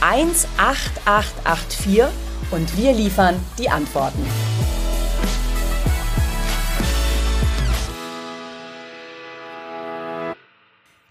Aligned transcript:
18884 0.00 2.02
und 2.50 2.76
wir 2.76 2.92
liefern 2.92 3.36
die 3.58 3.68
Antworten. 3.68 4.24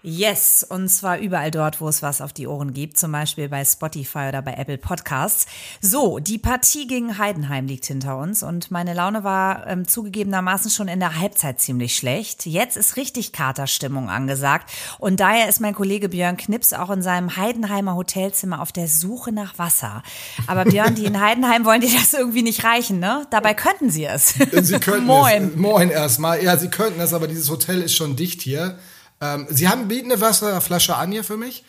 Yes, 0.02 0.64
und 0.66 0.88
zwar 0.88 1.18
überall 1.18 1.50
dort, 1.50 1.82
wo 1.82 1.88
es 1.88 2.00
was 2.02 2.22
auf 2.22 2.32
die 2.32 2.46
Ohren 2.46 2.72
gibt, 2.72 2.98
zum 2.98 3.12
Beispiel 3.12 3.50
bei 3.50 3.62
Spotify 3.66 4.28
oder 4.28 4.40
bei 4.40 4.54
Apple 4.54 4.78
Podcasts. 4.78 5.44
So, 5.82 6.18
die 6.18 6.38
Partie 6.38 6.86
gegen 6.86 7.18
Heidenheim 7.18 7.66
liegt 7.66 7.84
hinter 7.84 8.16
uns 8.16 8.42
und 8.42 8.70
meine 8.70 8.94
Laune 8.94 9.24
war 9.24 9.66
ähm, 9.66 9.86
zugegebenermaßen 9.86 10.70
schon 10.70 10.88
in 10.88 11.00
der 11.00 11.18
Halbzeit 11.20 11.60
ziemlich 11.60 11.94
schlecht. 11.96 12.46
Jetzt 12.46 12.78
ist 12.78 12.96
richtig 12.96 13.32
Katerstimmung 13.32 14.08
angesagt 14.08 14.70
und 14.98 15.20
daher 15.20 15.50
ist 15.50 15.60
mein 15.60 15.74
Kollege 15.74 16.08
Björn 16.08 16.38
Knips 16.38 16.72
auch 16.72 16.88
in 16.88 17.02
seinem 17.02 17.36
Heidenheimer 17.36 17.94
Hotelzimmer 17.94 18.62
auf 18.62 18.72
der 18.72 18.88
Suche 18.88 19.32
nach 19.32 19.58
Wasser. 19.58 20.02
Aber 20.46 20.64
Björn, 20.64 20.94
die 20.94 21.04
in 21.04 21.20
Heidenheim 21.20 21.66
wollen 21.66 21.82
dir 21.82 21.92
das 21.92 22.14
irgendwie 22.14 22.42
nicht 22.42 22.64
reichen, 22.64 23.00
ne? 23.00 23.26
Dabei 23.30 23.52
könnten 23.52 23.90
sie 23.90 24.06
es. 24.06 24.34
Sie 24.62 24.78
könnten 24.80 25.04
Moin. 25.06 25.48
es. 25.48 25.56
Moin 25.56 25.90
erstmal. 25.90 26.42
Ja, 26.42 26.56
sie 26.56 26.68
könnten 26.68 27.00
es, 27.00 27.12
aber 27.12 27.28
dieses 27.28 27.50
Hotel 27.50 27.82
ist 27.82 27.94
schon 27.94 28.16
dicht 28.16 28.40
hier. 28.40 28.78
Ähm, 29.20 29.46
sie 29.50 29.68
haben 29.68 29.88
bieten 29.88 30.10
eine 30.10 30.20
Wasserflasche 30.20 30.96
an 30.96 31.12
hier 31.12 31.24
für 31.24 31.36
mich, 31.36 31.64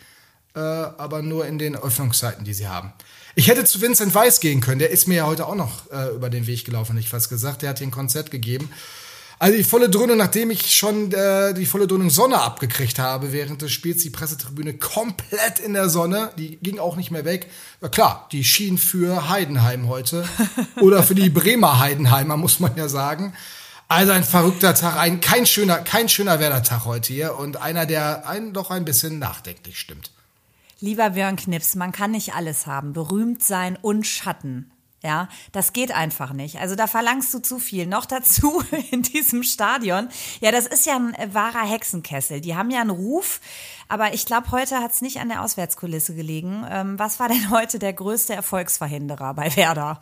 äh, 0.54 0.60
aber 0.60 1.22
nur 1.22 1.46
in 1.46 1.58
den 1.58 1.76
Öffnungszeiten, 1.76 2.44
die 2.44 2.54
sie 2.54 2.68
haben. 2.68 2.92
Ich 3.34 3.48
hätte 3.48 3.64
zu 3.64 3.80
Vincent 3.80 4.14
Weiss 4.14 4.40
gehen 4.40 4.60
können, 4.60 4.78
der 4.78 4.90
ist 4.90 5.08
mir 5.08 5.16
ja 5.16 5.26
heute 5.26 5.46
auch 5.46 5.54
noch 5.54 5.90
äh, 5.90 6.14
über 6.14 6.28
den 6.28 6.46
Weg 6.46 6.64
gelaufen, 6.64 6.96
ich 6.98 7.08
fast 7.08 7.28
gesagt. 7.28 7.62
Der 7.62 7.70
hat 7.70 7.78
hier 7.78 7.86
ein 7.86 7.92
Konzert 7.92 8.30
gegeben. 8.30 8.70
Also 9.38 9.56
die 9.56 9.64
volle 9.64 9.90
Dröhnung, 9.90 10.18
nachdem 10.18 10.52
ich 10.52 10.72
schon 10.72 11.10
äh, 11.10 11.52
die 11.52 11.66
volle 11.66 11.88
Dröhnung 11.88 12.10
Sonne 12.10 12.40
abgekriegt 12.40 13.00
habe 13.00 13.32
während 13.32 13.60
des 13.60 13.72
Spiels, 13.72 14.00
die 14.02 14.10
Pressetribüne 14.10 14.74
komplett 14.74 15.58
in 15.58 15.72
der 15.72 15.88
Sonne, 15.88 16.30
die 16.38 16.58
ging 16.58 16.78
auch 16.78 16.94
nicht 16.94 17.10
mehr 17.10 17.24
weg. 17.24 17.48
Ja, 17.80 17.88
klar, 17.88 18.28
die 18.30 18.44
schien 18.44 18.78
für 18.78 19.30
Heidenheim 19.30 19.88
heute 19.88 20.24
oder 20.80 21.02
für 21.02 21.16
die 21.16 21.28
Bremer 21.28 21.80
Heidenheimer, 21.80 22.36
muss 22.36 22.60
man 22.60 22.76
ja 22.76 22.88
sagen. 22.88 23.32
Also 23.92 24.12
ein 24.12 24.24
verrückter 24.24 24.74
Tag, 24.74 24.96
ein 24.96 25.20
kein 25.20 25.44
schöner, 25.44 25.76
kein 25.76 26.08
schöner 26.08 26.40
Werder-Tag 26.40 26.86
heute 26.86 27.12
hier 27.12 27.36
und 27.36 27.58
einer, 27.58 27.84
der 27.84 28.26
einen 28.26 28.54
doch 28.54 28.70
ein 28.70 28.86
bisschen 28.86 29.18
nachdenklich 29.18 29.78
stimmt. 29.78 30.10
Lieber 30.80 31.10
Björn 31.10 31.36
Knips, 31.36 31.74
man 31.74 31.92
kann 31.92 32.12
nicht 32.12 32.34
alles 32.34 32.66
haben. 32.66 32.94
Berühmt 32.94 33.44
sein 33.44 33.76
und 33.82 34.06
Schatten. 34.06 34.70
Ja, 35.02 35.28
das 35.52 35.74
geht 35.74 35.92
einfach 35.92 36.32
nicht. 36.32 36.58
Also 36.58 36.74
da 36.74 36.86
verlangst 36.86 37.34
du 37.34 37.40
zu 37.40 37.58
viel. 37.58 37.86
Noch 37.86 38.06
dazu 38.06 38.64
in 38.90 39.02
diesem 39.02 39.42
Stadion. 39.42 40.08
Ja, 40.40 40.52
das 40.52 40.66
ist 40.66 40.86
ja 40.86 40.96
ein 40.96 41.34
wahrer 41.34 41.68
Hexenkessel. 41.68 42.40
Die 42.40 42.56
haben 42.56 42.70
ja 42.70 42.80
einen 42.80 42.88
Ruf, 42.88 43.42
aber 43.88 44.14
ich 44.14 44.24
glaube, 44.24 44.52
heute 44.52 44.76
hat 44.78 44.92
es 44.92 45.02
nicht 45.02 45.20
an 45.20 45.28
der 45.28 45.42
Auswärtskulisse 45.42 46.14
gelegen. 46.14 46.64
Ähm, 46.70 46.98
was 46.98 47.20
war 47.20 47.28
denn 47.28 47.50
heute 47.50 47.78
der 47.78 47.92
größte 47.92 48.32
Erfolgsverhinderer 48.32 49.34
bei 49.34 49.54
Werder? 49.54 50.00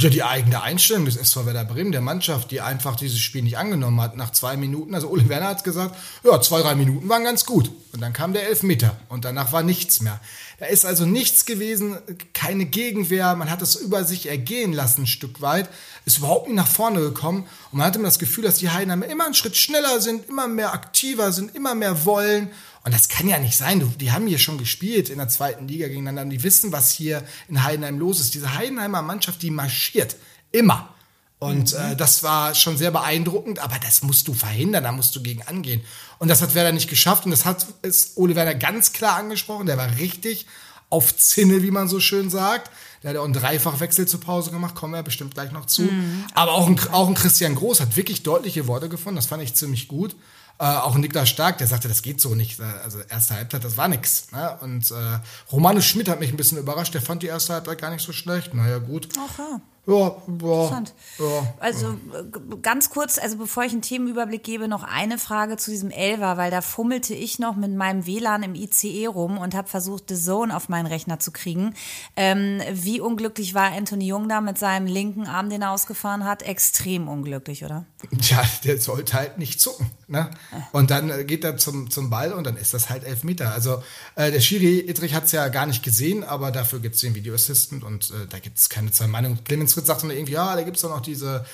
Ja, 0.00 0.10
die 0.10 0.24
eigene 0.24 0.60
Einstellung 0.60 1.04
des 1.04 1.16
SV 1.16 1.46
Werder 1.46 1.64
Bremen, 1.64 1.92
der 1.92 2.00
Mannschaft, 2.00 2.50
die 2.50 2.60
einfach 2.60 2.96
dieses 2.96 3.20
Spiel 3.20 3.42
nicht 3.42 3.58
angenommen 3.58 4.00
hat 4.00 4.16
nach 4.16 4.30
zwei 4.30 4.56
Minuten. 4.56 4.94
Also 4.94 5.08
Ole 5.08 5.28
Werner 5.28 5.48
hat 5.48 5.62
gesagt, 5.62 5.94
ja, 6.24 6.40
zwei, 6.40 6.62
drei 6.62 6.74
Minuten 6.74 7.08
waren 7.08 7.22
ganz 7.22 7.44
gut. 7.44 7.70
Und 7.92 8.00
dann 8.00 8.12
kam 8.12 8.32
der 8.32 8.48
Elfmeter 8.48 8.96
und 9.08 9.24
danach 9.24 9.52
war 9.52 9.62
nichts 9.62 10.00
mehr. 10.00 10.20
Da 10.58 10.66
ist 10.66 10.84
also 10.84 11.06
nichts 11.06 11.44
gewesen, 11.44 11.96
keine 12.32 12.64
Gegenwehr, 12.64 13.36
man 13.36 13.50
hat 13.50 13.62
es 13.62 13.76
über 13.76 14.04
sich 14.04 14.26
ergehen 14.26 14.72
lassen 14.72 15.02
ein 15.02 15.06
Stück 15.06 15.40
weit, 15.40 15.68
ist 16.06 16.18
überhaupt 16.18 16.48
nicht 16.48 16.56
nach 16.56 16.66
vorne 16.66 17.00
gekommen 17.00 17.46
und 17.70 17.78
man 17.78 17.86
hatte 17.86 17.98
immer 17.98 18.08
das 18.08 18.18
Gefühl, 18.18 18.44
dass 18.44 18.56
die 18.56 18.70
Heidenheimer 18.70 19.06
immer 19.06 19.26
einen 19.26 19.34
Schritt 19.34 19.56
schneller 19.56 20.00
sind, 20.00 20.28
immer 20.28 20.48
mehr 20.48 20.72
aktiver 20.72 21.30
sind, 21.30 21.54
immer 21.54 21.74
mehr 21.74 22.04
wollen 22.04 22.50
und 22.84 22.92
das 22.92 23.08
kann 23.08 23.26
ja 23.26 23.38
nicht 23.38 23.56
sein. 23.56 23.80
Du, 23.80 23.86
die 23.86 24.12
haben 24.12 24.26
hier 24.26 24.38
schon 24.38 24.58
gespielt 24.58 25.08
in 25.08 25.16
der 25.16 25.28
zweiten 25.28 25.66
Liga 25.66 25.88
gegeneinander 25.88 26.22
und 26.22 26.30
die 26.30 26.42
wissen, 26.42 26.70
was 26.70 26.90
hier 26.92 27.24
in 27.48 27.64
Heidenheim 27.64 27.98
los 27.98 28.20
ist. 28.20 28.34
Diese 28.34 28.54
Heidenheimer 28.54 29.00
Mannschaft, 29.00 29.40
die 29.40 29.50
marschiert. 29.50 30.16
Immer. 30.52 30.90
Und 31.38 31.72
mhm. 31.72 31.92
äh, 31.92 31.96
das 31.96 32.22
war 32.22 32.54
schon 32.54 32.76
sehr 32.76 32.90
beeindruckend, 32.90 33.58
aber 33.58 33.78
das 33.78 34.02
musst 34.02 34.28
du 34.28 34.34
verhindern, 34.34 34.84
da 34.84 34.92
musst 34.92 35.16
du 35.16 35.22
gegen 35.22 35.42
angehen. 35.42 35.82
Und 36.18 36.28
das 36.28 36.42
hat 36.42 36.54
Werder 36.54 36.72
nicht 36.72 36.90
geschafft 36.90 37.24
und 37.24 37.30
das 37.30 37.46
hat 37.46 37.66
ist 37.82 38.16
Ole 38.16 38.36
Werner 38.36 38.54
ganz 38.54 38.92
klar 38.92 39.16
angesprochen. 39.16 39.66
Der 39.66 39.78
war 39.78 39.96
richtig 39.98 40.46
auf 40.90 41.16
Zinne, 41.16 41.62
wie 41.62 41.70
man 41.70 41.88
so 41.88 42.00
schön 42.00 42.28
sagt. 42.28 42.70
Der 43.02 43.10
hat 43.10 43.16
auch 43.16 43.24
einen 43.24 43.32
Dreifachwechsel 43.32 44.06
zur 44.06 44.20
Pause 44.20 44.50
gemacht, 44.50 44.74
kommen 44.74 44.92
wir 44.92 45.02
bestimmt 45.02 45.34
gleich 45.34 45.52
noch 45.52 45.66
zu. 45.66 45.82
Mhm. 45.82 46.24
Aber 46.34 46.52
auch 46.52 46.66
ein, 46.66 46.78
auch 46.92 47.08
ein 47.08 47.14
Christian 47.14 47.54
Groß 47.54 47.80
hat 47.80 47.96
wirklich 47.96 48.22
deutliche 48.22 48.66
Worte 48.66 48.88
gefunden, 48.88 49.16
das 49.16 49.26
fand 49.26 49.42
ich 49.42 49.54
ziemlich 49.54 49.88
gut. 49.88 50.14
Äh, 50.58 50.64
auch 50.64 50.96
Niklas 50.96 51.28
Stark, 51.28 51.58
der 51.58 51.66
sagte, 51.66 51.88
das 51.88 52.02
geht 52.02 52.20
so 52.20 52.34
nicht. 52.34 52.60
Also 52.60 53.00
erste 53.00 53.34
Halbzeit, 53.34 53.64
das 53.64 53.76
war 53.76 53.88
nix. 53.88 54.30
Ne? 54.30 54.56
Und 54.60 54.90
äh, 54.90 55.20
Romano 55.50 55.80
Schmidt 55.80 56.08
hat 56.08 56.20
mich 56.20 56.30
ein 56.30 56.36
bisschen 56.36 56.58
überrascht. 56.58 56.94
Der 56.94 57.02
fand 57.02 57.22
die 57.22 57.26
erste 57.26 57.54
Halbzeit 57.54 57.80
gar 57.80 57.90
nicht 57.90 58.04
so 58.04 58.12
schlecht. 58.12 58.54
Naja, 58.54 58.78
gut. 58.78 59.08
Ach 59.18 59.38
ja. 59.38 59.60
Ja, 59.86 60.16
ja, 60.40 60.82
ja, 61.18 61.54
Also 61.60 61.88
äh, 61.88 62.56
ganz 62.62 62.88
kurz, 62.88 63.18
also 63.18 63.36
bevor 63.36 63.64
ich 63.64 63.72
einen 63.72 63.82
Themenüberblick 63.82 64.42
gebe, 64.42 64.66
noch 64.66 64.82
eine 64.82 65.18
Frage 65.18 65.58
zu 65.58 65.70
diesem 65.70 65.90
Elver, 65.90 66.38
weil 66.38 66.50
da 66.50 66.62
fummelte 66.62 67.14
ich 67.14 67.38
noch 67.38 67.54
mit 67.54 67.74
meinem 67.74 68.06
WLAN 68.06 68.42
im 68.42 68.54
ICE 68.54 69.06
rum 69.06 69.36
und 69.36 69.54
habe 69.54 69.68
versucht, 69.68 70.04
The 70.08 70.16
Zone 70.16 70.56
auf 70.56 70.70
meinen 70.70 70.86
Rechner 70.86 71.18
zu 71.18 71.32
kriegen. 71.32 71.74
Ähm, 72.16 72.62
wie 72.72 73.00
unglücklich 73.00 73.52
war 73.52 73.72
Anthony 73.72 74.06
Jung 74.06 74.28
da 74.28 74.40
mit 74.40 74.58
seinem 74.58 74.86
linken 74.86 75.26
Arm, 75.26 75.50
den 75.50 75.60
er 75.60 75.72
ausgefahren 75.72 76.24
hat? 76.24 76.42
Extrem 76.42 77.06
unglücklich, 77.06 77.62
oder? 77.64 77.84
Tja, 78.20 78.42
der 78.64 78.80
sollte 78.80 79.12
halt 79.12 79.36
nicht 79.36 79.60
zucken. 79.60 79.90
Ne? 80.06 80.30
Und 80.72 80.90
dann 80.90 81.10
äh, 81.10 81.24
geht 81.24 81.44
er 81.44 81.58
zum, 81.58 81.90
zum 81.90 82.08
Ball 82.08 82.32
und 82.32 82.44
dann 82.44 82.56
ist 82.56 82.72
das 82.72 82.88
halt 82.88 83.04
elf 83.04 83.22
Meter. 83.24 83.52
Also 83.52 83.82
äh, 84.16 84.30
der 84.30 84.40
Schiri 84.40 84.80
Ittrich 84.80 85.14
hat 85.14 85.24
es 85.24 85.32
ja 85.32 85.48
gar 85.48 85.66
nicht 85.66 85.82
gesehen, 85.82 86.24
aber 86.24 86.50
dafür 86.50 86.80
gibt 86.80 86.94
es 86.94 87.02
den 87.02 87.14
Video 87.14 87.34
Assistant 87.34 87.84
und 87.84 88.10
äh, 88.10 88.26
da 88.28 88.38
gibt 88.38 88.58
es 88.58 88.68
keine 88.68 88.90
zwei 88.90 89.06
Meinungen. 89.06 89.44
Clemens 89.44 89.73
Fritz 89.74 89.86
sagt 89.86 90.02
dann 90.02 90.10
irgendwie, 90.10 90.32
ja, 90.32 90.56
da 90.56 90.62
gibt 90.62 90.76
es 90.76 90.82
doch 90.82 90.90
noch 90.90 91.00
diese 91.00 91.44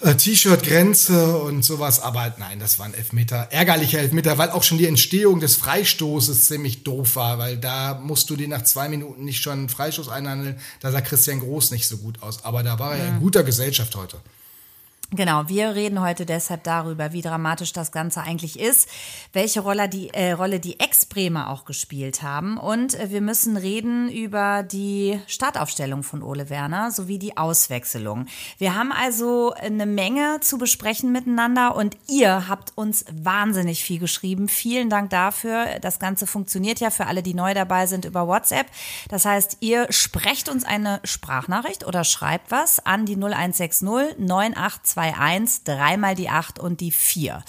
äh, 0.00 0.14
T-Shirt-Grenze 0.14 1.36
und 1.38 1.64
sowas, 1.64 2.00
aber 2.00 2.34
nein, 2.38 2.58
das 2.58 2.78
war 2.78 2.86
ein 2.86 2.94
Elfmeter, 2.94 3.48
ärgerlicher 3.50 4.00
Elfmeter, 4.00 4.38
weil 4.38 4.50
auch 4.50 4.62
schon 4.62 4.78
die 4.78 4.86
Entstehung 4.86 5.40
des 5.40 5.56
Freistoßes 5.56 6.46
ziemlich 6.46 6.82
doof 6.82 7.16
war, 7.16 7.38
weil 7.38 7.56
da 7.56 8.00
musst 8.02 8.28
du 8.30 8.36
dir 8.36 8.48
nach 8.48 8.62
zwei 8.62 8.88
Minuten 8.88 9.24
nicht 9.24 9.42
schon 9.42 9.52
einen 9.52 9.68
Freistoß 9.68 10.08
einhandeln, 10.08 10.58
da 10.80 10.90
sah 10.90 11.00
Christian 11.00 11.40
Groß 11.40 11.70
nicht 11.70 11.86
so 11.86 11.98
gut 11.98 12.22
aus, 12.22 12.44
aber 12.44 12.62
da 12.62 12.78
war 12.78 12.96
er 12.96 13.08
in 13.08 13.20
guter 13.20 13.44
Gesellschaft 13.44 13.94
heute. 13.94 14.18
Genau, 15.14 15.46
wir 15.46 15.74
reden 15.74 16.00
heute 16.00 16.24
deshalb 16.24 16.64
darüber, 16.64 17.12
wie 17.12 17.20
dramatisch 17.20 17.74
das 17.74 17.92
Ganze 17.92 18.22
eigentlich 18.22 18.58
ist, 18.58 18.88
welche 19.34 19.60
Rolle 19.60 19.86
die, 19.86 20.08
äh, 20.14 20.32
Rolle 20.32 20.58
die 20.58 20.80
Ex-Bremer 20.80 21.50
auch 21.50 21.66
gespielt 21.66 22.22
haben 22.22 22.56
und 22.56 22.98
äh, 22.98 23.10
wir 23.10 23.20
müssen 23.20 23.58
reden 23.58 24.08
über 24.08 24.62
die 24.62 25.20
Startaufstellung 25.26 26.02
von 26.02 26.22
Ole 26.22 26.48
Werner 26.48 26.90
sowie 26.90 27.18
die 27.18 27.36
Auswechslung. 27.36 28.24
Wir 28.56 28.74
haben 28.74 28.90
also 28.90 29.52
eine 29.52 29.84
Menge 29.84 30.38
zu 30.40 30.56
besprechen 30.56 31.12
miteinander 31.12 31.76
und 31.76 31.94
ihr 32.08 32.48
habt 32.48 32.72
uns 32.74 33.04
wahnsinnig 33.12 33.84
viel 33.84 33.98
geschrieben. 33.98 34.48
Vielen 34.48 34.88
Dank 34.88 35.10
dafür. 35.10 35.78
Das 35.82 35.98
Ganze 35.98 36.26
funktioniert 36.26 36.80
ja 36.80 36.88
für 36.88 37.04
alle, 37.04 37.22
die 37.22 37.34
neu 37.34 37.52
dabei 37.52 37.86
sind 37.86 38.06
über 38.06 38.28
WhatsApp. 38.28 38.66
Das 39.10 39.26
heißt, 39.26 39.58
ihr 39.60 39.88
sprecht 39.90 40.48
uns 40.48 40.64
eine 40.64 41.00
Sprachnachricht 41.04 41.86
oder 41.86 42.02
schreibt 42.02 42.50
was 42.50 42.78
an 42.86 43.04
die 43.04 43.16
0160 43.16 43.82
982 44.16 45.01
2-1, 45.02 45.64
dreimal 45.64 46.14
die 46.14 46.28
8 46.28 46.58
und 46.58 46.80
die 46.80 46.92
4. 46.92 47.42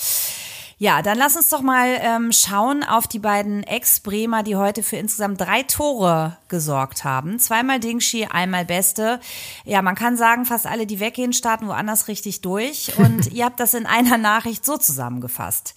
Ja, 0.79 1.01
dann 1.01 1.17
lass 1.17 1.37
uns 1.37 1.49
doch 1.49 1.61
mal 1.61 1.97
ähm, 2.01 2.31
schauen 2.33 2.83
auf 2.83 3.07
die 3.07 3.19
beiden 3.19 3.63
Ex-Bremer, 3.63 4.43
die 4.43 4.55
heute 4.55 4.83
für 4.83 4.97
insgesamt 4.97 5.39
drei 5.39 5.63
Tore 5.63 6.37
gesorgt 6.49 7.03
haben. 7.03 7.39
Zweimal 7.39 7.79
Dingshi, 7.79 8.25
einmal 8.25 8.65
Beste. 8.65 9.21
Ja, 9.63 9.81
man 9.81 9.95
kann 9.95 10.17
sagen, 10.17 10.45
fast 10.45 10.65
alle, 10.65 10.85
die 10.85 10.99
weggehen, 10.99 11.31
starten 11.31 11.67
woanders 11.67 12.07
richtig 12.07 12.41
durch. 12.41 12.91
Und 12.97 13.31
ihr 13.31 13.45
habt 13.45 13.59
das 13.59 13.75
in 13.75 13.85
einer 13.85 14.17
Nachricht 14.17 14.65
so 14.65 14.77
zusammengefasst. 14.77 15.75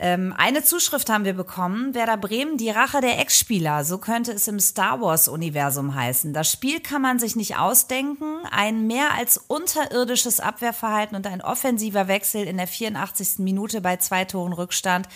Ähm, 0.00 0.32
eine 0.36 0.62
Zuschrift 0.62 1.10
haben 1.10 1.24
wir 1.24 1.32
bekommen. 1.32 1.94
Werder 1.94 2.16
Bremen, 2.16 2.56
die 2.56 2.70
Rache 2.70 3.00
der 3.00 3.18
Ex-Spieler. 3.18 3.84
So 3.84 3.98
könnte 3.98 4.32
es 4.32 4.46
im 4.46 4.60
Star 4.60 5.00
Wars-Universum 5.00 5.94
heißen. 5.94 6.32
Das 6.32 6.50
Spiel 6.52 6.80
kann 6.80 7.02
man 7.02 7.18
sich 7.18 7.34
nicht 7.34 7.56
ausdenken. 7.56 8.38
Ein 8.50 8.86
mehr 8.86 9.14
als 9.18 9.38
unterirdisches 9.38 10.38
Abwehrverhalten 10.38 11.16
und 11.16 11.26
ein 11.26 11.42
offensiver 11.42 12.06
Wechsel 12.06 12.44
in 12.44 12.58
der 12.58 12.68
84. 12.68 13.38
Minute 13.38 13.80
bei 13.80 13.96
zwei 13.96 14.24
Toren 14.24 14.52
Rückstand 14.52 15.08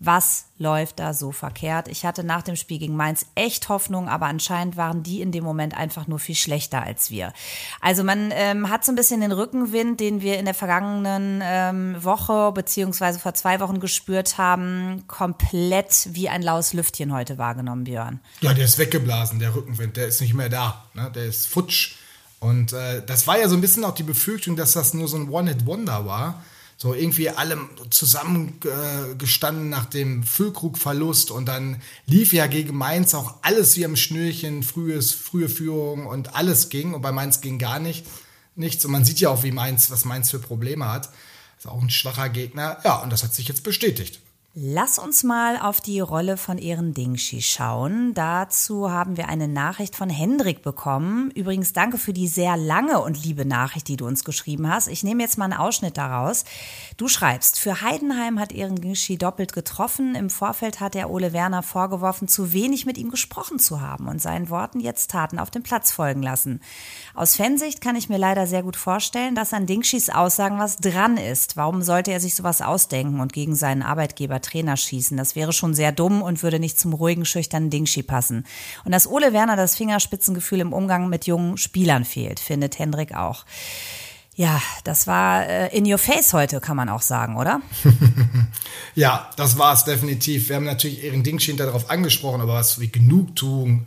Was 0.00 0.44
läuft 0.58 1.00
da 1.00 1.12
so 1.12 1.32
verkehrt? 1.32 1.88
Ich 1.88 2.04
hatte 2.04 2.22
nach 2.22 2.42
dem 2.42 2.54
Spiel 2.54 2.78
gegen 2.78 2.94
Mainz 2.94 3.26
echt 3.34 3.68
Hoffnung, 3.68 4.08
aber 4.08 4.26
anscheinend 4.26 4.76
waren 4.76 5.02
die 5.02 5.20
in 5.20 5.32
dem 5.32 5.42
Moment 5.42 5.76
einfach 5.76 6.06
nur 6.06 6.20
viel 6.20 6.36
schlechter 6.36 6.82
als 6.82 7.10
wir. 7.10 7.32
Also 7.80 8.04
man 8.04 8.30
ähm, 8.32 8.70
hat 8.70 8.84
so 8.84 8.92
ein 8.92 8.94
bisschen 8.94 9.20
den 9.22 9.32
Rückenwind, 9.32 9.98
den 9.98 10.20
wir 10.20 10.38
in 10.38 10.44
der 10.44 10.54
vergangenen 10.54 11.40
ähm, 11.42 11.96
Woche 12.04 12.52
beziehungsweise 12.52 13.18
vor 13.18 13.34
zwei 13.34 13.58
Wochen 13.58 13.80
gespürt 13.80 14.38
haben, 14.38 15.02
komplett 15.08 16.08
wie 16.12 16.28
ein 16.28 16.42
laues 16.42 16.72
Lüftchen 16.74 17.12
heute 17.12 17.36
wahrgenommen, 17.36 17.82
Björn. 17.82 18.20
Ja, 18.40 18.54
der 18.54 18.66
ist 18.66 18.78
weggeblasen, 18.78 19.40
der 19.40 19.56
Rückenwind, 19.56 19.96
der 19.96 20.06
ist 20.06 20.20
nicht 20.20 20.34
mehr 20.34 20.48
da, 20.48 20.84
ne? 20.94 21.10
der 21.12 21.24
ist 21.24 21.48
futsch. 21.48 21.96
Und 22.38 22.72
äh, 22.72 23.02
das 23.04 23.26
war 23.26 23.36
ja 23.40 23.48
so 23.48 23.56
ein 23.56 23.60
bisschen 23.60 23.84
auch 23.84 23.94
die 23.94 24.04
Befürchtung, 24.04 24.54
dass 24.54 24.72
das 24.72 24.94
nur 24.94 25.08
so 25.08 25.16
ein 25.16 25.28
One-Hit-Wonder 25.28 26.06
war 26.06 26.44
so 26.80 26.94
irgendwie 26.94 27.28
alle 27.28 27.58
zusammengestanden 27.90 29.68
nach 29.68 29.86
dem 29.86 30.22
Füllkrug-Verlust 30.22 31.32
und 31.32 31.46
dann 31.46 31.82
lief 32.06 32.32
ja 32.32 32.46
gegen 32.46 32.76
Mainz 32.76 33.14
auch 33.14 33.34
alles 33.42 33.76
wie 33.76 33.84
am 33.84 33.96
Schnürchen, 33.96 34.62
frühes, 34.62 35.12
frühe 35.12 35.48
Führung 35.48 36.06
und 36.06 36.36
alles 36.36 36.68
ging 36.68 36.94
und 36.94 37.02
bei 37.02 37.10
Mainz 37.10 37.40
ging 37.40 37.58
gar 37.58 37.80
nicht, 37.80 38.06
nichts 38.54 38.84
und 38.84 38.92
man 38.92 39.04
sieht 39.04 39.18
ja 39.18 39.28
auch, 39.28 39.42
wie 39.42 39.50
Mainz, 39.50 39.90
was 39.90 40.04
Mainz 40.04 40.30
für 40.30 40.38
Probleme 40.38 40.88
hat. 40.88 41.10
Ist 41.58 41.66
auch 41.66 41.82
ein 41.82 41.90
schwacher 41.90 42.28
Gegner. 42.28 42.78
Ja, 42.84 43.02
und 43.02 43.10
das 43.10 43.24
hat 43.24 43.34
sich 43.34 43.48
jetzt 43.48 43.64
bestätigt. 43.64 44.20
Lass 44.54 44.98
uns 44.98 45.24
mal 45.24 45.58
auf 45.58 45.82
die 45.82 46.00
Rolle 46.00 46.38
von 46.38 46.56
Ehren 46.56 46.94
Dingshi 46.94 47.42
schauen. 47.42 48.14
Dazu 48.14 48.90
haben 48.90 49.18
wir 49.18 49.28
eine 49.28 49.46
Nachricht 49.46 49.94
von 49.94 50.08
Hendrik 50.08 50.62
bekommen. 50.62 51.30
Übrigens 51.32 51.74
danke 51.74 51.98
für 51.98 52.14
die 52.14 52.26
sehr 52.26 52.56
lange 52.56 52.98
und 53.00 53.22
liebe 53.22 53.44
Nachricht, 53.44 53.88
die 53.88 53.98
du 53.98 54.06
uns 54.06 54.24
geschrieben 54.24 54.66
hast. 54.66 54.88
Ich 54.88 55.04
nehme 55.04 55.22
jetzt 55.22 55.36
mal 55.36 55.44
einen 55.44 55.52
Ausschnitt 55.52 55.98
daraus. 55.98 56.46
Du 56.96 57.08
schreibst, 57.08 57.60
für 57.60 57.82
Heidenheim 57.82 58.40
hat 58.40 58.52
Ehren 58.52 58.76
Dingshi 58.76 59.18
doppelt 59.18 59.52
getroffen. 59.52 60.14
Im 60.14 60.30
Vorfeld 60.30 60.80
hat 60.80 60.96
er 60.96 61.10
Ole 61.10 61.34
Werner 61.34 61.62
vorgeworfen, 61.62 62.26
zu 62.26 62.54
wenig 62.54 62.86
mit 62.86 62.96
ihm 62.96 63.10
gesprochen 63.10 63.58
zu 63.58 63.82
haben 63.82 64.08
und 64.08 64.22
seinen 64.22 64.48
Worten 64.48 64.80
jetzt 64.80 65.10
Taten 65.10 65.38
auf 65.38 65.50
dem 65.50 65.62
Platz 65.62 65.92
folgen 65.92 66.22
lassen. 66.22 66.62
Aus 67.14 67.36
Fansicht 67.36 67.82
kann 67.82 67.96
ich 67.96 68.08
mir 68.08 68.18
leider 68.18 68.46
sehr 68.46 68.62
gut 68.62 68.76
vorstellen, 68.76 69.34
dass 69.34 69.52
an 69.52 69.66
Dingshis 69.66 70.08
Aussagen 70.08 70.58
was 70.58 70.78
dran 70.78 71.18
ist. 71.18 71.58
Warum 71.58 71.82
sollte 71.82 72.12
er 72.12 72.20
sich 72.20 72.34
sowas 72.34 72.62
ausdenken 72.62 73.20
und 73.20 73.34
gegen 73.34 73.54
seinen 73.54 73.82
Arbeitgeber 73.82 74.37
Trainer 74.40 74.76
schießen. 74.76 75.16
Das 75.16 75.36
wäre 75.36 75.52
schon 75.52 75.74
sehr 75.74 75.92
dumm 75.92 76.22
und 76.22 76.42
würde 76.42 76.58
nicht 76.58 76.78
zum 76.78 76.92
ruhigen, 76.92 77.24
schüchternen 77.24 77.70
Dingschi 77.70 78.02
passen. 78.02 78.46
Und 78.84 78.92
dass 78.92 79.06
Ole 79.06 79.32
Werner 79.32 79.56
das 79.56 79.76
Fingerspitzengefühl 79.76 80.60
im 80.60 80.72
Umgang 80.72 81.08
mit 81.08 81.26
jungen 81.26 81.56
Spielern 81.56 82.04
fehlt, 82.04 82.40
findet 82.40 82.78
Hendrik 82.78 83.14
auch. 83.14 83.44
Ja, 84.38 84.62
das 84.84 85.08
war 85.08 85.46
äh, 85.46 85.76
in 85.76 85.90
your 85.90 85.98
face 85.98 86.32
heute, 86.32 86.60
kann 86.60 86.76
man 86.76 86.88
auch 86.88 87.02
sagen, 87.02 87.36
oder? 87.36 87.60
ja, 88.94 89.28
das 89.36 89.58
war 89.58 89.74
es 89.74 89.82
definitiv. 89.82 90.48
Wir 90.48 90.54
haben 90.56 90.64
natürlich 90.64 91.02
Ehren 91.02 91.24
Dingshi 91.24 91.56
darauf 91.56 91.90
angesprochen, 91.90 92.40
aber 92.40 92.54
was 92.54 92.78
wie 92.78 92.86
Genugtuung 92.86 93.86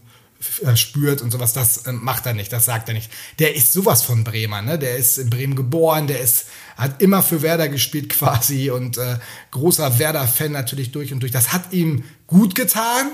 äh, 0.63 0.75
spürt 0.75 1.21
und 1.21 1.31
sowas, 1.31 1.53
das 1.53 1.85
äh, 1.85 1.93
macht 1.93 2.25
er 2.25 2.33
nicht, 2.33 2.51
das 2.51 2.65
sagt 2.65 2.89
er 2.89 2.95
nicht. 2.95 3.09
Der 3.39 3.55
ist 3.55 3.71
sowas 3.71 4.01
von 4.01 4.23
Bremer, 4.23 4.61
ne? 4.61 4.77
Der 4.77 4.97
ist 4.97 5.17
in 5.17 5.29
Bremen 5.29 5.55
geboren, 5.55 6.07
der 6.07 6.19
ist 6.19 6.47
hat 6.77 7.01
immer 7.01 7.23
für 7.23 7.41
Werder 7.41 7.69
gespielt 7.69 8.09
quasi 8.09 8.69
und 8.69 8.97
äh, 8.97 9.17
großer 9.51 9.99
Werder-Fan 9.99 10.51
natürlich 10.51 10.91
durch 10.91 11.13
und 11.13 11.21
durch. 11.21 11.31
Das 11.31 11.53
hat 11.53 11.71
ihm 11.71 12.03
gut 12.27 12.55
getan, 12.55 13.11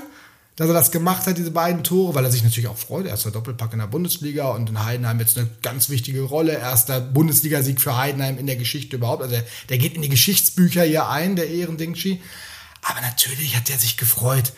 dass 0.58 0.66
er 0.66 0.74
das 0.74 0.90
gemacht 0.90 1.26
hat, 1.26 1.38
diese 1.38 1.52
beiden 1.52 1.84
Tore, 1.84 2.16
weil 2.16 2.24
er 2.24 2.32
sich 2.32 2.42
natürlich 2.42 2.68
auch 2.68 2.76
freut. 2.76 3.06
Erster 3.06 3.30
Doppelpack 3.30 3.72
in 3.74 3.78
der 3.78 3.86
Bundesliga 3.86 4.48
und 4.48 4.68
in 4.68 4.84
Heidenheim 4.84 5.20
jetzt 5.20 5.38
eine 5.38 5.48
ganz 5.62 5.88
wichtige 5.88 6.22
Rolle. 6.22 6.58
Erster 6.58 7.00
Bundesligasieg 7.00 7.80
für 7.80 7.96
Heidenheim 7.96 8.38
in 8.38 8.46
der 8.48 8.56
Geschichte 8.56 8.96
überhaupt. 8.96 9.22
Also 9.22 9.36
der, 9.36 9.44
der 9.68 9.78
geht 9.78 9.94
in 9.94 10.02
die 10.02 10.08
Geschichtsbücher 10.08 10.82
hier 10.82 11.08
ein, 11.08 11.36
der 11.36 11.48
Ehrendingchi. 11.48 12.20
Aber 12.82 13.00
natürlich 13.02 13.56
hat 13.56 13.70
er 13.70 13.78
sich 13.78 13.96
gefreut. 13.96 14.52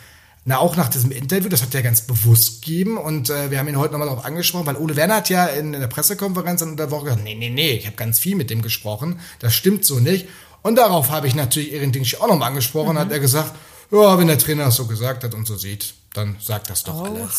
Na, 0.51 0.59
auch 0.59 0.75
nach 0.75 0.89
diesem 0.89 1.13
Interview, 1.13 1.49
das 1.49 1.63
hat 1.63 1.73
er 1.77 1.83
ganz 1.83 2.01
bewusst 2.01 2.63
gegeben 2.63 2.99
und 2.99 3.31
äh, 3.31 3.53
wir 3.53 3.61
haben 3.61 3.69
ihn 3.69 3.79
heute 3.79 3.93
nochmal 3.93 4.09
darauf 4.09 4.25
angesprochen, 4.25 4.67
weil 4.67 4.75
Ole 4.75 4.97
Werner 4.97 5.15
hat 5.15 5.29
ja 5.29 5.47
in, 5.47 5.75
in 5.75 5.81
der 5.81 5.87
Pressekonferenz 5.87 6.61
in 6.61 6.77
der 6.77 6.91
Woche 6.91 7.05
gesagt, 7.05 7.23
nee, 7.23 7.37
nee, 7.37 7.51
nee, 7.51 7.71
ich 7.71 7.87
habe 7.87 7.95
ganz 7.95 8.19
viel 8.19 8.35
mit 8.35 8.51
dem 8.51 8.61
gesprochen, 8.61 9.21
das 9.39 9.55
stimmt 9.55 9.85
so 9.85 10.01
nicht. 10.01 10.27
Und 10.63 10.75
darauf 10.75 11.11
habe 11.11 11.29
ich 11.29 11.37
natürlich 11.37 11.73
Erin 11.73 11.93
Dingshi 11.93 12.17
auch 12.17 12.27
nochmal 12.27 12.49
angesprochen, 12.49 12.95
mhm. 12.95 12.99
hat 12.99 13.13
er 13.13 13.21
gesagt, 13.21 13.55
ja, 13.93 14.19
wenn 14.19 14.27
der 14.27 14.39
Trainer 14.39 14.65
das 14.65 14.75
so 14.75 14.87
gesagt 14.87 15.23
hat 15.23 15.35
und 15.35 15.47
so 15.47 15.57
sieht, 15.57 15.95
dann 16.15 16.35
sagt 16.41 16.69
das 16.69 16.83
doch 16.83 16.97
Oha. 16.97 17.07
alles. 17.07 17.39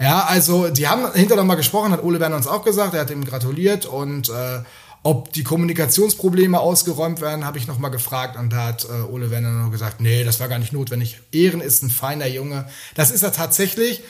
Ja, 0.00 0.24
also 0.24 0.68
die 0.68 0.88
haben 0.88 1.12
hinterher 1.12 1.36
nochmal 1.36 1.58
gesprochen, 1.58 1.92
hat 1.92 2.02
Ole 2.02 2.18
Werner 2.18 2.34
uns 2.34 2.48
auch 2.48 2.64
gesagt, 2.64 2.92
er 2.92 3.02
hat 3.02 3.10
ihm 3.10 3.24
gratuliert 3.24 3.86
und 3.86 4.30
äh, 4.30 4.62
ob 5.02 5.32
die 5.32 5.44
Kommunikationsprobleme 5.44 6.58
ausgeräumt 6.58 7.20
werden, 7.20 7.44
habe 7.44 7.58
ich 7.58 7.66
nochmal 7.66 7.90
gefragt 7.90 8.36
und 8.36 8.50
da 8.50 8.66
hat 8.66 8.84
äh, 8.84 9.02
Ole 9.10 9.30
Werner 9.30 9.50
nur 9.50 9.70
gesagt, 9.70 10.00
nee, 10.00 10.24
das 10.24 10.40
war 10.40 10.48
gar 10.48 10.58
nicht 10.58 10.72
notwendig. 10.72 11.20
Ehren 11.32 11.60
ist 11.60 11.82
ein 11.82 11.90
feiner 11.90 12.26
Junge. 12.26 12.68
Das 12.94 13.10
ist 13.10 13.22
er 13.22 13.32
tatsächlich. 13.32 14.02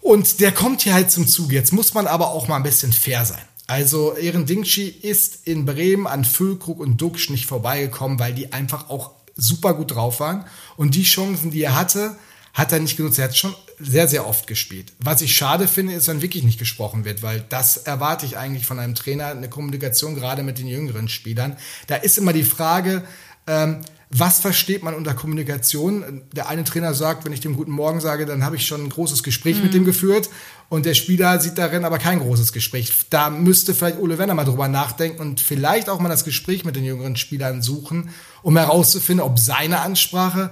Und 0.00 0.40
der 0.40 0.52
kommt 0.52 0.82
hier 0.82 0.94
halt 0.94 1.10
zum 1.10 1.26
Zuge. 1.26 1.54
Jetzt 1.54 1.72
muss 1.72 1.94
man 1.94 2.06
aber 2.06 2.30
auch 2.30 2.48
mal 2.48 2.56
ein 2.56 2.62
bisschen 2.62 2.92
fair 2.92 3.24
sein. 3.24 3.42
Also 3.66 4.16
Ehren 4.16 4.46
Dingshi 4.46 4.88
ist 4.88 5.46
in 5.46 5.64
Bremen 5.64 6.06
an 6.06 6.24
Füllkrug 6.24 6.80
und 6.80 7.00
Duxch 7.00 7.30
nicht 7.30 7.46
vorbeigekommen, 7.46 8.18
weil 8.18 8.34
die 8.34 8.52
einfach 8.52 8.90
auch 8.90 9.12
super 9.36 9.74
gut 9.74 9.94
drauf 9.94 10.20
waren. 10.20 10.44
Und 10.76 10.94
die 10.94 11.04
Chancen, 11.04 11.50
die 11.50 11.62
er 11.62 11.76
hatte, 11.76 12.16
hat 12.52 12.72
er 12.72 12.80
nicht 12.80 12.96
genutzt. 12.96 13.18
Er 13.18 13.26
hat 13.26 13.36
schon 13.36 13.54
sehr, 13.82 14.08
sehr 14.08 14.26
oft 14.26 14.46
gespielt. 14.46 14.92
Was 14.98 15.22
ich 15.22 15.36
schade 15.36 15.68
finde, 15.68 15.94
ist, 15.94 16.08
wenn 16.08 16.22
wirklich 16.22 16.44
nicht 16.44 16.58
gesprochen 16.58 17.04
wird, 17.04 17.22
weil 17.22 17.44
das 17.48 17.76
erwarte 17.76 18.26
ich 18.26 18.36
eigentlich 18.36 18.66
von 18.66 18.78
einem 18.78 18.94
Trainer, 18.94 19.26
eine 19.26 19.48
Kommunikation 19.48 20.14
gerade 20.14 20.42
mit 20.42 20.58
den 20.58 20.66
jüngeren 20.66 21.08
Spielern. 21.08 21.56
Da 21.86 21.96
ist 21.96 22.18
immer 22.18 22.32
die 22.32 22.44
Frage, 22.44 23.02
ähm, 23.46 23.80
was 24.14 24.40
versteht 24.40 24.82
man 24.82 24.94
unter 24.94 25.14
Kommunikation? 25.14 26.22
Der 26.32 26.50
eine 26.50 26.64
Trainer 26.64 26.92
sagt, 26.92 27.24
wenn 27.24 27.32
ich 27.32 27.40
dem 27.40 27.56
guten 27.56 27.70
Morgen 27.70 27.98
sage, 27.98 28.26
dann 28.26 28.44
habe 28.44 28.56
ich 28.56 28.66
schon 28.66 28.84
ein 28.84 28.90
großes 28.90 29.22
Gespräch 29.22 29.56
mhm. 29.56 29.62
mit 29.62 29.74
dem 29.74 29.84
geführt. 29.86 30.28
Und 30.68 30.84
der 30.84 30.92
Spieler 30.92 31.40
sieht 31.40 31.56
darin 31.56 31.86
aber 31.86 31.98
kein 31.98 32.18
großes 32.20 32.52
Gespräch. 32.52 32.92
Da 33.08 33.30
müsste 33.30 33.74
vielleicht 33.74 33.98
Ole 33.98 34.18
Werner 34.18 34.34
mal 34.34 34.44
drüber 34.44 34.68
nachdenken 34.68 35.20
und 35.20 35.40
vielleicht 35.40 35.88
auch 35.88 35.98
mal 35.98 36.10
das 36.10 36.24
Gespräch 36.24 36.64
mit 36.66 36.76
den 36.76 36.84
jüngeren 36.84 37.16
Spielern 37.16 37.62
suchen, 37.62 38.10
um 38.42 38.56
herauszufinden, 38.56 39.24
ob 39.24 39.38
seine 39.38 39.80
Ansprache 39.80 40.50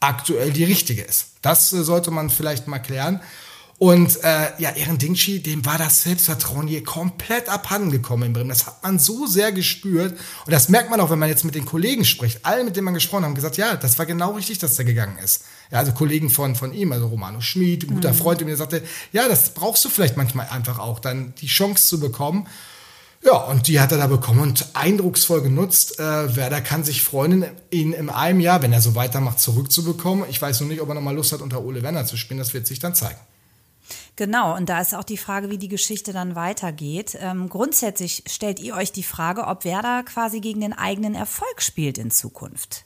aktuell 0.00 0.50
die 0.50 0.64
richtige 0.64 1.02
ist. 1.02 1.32
Das 1.42 1.72
äh, 1.72 1.82
sollte 1.82 2.10
man 2.10 2.30
vielleicht 2.30 2.66
mal 2.66 2.78
klären. 2.78 3.20
Und 3.78 4.24
äh, 4.24 4.52
ja, 4.58 4.70
Ehren 4.70 4.96
Dingshi, 4.96 5.42
dem 5.42 5.66
war 5.66 5.76
das 5.76 6.02
Selbstvertrauen 6.02 6.66
hier 6.66 6.82
komplett 6.82 7.50
abhanden 7.50 7.90
gekommen 7.90 8.22
in 8.22 8.32
Bremen. 8.32 8.48
Das 8.48 8.66
hat 8.66 8.82
man 8.82 8.98
so 8.98 9.26
sehr 9.26 9.52
gespürt. 9.52 10.12
Und 10.46 10.52
das 10.52 10.70
merkt 10.70 10.90
man 10.90 10.98
auch, 10.98 11.10
wenn 11.10 11.18
man 11.18 11.28
jetzt 11.28 11.44
mit 11.44 11.54
den 11.54 11.66
Kollegen 11.66 12.06
spricht. 12.06 12.40
Alle, 12.42 12.64
mit 12.64 12.74
denen 12.74 12.86
man 12.86 12.94
gesprochen 12.94 13.24
hat, 13.24 13.28
haben 13.28 13.34
gesagt, 13.34 13.58
ja, 13.58 13.76
das 13.76 13.98
war 13.98 14.06
genau 14.06 14.32
richtig, 14.32 14.58
dass 14.58 14.76
der 14.76 14.86
gegangen 14.86 15.18
ist. 15.18 15.44
Ja, 15.70 15.78
also 15.80 15.92
Kollegen 15.92 16.30
von, 16.30 16.54
von 16.56 16.72
ihm, 16.72 16.92
also 16.92 17.08
Romano 17.08 17.42
Schmid, 17.42 17.84
ein 17.84 17.94
guter 17.94 18.12
mhm. 18.12 18.16
Freund, 18.16 18.40
der 18.40 18.46
mir 18.46 18.56
sagte, 18.56 18.82
ja, 19.12 19.28
das 19.28 19.50
brauchst 19.50 19.84
du 19.84 19.90
vielleicht 19.90 20.16
manchmal 20.16 20.48
einfach 20.48 20.78
auch, 20.78 20.98
dann 20.98 21.34
die 21.42 21.48
Chance 21.48 21.86
zu 21.86 22.00
bekommen. 22.00 22.48
Ja, 23.26 23.38
und 23.38 23.66
die 23.66 23.80
hat 23.80 23.90
er 23.90 23.98
da 23.98 24.06
bekommen 24.06 24.40
und 24.40 24.66
eindrucksvoll 24.74 25.42
genutzt. 25.42 25.98
Äh, 25.98 26.36
Werder 26.36 26.60
kann 26.60 26.84
sich 26.84 27.02
freuen, 27.02 27.44
ihn 27.72 27.92
in 27.92 28.08
einem 28.08 28.38
Jahr, 28.38 28.62
wenn 28.62 28.72
er 28.72 28.80
so 28.80 28.94
weitermacht, 28.94 29.40
zurückzubekommen. 29.40 30.26
Ich 30.30 30.40
weiß 30.40 30.60
noch 30.60 30.68
nicht, 30.68 30.80
ob 30.80 30.88
er 30.90 30.94
nochmal 30.94 31.16
Lust 31.16 31.32
hat, 31.32 31.40
unter 31.40 31.64
Ole 31.64 31.82
Werner 31.82 32.06
zu 32.06 32.16
spielen. 32.16 32.38
Das 32.38 32.54
wird 32.54 32.68
sich 32.68 32.78
dann 32.78 32.94
zeigen. 32.94 33.18
Genau, 34.14 34.54
und 34.54 34.68
da 34.68 34.80
ist 34.80 34.94
auch 34.94 35.02
die 35.02 35.16
Frage, 35.16 35.50
wie 35.50 35.58
die 35.58 35.66
Geschichte 35.66 36.12
dann 36.12 36.36
weitergeht. 36.36 37.18
Ähm, 37.20 37.48
grundsätzlich 37.48 38.22
stellt 38.28 38.60
ihr 38.60 38.76
euch 38.76 38.92
die 38.92 39.02
Frage, 39.02 39.48
ob 39.48 39.64
Werder 39.64 40.04
quasi 40.04 40.40
gegen 40.40 40.60
den 40.60 40.72
eigenen 40.72 41.16
Erfolg 41.16 41.62
spielt 41.62 41.98
in 41.98 42.12
Zukunft. 42.12 42.84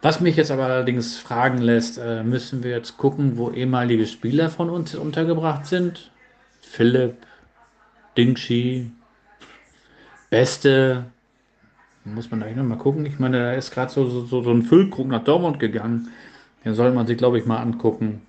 Was 0.00 0.20
mich 0.20 0.36
jetzt 0.36 0.50
aber 0.50 0.64
allerdings 0.64 1.18
fragen 1.18 1.58
lässt, 1.58 1.98
äh, 1.98 2.22
müssen 2.22 2.62
wir 2.62 2.70
jetzt 2.70 2.96
gucken, 2.96 3.36
wo 3.36 3.50
ehemalige 3.50 4.06
Spieler 4.06 4.48
von 4.48 4.70
uns 4.70 4.94
untergebracht 4.94 5.66
sind? 5.66 6.10
Philipp, 6.62 7.18
Dingshi, 8.16 8.90
Beste, 10.30 11.04
muss 12.04 12.30
man 12.30 12.42
eigentlich 12.42 12.56
noch 12.56 12.64
mal 12.64 12.78
gucken. 12.78 13.04
Ich 13.04 13.18
meine, 13.18 13.38
da 13.38 13.52
ist 13.52 13.72
gerade 13.72 13.92
so, 13.92 14.08
so, 14.08 14.42
so 14.42 14.50
ein 14.50 14.62
Füllkrug 14.62 15.08
nach 15.08 15.24
Dortmund 15.24 15.58
gegangen. 15.58 16.08
Den 16.64 16.74
soll 16.74 16.92
man 16.92 17.06
sich, 17.06 17.18
glaube 17.18 17.38
ich, 17.38 17.46
mal 17.46 17.58
angucken. 17.58 18.22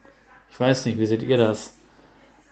Ich 0.49 0.59
weiß 0.59 0.85
nicht, 0.85 0.97
wie 0.99 1.05
seht 1.05 1.23
ihr 1.23 1.37
das? 1.37 1.77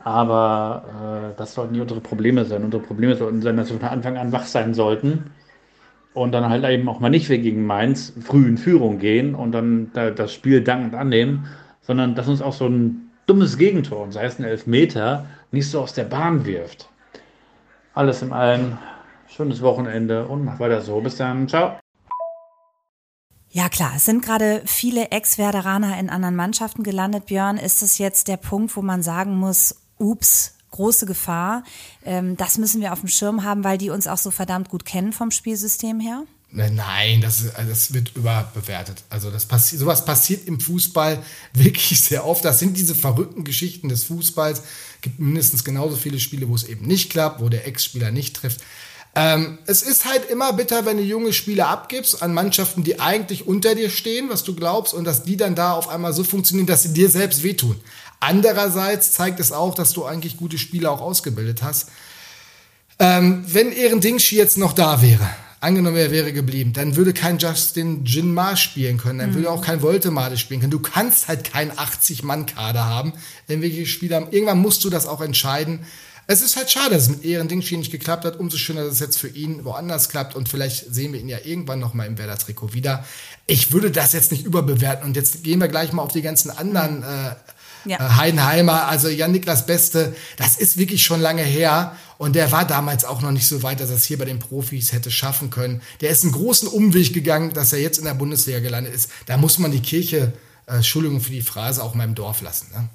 Aber 0.01 1.31
äh, 1.33 1.37
das 1.37 1.53
sollten 1.53 1.73
nicht 1.73 1.81
unsere 1.81 1.99
Probleme 1.99 2.45
sein. 2.45 2.63
Unsere 2.63 2.83
Probleme 2.83 3.15
sollten 3.15 3.41
sein, 3.41 3.57
dass 3.57 3.69
wir 3.71 3.79
von 3.79 3.89
Anfang 3.89 4.17
an 4.17 4.31
wach 4.31 4.45
sein 4.45 4.73
sollten 4.73 5.31
und 6.13 6.31
dann 6.31 6.49
halt 6.49 6.63
eben 6.65 6.87
auch 6.87 6.99
mal 6.99 7.09
nicht 7.09 7.29
wir 7.29 7.39
gegen 7.39 7.65
Mainz 7.65 8.13
früh 8.21 8.47
in 8.47 8.57
Führung 8.57 8.99
gehen 8.99 9.35
und 9.35 9.51
dann 9.51 9.91
da, 9.93 10.09
das 10.11 10.33
Spiel 10.33 10.63
dankend 10.63 10.95
annehmen, 10.95 11.47
sondern 11.81 12.15
dass 12.15 12.27
uns 12.27 12.41
auch 12.41 12.53
so 12.53 12.67
ein 12.67 13.09
dummes 13.25 13.57
Gegentor, 13.57 14.11
sei 14.11 14.25
es 14.25 14.39
ein 14.39 14.45
Elfmeter, 14.45 15.25
nicht 15.51 15.69
so 15.69 15.81
aus 15.81 15.93
der 15.93 16.05
Bahn 16.05 16.45
wirft. 16.45 16.89
Alles 17.93 18.21
im 18.21 18.33
Allen 18.33 18.77
schönes 19.35 19.61
Wochenende 19.61 20.27
und 20.27 20.45
mach 20.45 20.59
weiter 20.59 20.81
so. 20.81 20.99
Bis 21.01 21.17
dann. 21.17 21.47
Ciao. 21.47 21.79
Ja 23.51 23.67
klar, 23.67 23.93
es 23.95 24.05
sind 24.05 24.23
gerade 24.23 24.61
viele 24.65 25.09
Ex-Werderaner 25.09 25.99
in 25.99 26.09
anderen 26.09 26.35
Mannschaften 26.35 26.83
gelandet. 26.83 27.25
Björn, 27.25 27.57
ist 27.57 27.81
es 27.81 27.97
jetzt 27.97 28.27
der 28.27 28.37
Punkt, 28.37 28.75
wo 28.75 28.83
man 28.83 29.01
sagen 29.01 29.35
muss, 29.35 29.75
ups, 29.97 30.53
große 30.69 31.07
Gefahr. 31.07 31.63
Ähm, 32.05 32.37
das 32.37 32.59
müssen 32.59 32.79
wir 32.79 32.93
auf 32.93 32.99
dem 32.99 33.09
Schirm 33.09 33.43
haben, 33.43 33.63
weil 33.63 33.79
die 33.79 33.89
uns 33.89 34.05
auch 34.05 34.19
so 34.19 34.29
verdammt 34.29 34.69
gut 34.69 34.85
kennen 34.85 35.13
vom 35.13 35.31
Spielsystem 35.31 35.99
her? 35.99 36.25
Ne, 36.51 36.71
nein, 36.71 37.21
das, 37.21 37.41
ist, 37.41 37.55
also 37.55 37.69
das 37.69 37.93
wird 37.93 38.15
überbewertet. 38.15 39.03
Also 39.09 39.29
das 39.29 39.45
passi 39.45 39.77
sowas 39.77 40.05
passiert 40.05 40.47
im 40.47 40.59
Fußball 40.59 41.23
wirklich 41.53 42.01
sehr 42.01 42.25
oft. 42.25 42.43
Das 42.45 42.59
sind 42.59 42.77
diese 42.77 42.95
verrückten 42.95 43.43
Geschichten 43.43 43.89
des 43.89 44.03
Fußballs. 44.03 44.59
Es 44.59 45.01
gibt 45.01 45.19
mindestens 45.19 45.63
genauso 45.63 45.95
viele 45.95 46.19
Spiele, 46.19 46.49
wo 46.49 46.55
es 46.55 46.63
eben 46.63 46.85
nicht 46.85 47.11
klappt, 47.11 47.41
wo 47.41 47.49
der 47.49 47.67
Ex-Spieler 47.67 48.11
nicht 48.11 48.35
trifft. 48.35 48.61
Ähm, 49.15 49.57
es 49.65 49.81
ist 49.81 50.05
halt 50.05 50.29
immer 50.29 50.53
bitter, 50.53 50.85
wenn 50.85 50.97
du 50.97 51.03
junge 51.03 51.33
Spieler 51.33 51.67
abgibst 51.67 52.21
an 52.21 52.33
Mannschaften, 52.33 52.83
die 52.83 52.99
eigentlich 52.99 53.47
unter 53.47 53.75
dir 53.75 53.89
stehen, 53.89 54.29
was 54.29 54.43
du 54.43 54.55
glaubst, 54.55 54.93
und 54.93 55.03
dass 55.03 55.23
die 55.23 55.35
dann 55.35 55.55
da 55.55 55.73
auf 55.73 55.89
einmal 55.89 56.13
so 56.13 56.23
funktionieren, 56.23 56.67
dass 56.67 56.83
sie 56.83 56.93
dir 56.93 57.09
selbst 57.09 57.43
wehtun. 57.43 57.75
Andererseits 58.19 59.13
zeigt 59.13 59.39
es 59.39 59.51
auch, 59.51 59.73
dass 59.73 59.93
du 59.93 60.05
eigentlich 60.05 60.37
gute 60.37 60.57
Spieler 60.57 60.91
auch 60.91 61.01
ausgebildet 61.01 61.63
hast. 61.63 61.89
Ähm, 62.99 63.43
wenn 63.47 63.71
Ehren 63.71 64.01
Dingshi 64.01 64.35
jetzt 64.35 64.57
noch 64.57 64.73
da 64.73 65.01
wäre, 65.01 65.27
angenommen 65.61 65.97
er 65.97 66.11
wäre 66.11 66.33
geblieben, 66.33 66.73
dann 66.73 66.95
würde 66.95 67.13
kein 67.13 67.37
Justin 67.37 68.05
Jinmar 68.05 68.57
spielen 68.57 68.97
können, 68.97 69.19
dann 69.19 69.29
mhm. 69.31 69.35
würde 69.35 69.51
auch 69.51 69.61
kein 69.61 69.81
Voltemade 69.81 70.37
spielen 70.37 70.59
können. 70.59 70.71
Du 70.71 70.79
kannst 70.79 71.29
halt 71.29 71.45
keinen 71.45 71.71
80-Mann-Kader 71.71 72.85
haben, 72.85 73.13
wenn 73.47 73.61
wir 73.61 73.85
Spieler 73.85 74.17
haben. 74.17 74.31
Irgendwann 74.31 74.59
musst 74.59 74.83
du 74.83 74.89
das 74.89 75.07
auch 75.07 75.21
entscheiden. 75.21 75.85
Es 76.31 76.43
ist 76.43 76.57
halt 76.57 76.69
schade, 76.69 76.93
dass 76.93 77.05
es 77.05 77.09
mit 77.09 77.25
Ehren 77.25 77.47
Dingshi 77.47 77.75
nicht 77.75 77.91
geklappt 77.91 78.23
hat. 78.23 78.39
Umso 78.39 78.57
schöner, 78.57 78.83
dass 78.83 78.93
es 78.93 78.99
jetzt 78.99 79.17
für 79.17 79.29
ihn 79.29 79.65
woanders 79.65 80.09
klappt 80.09 80.35
und 80.35 80.47
vielleicht 80.47 80.93
sehen 80.93 81.11
wir 81.11 81.19
ihn 81.19 81.27
ja 81.27 81.39
irgendwann 81.43 81.79
noch 81.79 81.95
mal 81.95 82.05
im 82.05 82.19
Werder-Trikot 82.19 82.75
wieder. 82.75 83.03
Ich 83.47 83.71
würde 83.71 83.89
das 83.89 84.13
jetzt 84.13 84.31
nicht 84.31 84.45
überbewerten 84.45 85.07
und 85.07 85.15
jetzt 85.15 85.43
gehen 85.43 85.59
wir 85.59 85.67
gleich 85.69 85.91
mal 85.91 86.03
auf 86.03 86.11
die 86.11 86.21
ganzen 86.21 86.51
anderen 86.51 87.01
äh, 87.01 87.33
ja. 87.85 87.97
Äh, 87.97 88.09
Heidenheimer, 88.17 88.87
also 88.87 89.07
Jan-Niklas 89.07 89.65
Beste, 89.65 90.15
das 90.37 90.55
ist 90.57 90.77
wirklich 90.77 91.03
schon 91.03 91.19
lange 91.19 91.41
her. 91.41 91.95
Und 92.19 92.35
der 92.35 92.51
war 92.51 92.67
damals 92.67 93.05
auch 93.05 93.23
noch 93.23 93.31
nicht 93.31 93.47
so 93.47 93.63
weit, 93.63 93.79
dass 93.79 93.89
er 93.89 93.95
es 93.95 94.03
hier 94.03 94.19
bei 94.19 94.25
den 94.25 94.37
Profis 94.37 94.93
hätte 94.93 95.09
schaffen 95.09 95.49
können. 95.49 95.81
Der 96.01 96.11
ist 96.11 96.21
einen 96.21 96.33
großen 96.33 96.67
Umweg 96.67 97.11
gegangen, 97.11 97.55
dass 97.55 97.73
er 97.73 97.79
jetzt 97.79 97.97
in 97.97 98.05
der 98.05 98.13
Bundesliga 98.13 98.59
gelandet 98.59 98.93
ist. 98.93 99.09
Da 99.25 99.37
muss 99.37 99.57
man 99.57 99.71
die 99.71 99.81
Kirche, 99.81 100.33
äh, 100.67 100.75
Entschuldigung 100.75 101.21
für 101.21 101.31
die 101.31 101.41
Phrase, 101.41 101.81
auch 101.81 101.95
mal 101.95 102.03
im 102.03 102.13
Dorf 102.13 102.41
lassen. 102.41 102.67
Ne? 102.71 102.87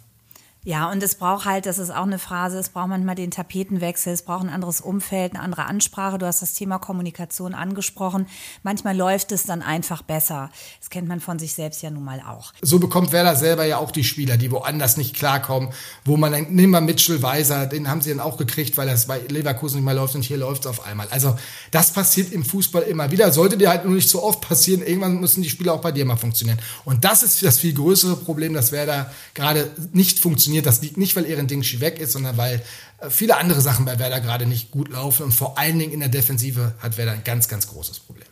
Ja, 0.66 0.90
und 0.90 1.02
es 1.02 1.16
braucht 1.16 1.44
halt, 1.44 1.66
das 1.66 1.76
ist 1.76 1.90
auch 1.90 2.04
eine 2.04 2.18
Phrase, 2.18 2.58
es 2.58 2.70
braucht 2.70 2.88
manchmal 2.88 3.14
den 3.14 3.30
Tapetenwechsel, 3.30 4.14
es 4.14 4.22
braucht 4.22 4.44
ein 4.44 4.48
anderes 4.48 4.80
Umfeld, 4.80 5.34
eine 5.34 5.42
andere 5.42 5.66
Ansprache. 5.66 6.16
Du 6.16 6.24
hast 6.24 6.40
das 6.40 6.54
Thema 6.54 6.78
Kommunikation 6.78 7.52
angesprochen. 7.52 8.26
Manchmal 8.62 8.96
läuft 8.96 9.30
es 9.32 9.44
dann 9.44 9.60
einfach 9.60 10.00
besser. 10.00 10.50
Das 10.80 10.88
kennt 10.88 11.06
man 11.06 11.20
von 11.20 11.38
sich 11.38 11.52
selbst 11.52 11.82
ja 11.82 11.90
nun 11.90 12.02
mal 12.02 12.22
auch. 12.22 12.54
So 12.62 12.78
bekommt 12.78 13.12
Werder 13.12 13.36
selber 13.36 13.66
ja 13.66 13.76
auch 13.76 13.90
die 13.90 14.04
Spieler, 14.04 14.38
die 14.38 14.50
woanders 14.50 14.96
nicht 14.96 15.14
klarkommen, 15.14 15.68
wo 16.06 16.16
man 16.16 16.32
dann, 16.32 16.46
nimm 16.48 16.70
mal 16.70 16.80
Mitchell 16.80 17.20
Weiser, 17.20 17.66
den 17.66 17.90
haben 17.90 18.00
sie 18.00 18.08
dann 18.08 18.20
auch 18.20 18.38
gekriegt, 18.38 18.78
weil 18.78 18.86
das 18.86 19.06
bei 19.06 19.18
Leverkusen 19.18 19.76
nicht 19.76 19.84
mehr 19.84 19.92
läuft 19.92 20.14
und 20.14 20.22
hier 20.22 20.38
läuft 20.38 20.62
es 20.62 20.66
auf 20.68 20.86
einmal. 20.86 21.08
Also 21.10 21.36
das 21.72 21.92
passiert 21.92 22.32
im 22.32 22.42
Fußball 22.42 22.84
immer 22.84 23.10
wieder. 23.10 23.30
Sollte 23.32 23.58
dir 23.58 23.68
halt 23.68 23.84
nur 23.84 23.94
nicht 23.94 24.08
so 24.08 24.22
oft 24.22 24.40
passieren, 24.40 24.80
irgendwann 24.80 25.20
müssen 25.20 25.42
die 25.42 25.50
Spieler 25.50 25.74
auch 25.74 25.82
bei 25.82 25.92
dir 25.92 26.06
mal 26.06 26.16
funktionieren. 26.16 26.58
Und 26.86 27.04
das 27.04 27.22
ist 27.22 27.42
das 27.42 27.58
viel 27.58 27.74
größere 27.74 28.16
Problem, 28.16 28.54
dass 28.54 28.72
Werder 28.72 29.12
gerade 29.34 29.70
nicht 29.92 30.20
funktioniert 30.20 30.53
funktioniert. 30.54 30.66
Das 30.66 30.82
liegt 30.82 30.96
nicht, 30.96 31.16
weil 31.16 31.26
Ehren 31.26 31.46
Dingschi 31.46 31.80
weg 31.80 31.98
ist, 31.98 32.12
sondern 32.12 32.36
weil 32.36 32.62
äh, 32.98 33.10
viele 33.10 33.36
andere 33.36 33.60
Sachen 33.60 33.84
bei 33.84 33.98
Werder 33.98 34.20
gerade 34.20 34.46
nicht 34.46 34.70
gut 34.70 34.88
laufen. 34.88 35.24
Und 35.24 35.32
vor 35.32 35.58
allen 35.58 35.78
Dingen 35.78 35.92
in 35.92 36.00
der 36.00 36.08
Defensive 36.08 36.74
hat 36.80 36.96
Werder 36.96 37.12
ein 37.12 37.24
ganz, 37.24 37.48
ganz 37.48 37.68
großes 37.68 38.00
Problem. 38.00 38.28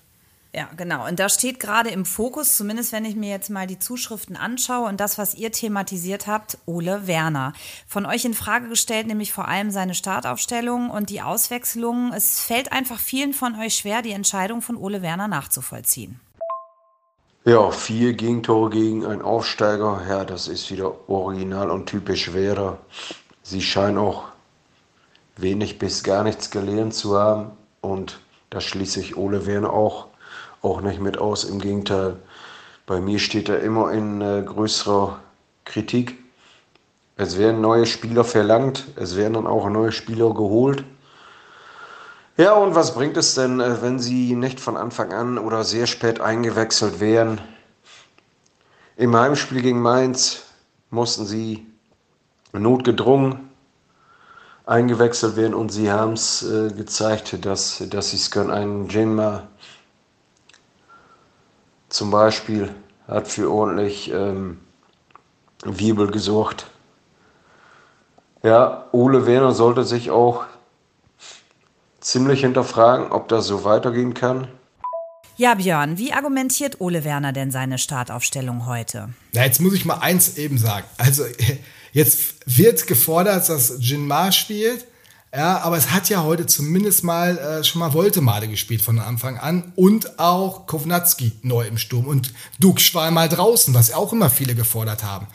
Ja, 0.54 0.68
genau. 0.76 1.08
Und 1.08 1.18
da 1.18 1.30
steht 1.30 1.60
gerade 1.60 1.88
im 1.88 2.04
Fokus, 2.04 2.58
zumindest 2.58 2.92
wenn 2.92 3.06
ich 3.06 3.16
mir 3.16 3.30
jetzt 3.30 3.48
mal 3.48 3.66
die 3.66 3.78
Zuschriften 3.78 4.36
anschaue 4.36 4.86
und 4.86 5.00
das, 5.00 5.16
was 5.16 5.34
ihr 5.34 5.50
thematisiert 5.50 6.26
habt, 6.26 6.58
Ole 6.66 7.06
Werner. 7.06 7.54
Von 7.88 8.04
euch 8.04 8.26
in 8.26 8.34
Frage 8.34 8.68
gestellt, 8.68 9.06
nämlich 9.06 9.32
vor 9.32 9.48
allem 9.48 9.70
seine 9.70 9.94
Startaufstellung 9.94 10.90
und 10.90 11.08
die 11.08 11.22
Auswechslungen. 11.22 12.12
Es 12.12 12.40
fällt 12.40 12.70
einfach 12.70 13.00
vielen 13.00 13.32
von 13.32 13.58
euch 13.58 13.76
schwer, 13.76 14.02
die 14.02 14.12
Entscheidung 14.12 14.60
von 14.60 14.76
Ole 14.76 15.00
Werner 15.00 15.26
nachzuvollziehen. 15.26 16.20
Ja, 17.44 17.72
vier 17.72 18.12
Gegentore 18.12 18.70
gegen 18.70 19.04
einen 19.04 19.20
Aufsteiger. 19.20 20.00
Ja, 20.08 20.24
das 20.24 20.46
ist 20.46 20.70
wieder 20.70 21.08
original 21.08 21.70
und 21.70 21.86
typisch 21.86 22.32
Werder. 22.32 22.78
Sie 23.42 23.60
scheinen 23.60 23.98
auch 23.98 24.26
wenig 25.36 25.80
bis 25.80 26.04
gar 26.04 26.22
nichts 26.22 26.52
gelernt 26.52 26.94
zu 26.94 27.18
haben. 27.18 27.50
Und 27.80 28.20
da 28.50 28.60
schließe 28.60 29.00
ich 29.00 29.16
Ole 29.16 29.44
Werner 29.44 29.72
auch, 29.72 30.06
auch 30.62 30.82
nicht 30.82 31.00
mit 31.00 31.18
aus. 31.18 31.42
Im 31.42 31.58
Gegenteil, 31.58 32.14
bei 32.86 33.00
mir 33.00 33.18
steht 33.18 33.48
er 33.48 33.58
immer 33.58 33.90
in 33.90 34.20
äh, 34.20 34.44
größerer 34.46 35.18
Kritik. 35.64 36.22
Es 37.16 37.38
werden 37.38 37.60
neue 37.60 37.86
Spieler 37.86 38.22
verlangt, 38.22 38.84
es 38.94 39.16
werden 39.16 39.34
dann 39.34 39.46
auch 39.48 39.68
neue 39.68 39.90
Spieler 39.90 40.32
geholt. 40.32 40.84
Ja, 42.38 42.54
und 42.54 42.74
was 42.74 42.94
bringt 42.94 43.18
es 43.18 43.34
denn, 43.34 43.60
äh, 43.60 43.82
wenn 43.82 43.98
sie 43.98 44.34
nicht 44.34 44.58
von 44.58 44.78
Anfang 44.78 45.12
an 45.12 45.36
oder 45.36 45.64
sehr 45.64 45.86
spät 45.86 46.20
eingewechselt 46.20 46.98
werden? 46.98 47.40
Im 48.96 49.14
Heimspiel 49.14 49.60
gegen 49.60 49.82
Mainz 49.82 50.44
mussten 50.90 51.26
sie 51.26 51.66
notgedrungen 52.54 53.50
eingewechselt 54.64 55.36
werden 55.36 55.52
und 55.52 55.70
sie 55.70 55.90
haben 55.90 56.14
es 56.14 56.42
äh, 56.42 56.70
gezeigt, 56.70 57.44
dass, 57.44 57.82
dass 57.90 58.10
sie 58.10 58.16
es 58.16 58.30
können. 58.30 58.50
Ein 58.50 58.88
Jinma 58.88 59.48
zum 61.90 62.10
Beispiel 62.10 62.74
hat 63.08 63.28
für 63.28 63.50
ordentlich 63.50 64.10
ähm, 64.10 64.58
Wirbel 65.64 66.10
gesorgt. 66.10 66.66
Ja, 68.42 68.86
Ole 68.92 69.26
Werner 69.26 69.52
sollte 69.52 69.84
sich 69.84 70.10
auch 70.10 70.46
ziemlich 72.02 72.40
hinterfragen, 72.40 73.10
ob 73.10 73.28
das 73.28 73.46
so 73.46 73.64
weitergehen 73.64 74.14
kann. 74.14 74.48
Ja, 75.36 75.54
Björn, 75.54 75.96
wie 75.96 76.12
argumentiert 76.12 76.80
Ole 76.80 77.04
Werner 77.04 77.32
denn 77.32 77.50
seine 77.50 77.78
Startaufstellung 77.78 78.66
heute? 78.66 79.08
Na, 79.32 79.44
jetzt 79.44 79.60
muss 79.60 79.72
ich 79.72 79.84
mal 79.84 79.96
eins 79.96 80.36
eben 80.36 80.58
sagen. 80.58 80.86
Also, 80.98 81.24
jetzt 81.92 82.34
wird 82.44 82.86
gefordert, 82.86 83.48
dass 83.48 83.76
Jinmar 83.80 84.32
spielt. 84.32 84.86
Ja, 85.34 85.60
aber 85.62 85.78
es 85.78 85.90
hat 85.90 86.10
ja 86.10 86.22
heute 86.22 86.44
zumindest 86.44 87.04
mal 87.04 87.38
äh, 87.38 87.64
schon 87.64 87.78
mal 87.78 87.94
Voltemade 87.94 88.48
gespielt 88.48 88.82
von 88.82 88.98
Anfang 88.98 89.38
an 89.38 89.72
und 89.76 90.18
auch 90.18 90.66
Kovnatski 90.66 91.32
neu 91.40 91.66
im 91.66 91.78
Sturm 91.78 92.06
und 92.06 92.34
Dux 92.60 92.94
war 92.94 93.10
mal 93.10 93.30
draußen, 93.30 93.72
was 93.72 93.94
auch 93.94 94.12
immer 94.12 94.28
viele 94.28 94.54
gefordert 94.54 95.02
haben. 95.02 95.26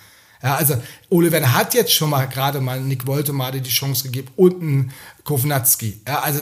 Ja, 0.44 0.56
also 0.56 0.75
Ole 1.10 1.32
Werner 1.32 1.53
hat 1.53 1.74
jetzt 1.74 1.94
schon 1.94 2.10
mal 2.10 2.25
gerade 2.27 2.62
mal 2.62 2.79
Nick 2.79 3.08
Woltemade 3.08 3.62
die 3.62 3.70
Chance 3.70 4.03
gegeben 4.03 4.29
und 4.36 4.62
einen 4.62 4.94
Kovnatski. 5.24 6.01
Ja, 6.08 6.20
also 6.20 6.41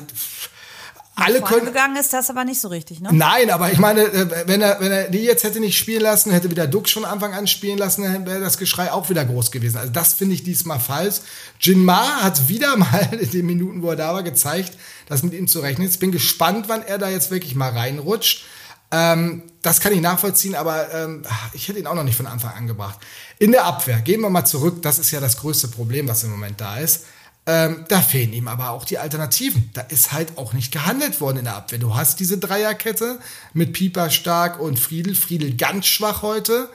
alle 1.17 1.41
können. 1.41 1.65
gegangen 1.65 1.95
ist 1.95 2.11
das 2.11 2.29
aber 2.29 2.43
nicht 2.43 2.59
so 2.59 2.67
richtig, 2.67 2.99
ne? 2.99 3.09
Nein, 3.13 3.49
aber 3.49 3.71
ich 3.71 3.77
meine, 3.77 4.01
äh, 4.01 4.47
wenn 4.47 4.61
er, 4.61 4.81
wenn 4.81 4.91
er 4.91 5.09
die 5.09 5.19
jetzt 5.19 5.45
hätte 5.45 5.61
nicht 5.61 5.77
spielen 5.77 6.01
lassen, 6.01 6.31
hätte 6.31 6.51
wieder 6.51 6.67
Duck 6.67 6.89
schon 6.89 7.05
Anfang 7.05 7.33
an 7.33 7.47
spielen 7.47 7.77
lassen, 7.77 8.03
dann 8.03 8.25
wäre 8.25 8.41
das 8.41 8.57
Geschrei 8.57 8.91
auch 8.91 9.09
wieder 9.09 9.23
groß 9.23 9.51
gewesen. 9.51 9.77
Also 9.77 9.93
das 9.93 10.13
finde 10.13 10.35
ich 10.35 10.43
diesmal 10.43 10.79
falsch. 10.79 11.21
Jin 11.61 11.85
Ma 11.85 12.21
hat 12.21 12.49
wieder 12.49 12.75
mal 12.77 13.07
in 13.11 13.31
den 13.31 13.45
Minuten, 13.45 13.81
wo 13.81 13.91
er 13.91 13.95
da 13.95 14.13
war, 14.13 14.23
gezeigt, 14.23 14.73
dass 15.07 15.23
mit 15.23 15.33
ihm 15.33 15.47
zu 15.47 15.61
rechnen 15.61 15.87
ist. 15.87 16.01
Bin 16.01 16.11
gespannt, 16.11 16.67
wann 16.67 16.83
er 16.83 16.97
da 16.97 17.09
jetzt 17.09 17.31
wirklich 17.31 17.55
mal 17.55 17.71
reinrutscht. 17.71 18.43
Ähm, 18.91 19.43
das 19.65 19.79
kann 19.79 19.93
ich 19.93 20.01
nachvollziehen, 20.01 20.53
aber 20.53 20.93
ähm, 20.93 21.23
ich 21.53 21.67
hätte 21.67 21.79
ihn 21.79 21.87
auch 21.87 21.95
noch 21.95 22.03
nicht 22.03 22.15
von 22.15 22.27
Anfang 22.27 22.53
an 22.53 22.67
gebracht. 22.67 22.99
In 23.39 23.51
der 23.51 23.65
Abwehr, 23.65 23.99
gehen 24.01 24.21
wir 24.21 24.29
mal 24.29 24.45
zurück, 24.45 24.83
das 24.83 24.99
ist 24.99 25.09
ja 25.09 25.19
das 25.19 25.37
größte 25.37 25.69
Problem, 25.69 26.07
was 26.07 26.23
im 26.23 26.29
Moment 26.29 26.61
da 26.61 26.77
ist. 26.77 27.05
Ähm, 27.47 27.85
da 27.87 28.01
fehlen 28.01 28.33
ihm 28.33 28.47
aber 28.47 28.69
auch 28.71 28.85
die 28.85 28.99
Alternativen. 28.99 29.71
Da 29.73 29.81
ist 29.81 30.11
halt 30.11 30.37
auch 30.37 30.53
nicht 30.53 30.71
gehandelt 30.71 31.19
worden 31.19 31.37
in 31.37 31.45
der 31.45 31.55
Abwehr. 31.55 31.79
Du 31.79 31.95
hast 31.95 32.19
diese 32.19 32.37
Dreierkette 32.37 33.19
mit 33.53 33.73
Pieper 33.73 34.09
stark 34.11 34.59
und 34.59 34.79
Friedel. 34.79 35.15
Friedel 35.15 35.55
ganz 35.55 35.87
schwach 35.87 36.21
heute. 36.21 36.69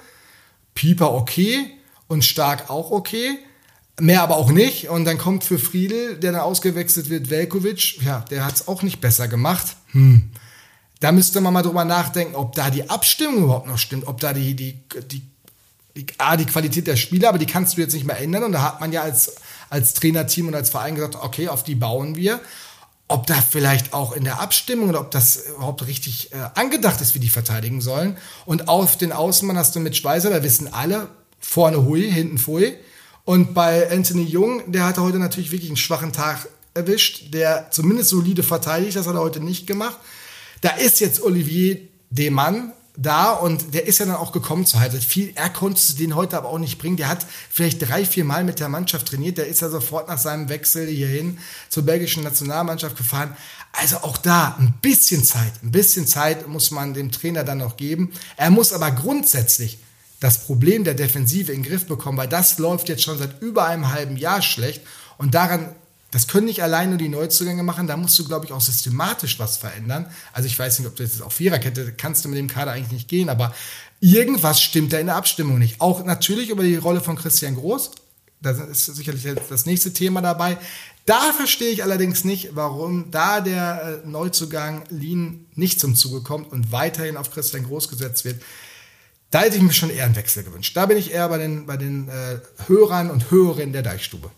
Pieper 0.74 1.12
okay 1.12 1.70
und 2.08 2.24
stark 2.24 2.70
auch 2.70 2.90
okay. 2.90 3.38
Mehr 4.00 4.22
aber 4.22 4.36
auch 4.36 4.50
nicht. 4.50 4.88
Und 4.88 5.04
dann 5.04 5.18
kommt 5.18 5.44
für 5.44 5.58
Friedel, 5.58 6.16
der 6.16 6.32
dann 6.32 6.40
ausgewechselt 6.40 7.08
wird, 7.10 7.30
Velkovic. 7.30 8.02
Ja, 8.02 8.24
der 8.30 8.44
hat 8.44 8.54
es 8.54 8.68
auch 8.68 8.82
nicht 8.82 9.00
besser 9.00 9.26
gemacht. 9.26 9.76
Hm. 9.92 10.30
Da 11.00 11.12
müsste 11.12 11.40
man 11.40 11.52
mal 11.52 11.62
drüber 11.62 11.84
nachdenken, 11.84 12.34
ob 12.34 12.54
da 12.54 12.70
die 12.70 12.88
Abstimmung 12.88 13.44
überhaupt 13.44 13.66
noch 13.66 13.78
stimmt, 13.78 14.06
ob 14.06 14.20
da 14.20 14.32
die, 14.32 14.54
die, 14.54 14.78
die, 15.10 15.22
die, 15.96 16.06
A, 16.18 16.36
die 16.36 16.44
Qualität 16.44 16.86
der 16.86 16.96
Spieler, 16.96 17.30
aber 17.30 17.38
die 17.38 17.46
kannst 17.46 17.76
du 17.76 17.80
jetzt 17.80 17.94
nicht 17.94 18.06
mehr 18.06 18.20
ändern. 18.20 18.44
Und 18.44 18.52
da 18.52 18.62
hat 18.62 18.80
man 18.80 18.92
ja 18.92 19.02
als 19.02 19.32
als 19.70 19.94
Trainerteam 19.94 20.48
und 20.48 20.54
als 20.54 20.68
Verein 20.68 20.96
gesagt, 20.96 21.14
okay, 21.14 21.48
auf 21.48 21.62
die 21.62 21.76
bauen 21.76 22.16
wir. 22.16 22.40
Ob 23.08 23.26
da 23.26 23.34
vielleicht 23.34 23.92
auch 23.92 24.12
in 24.12 24.24
der 24.24 24.40
Abstimmung 24.40 24.90
oder 24.90 25.00
ob 25.00 25.10
das 25.10 25.46
überhaupt 25.46 25.86
richtig 25.86 26.32
äh, 26.32 26.36
angedacht 26.54 27.00
ist, 27.00 27.14
wie 27.14 27.18
die 27.18 27.28
verteidigen 27.28 27.80
sollen. 27.80 28.16
Und 28.44 28.68
auf 28.68 28.96
den 28.98 29.12
Außenmann 29.12 29.56
hast 29.56 29.74
du 29.74 29.80
mit 29.80 29.96
Schweizer, 29.96 30.30
da 30.30 30.42
wissen 30.42 30.72
alle, 30.72 31.08
vorne 31.40 31.84
Hui, 31.84 32.08
hinten 32.08 32.38
Fui. 32.38 32.76
Und 33.24 33.54
bei 33.54 33.90
Anthony 33.90 34.24
Jung, 34.24 34.70
der 34.70 34.84
hatte 34.84 35.02
heute 35.02 35.18
natürlich 35.18 35.50
wirklich 35.50 35.70
einen 35.70 35.76
schwachen 35.76 36.12
Tag 36.12 36.48
erwischt, 36.74 37.34
der 37.34 37.70
zumindest 37.70 38.10
solide 38.10 38.42
verteidigt, 38.42 38.96
das 38.96 39.08
hat 39.08 39.14
er 39.14 39.20
heute 39.20 39.40
nicht 39.40 39.66
gemacht. 39.66 39.98
Da 40.60 40.70
ist 40.70 41.00
jetzt 41.00 41.22
Olivier 41.22 41.78
Demann 42.10 42.72
da 42.96 43.32
und 43.32 43.72
der 43.72 43.86
ist 43.86 43.98
ja 43.98 44.06
dann 44.06 44.16
auch 44.16 44.32
gekommen 44.32 44.66
zur 44.66 44.80
Halbzeit. 44.80 45.04
Viel, 45.04 45.32
er 45.34 45.48
konnte 45.48 45.94
den 45.94 46.14
heute 46.14 46.36
aber 46.36 46.48
auch 46.48 46.58
nicht 46.58 46.78
bringen. 46.78 46.96
Der 46.96 47.08
hat 47.08 47.24
vielleicht 47.50 47.88
drei, 47.88 48.04
vier 48.04 48.24
Mal 48.24 48.44
mit 48.44 48.60
der 48.60 48.68
Mannschaft 48.68 49.08
trainiert. 49.08 49.38
Der 49.38 49.46
ist 49.46 49.62
ja 49.62 49.70
sofort 49.70 50.08
nach 50.08 50.18
seinem 50.18 50.48
Wechsel 50.48 50.86
hierhin 50.86 51.38
zur 51.68 51.84
belgischen 51.84 52.22
Nationalmannschaft 52.22 52.96
gefahren. 52.96 53.36
Also 53.72 53.98
auch 53.98 54.18
da 54.18 54.56
ein 54.58 54.74
bisschen 54.82 55.24
Zeit, 55.24 55.52
ein 55.62 55.70
bisschen 55.70 56.06
Zeit 56.06 56.46
muss 56.46 56.70
man 56.70 56.92
dem 56.92 57.10
Trainer 57.10 57.44
dann 57.44 57.58
noch 57.58 57.76
geben. 57.76 58.12
Er 58.36 58.50
muss 58.50 58.72
aber 58.72 58.90
grundsätzlich 58.90 59.78
das 60.18 60.44
Problem 60.44 60.84
der 60.84 60.94
Defensive 60.94 61.52
in 61.52 61.62
den 61.62 61.70
Griff 61.70 61.86
bekommen, 61.86 62.18
weil 62.18 62.28
das 62.28 62.58
läuft 62.58 62.90
jetzt 62.90 63.02
schon 63.02 63.18
seit 63.18 63.40
über 63.40 63.64
einem 63.64 63.90
halben 63.92 64.16
Jahr 64.16 64.42
schlecht 64.42 64.82
und 65.16 65.34
daran 65.34 65.74
das 66.10 66.26
können 66.26 66.46
nicht 66.46 66.62
allein 66.62 66.88
nur 66.88 66.98
die 66.98 67.08
Neuzugänge 67.08 67.62
machen, 67.62 67.86
da 67.86 67.96
musst 67.96 68.18
du, 68.18 68.24
glaube 68.24 68.46
ich, 68.46 68.52
auch 68.52 68.60
systematisch 68.60 69.38
was 69.38 69.56
verändern. 69.56 70.06
Also 70.32 70.46
ich 70.46 70.58
weiß 70.58 70.78
nicht, 70.78 70.88
ob 70.88 70.96
du 70.96 71.02
jetzt 71.02 71.22
auf 71.22 71.34
Viererkette 71.34 71.92
kannst 71.92 72.24
du 72.24 72.28
mit 72.28 72.38
dem 72.38 72.48
Kader 72.48 72.72
eigentlich 72.72 72.92
nicht 72.92 73.08
gehen, 73.08 73.28
aber 73.28 73.54
irgendwas 74.00 74.60
stimmt 74.60 74.92
da 74.92 74.98
in 74.98 75.06
der 75.06 75.16
Abstimmung 75.16 75.58
nicht. 75.58 75.80
Auch 75.80 76.04
natürlich 76.04 76.50
über 76.50 76.64
die 76.64 76.76
Rolle 76.76 77.00
von 77.00 77.16
Christian 77.16 77.54
Groß. 77.54 77.92
Da 78.42 78.50
ist 78.50 78.86
sicherlich 78.86 79.26
das 79.48 79.66
nächste 79.66 79.92
Thema 79.92 80.22
dabei. 80.22 80.58
Da 81.06 81.32
verstehe 81.32 81.70
ich 81.70 81.82
allerdings 81.82 82.24
nicht, 82.24 82.50
warum 82.54 83.10
da 83.10 83.40
der 83.40 84.02
äh, 84.04 84.08
Neuzugang 84.08 84.84
Lien 84.88 85.46
nicht 85.54 85.80
zum 85.80 85.94
Zuge 85.94 86.22
kommt 86.22 86.50
und 86.52 86.72
weiterhin 86.72 87.16
auf 87.16 87.30
Christian 87.30 87.64
Groß 87.64 87.88
gesetzt 87.88 88.24
wird. 88.24 88.42
Da 89.30 89.42
hätte 89.42 89.56
ich 89.56 89.62
mir 89.62 89.72
schon 89.72 89.90
eher 89.90 90.06
einen 90.06 90.16
Wechsel 90.16 90.42
gewünscht. 90.42 90.76
Da 90.76 90.86
bin 90.86 90.96
ich 90.96 91.12
eher 91.12 91.28
bei 91.28 91.38
den, 91.38 91.66
bei 91.66 91.76
den 91.76 92.08
äh, 92.08 92.38
Hörern 92.66 93.10
und 93.10 93.30
Hörerinnen 93.30 93.72
der 93.72 93.82
Deichstube. 93.82 94.30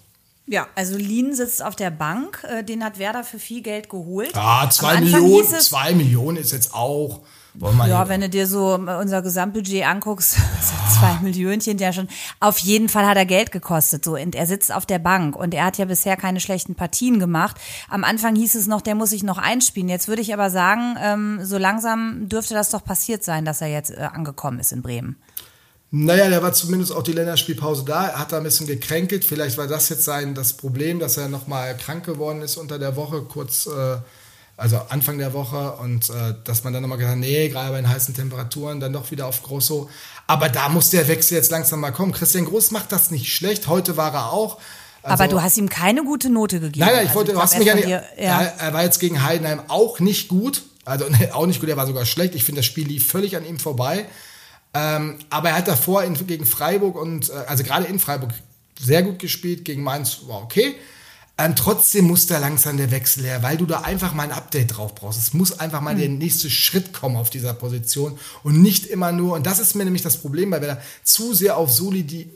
Ja, 0.46 0.66
also 0.74 0.96
Lien 0.96 1.34
sitzt 1.34 1.64
auf 1.64 1.76
der 1.76 1.90
Bank. 1.90 2.44
Äh, 2.44 2.64
den 2.64 2.84
hat 2.84 2.98
Werder 2.98 3.24
für 3.24 3.38
viel 3.38 3.62
Geld 3.62 3.88
geholt. 3.88 4.32
Ah, 4.34 4.68
zwei 4.70 5.00
Millionen, 5.00 5.46
zwei 5.46 5.94
Millionen 5.94 6.36
ist 6.36 6.52
jetzt 6.52 6.74
auch. 6.74 7.20
Ja, 7.54 8.08
wenn 8.08 8.22
du 8.22 8.30
dir 8.30 8.46
so 8.46 8.74
unser 8.74 9.20
Gesamtbudget 9.20 9.84
anguckst, 9.86 10.36
zwei 10.98 11.18
Millionchen 11.20 11.76
ja 11.76 11.92
schon. 11.92 12.08
Auf 12.40 12.56
jeden 12.58 12.88
Fall 12.88 13.06
hat 13.06 13.18
er 13.18 13.26
Geld 13.26 13.52
gekostet. 13.52 14.06
So, 14.06 14.16
und 14.16 14.34
er 14.34 14.46
sitzt 14.46 14.72
auf 14.72 14.86
der 14.86 14.98
Bank 14.98 15.36
und 15.36 15.52
er 15.52 15.66
hat 15.66 15.76
ja 15.76 15.84
bisher 15.84 16.16
keine 16.16 16.40
schlechten 16.40 16.74
Partien 16.74 17.18
gemacht. 17.18 17.56
Am 17.90 18.04
Anfang 18.04 18.36
hieß 18.36 18.54
es 18.54 18.66
noch, 18.66 18.80
der 18.80 18.94
muss 18.94 19.10
sich 19.10 19.22
noch 19.22 19.36
einspielen. 19.36 19.90
Jetzt 19.90 20.08
würde 20.08 20.22
ich 20.22 20.32
aber 20.32 20.48
sagen, 20.48 20.96
ähm, 20.98 21.40
so 21.42 21.58
langsam 21.58 22.26
dürfte 22.28 22.54
das 22.54 22.70
doch 22.70 22.84
passiert 22.84 23.22
sein, 23.22 23.44
dass 23.44 23.60
er 23.60 23.68
jetzt 23.68 23.90
äh, 23.90 24.08
angekommen 24.10 24.58
ist 24.58 24.72
in 24.72 24.80
Bremen. 24.80 25.16
Naja, 25.94 26.30
der 26.30 26.42
war 26.42 26.54
zumindest 26.54 26.90
auch 26.90 27.02
die 27.02 27.12
Länderspielpause 27.12 27.84
da. 27.84 28.06
Er 28.06 28.18
hat 28.18 28.32
da 28.32 28.38
ein 28.38 28.44
bisschen 28.44 28.66
gekränkelt. 28.66 29.26
Vielleicht 29.26 29.58
war 29.58 29.66
das 29.66 29.90
jetzt 29.90 30.04
sein 30.04 30.34
das 30.34 30.54
Problem, 30.54 30.98
dass 30.98 31.18
er 31.18 31.28
nochmal 31.28 31.76
krank 31.76 32.06
geworden 32.06 32.40
ist 32.40 32.56
unter 32.56 32.78
der 32.78 32.96
Woche, 32.96 33.20
kurz, 33.20 33.66
äh, 33.66 33.98
also 34.56 34.80
Anfang 34.88 35.18
der 35.18 35.34
Woche. 35.34 35.72
Und 35.82 36.08
äh, 36.08 36.34
dass 36.44 36.64
man 36.64 36.72
dann 36.72 36.80
nochmal 36.80 36.96
gesagt 36.96 37.16
hat, 37.16 37.20
nee, 37.20 37.46
gerade 37.50 37.72
bei 37.72 37.76
den 37.76 37.90
heißen 37.90 38.14
Temperaturen, 38.14 38.80
dann 38.80 38.94
doch 38.94 39.10
wieder 39.10 39.26
auf 39.26 39.42
Grosso. 39.42 39.90
Aber 40.26 40.48
da 40.48 40.70
muss 40.70 40.88
der 40.88 41.08
Wechsel 41.08 41.36
jetzt 41.36 41.50
langsam 41.50 41.80
mal 41.80 41.92
kommen. 41.92 42.12
Christian 42.12 42.46
Groß 42.46 42.70
macht 42.70 42.90
das 42.90 43.10
nicht 43.10 43.30
schlecht. 43.30 43.68
Heute 43.68 43.98
war 43.98 44.14
er 44.14 44.32
auch. 44.32 44.56
Also, 45.02 45.24
aber 45.24 45.28
du 45.28 45.42
hast 45.42 45.58
ihm 45.58 45.68
keine 45.68 46.04
gute 46.04 46.30
Note 46.30 46.58
gegeben. 46.58 46.86
Nein, 46.86 46.94
nein, 46.94 47.04
ich 47.04 47.10
also 47.10 47.18
wollte, 47.18 47.30
also, 47.32 47.40
du 47.40 47.42
hast 47.42 47.58
mich 47.58 47.86
ja 47.86 48.02
ja. 48.16 48.40
Er 48.40 48.72
war 48.72 48.82
jetzt 48.82 48.98
gegen 48.98 49.22
Heidenheim 49.22 49.60
auch 49.68 50.00
nicht 50.00 50.28
gut. 50.28 50.62
Also 50.86 51.04
auch 51.32 51.44
nicht 51.44 51.60
gut, 51.60 51.68
er 51.68 51.76
war 51.76 51.86
sogar 51.86 52.06
schlecht. 52.06 52.34
Ich 52.34 52.44
finde, 52.44 52.60
das 52.60 52.66
Spiel 52.66 52.86
lief 52.86 53.08
völlig 53.08 53.36
an 53.36 53.44
ihm 53.44 53.58
vorbei. 53.58 54.06
Ähm, 54.74 55.18
aber 55.30 55.50
er 55.50 55.56
hat 55.56 55.68
davor 55.68 56.02
in, 56.02 56.14
gegen 56.26 56.46
Freiburg 56.46 56.96
und, 56.96 57.28
äh, 57.28 57.32
also 57.46 57.62
gerade 57.62 57.86
in 57.86 57.98
Freiburg, 57.98 58.32
sehr 58.80 59.02
gut 59.02 59.18
gespielt. 59.18 59.64
Gegen 59.64 59.82
Mainz 59.82 60.20
war 60.26 60.42
okay. 60.42 60.74
Ähm, 61.38 61.56
trotzdem 61.56 62.06
muss 62.06 62.26
da 62.26 62.38
langsam 62.38 62.76
der 62.76 62.90
Wechsel 62.90 63.24
her, 63.24 63.42
weil 63.42 63.56
du 63.56 63.64
da 63.64 63.80
einfach 63.80 64.12
mal 64.12 64.24
ein 64.24 64.32
Update 64.32 64.76
drauf 64.76 64.94
brauchst. 64.94 65.18
Es 65.18 65.32
muss 65.32 65.58
einfach 65.58 65.80
mal 65.80 65.94
mhm. 65.94 65.98
der 65.98 66.08
nächste 66.10 66.50
Schritt 66.50 66.92
kommen 66.92 67.16
auf 67.16 67.30
dieser 67.30 67.54
Position 67.54 68.18
und 68.42 68.60
nicht 68.60 68.86
immer 68.86 69.12
nur, 69.12 69.34
und 69.34 69.46
das 69.46 69.58
ist 69.58 69.74
mir 69.74 69.84
nämlich 69.84 70.02
das 70.02 70.18
Problem, 70.18 70.50
weil 70.50 70.60
da 70.60 70.78
zu 71.02 71.32
sehr 71.32 71.56
auf, 71.56 71.72
Solidi, 71.72 72.30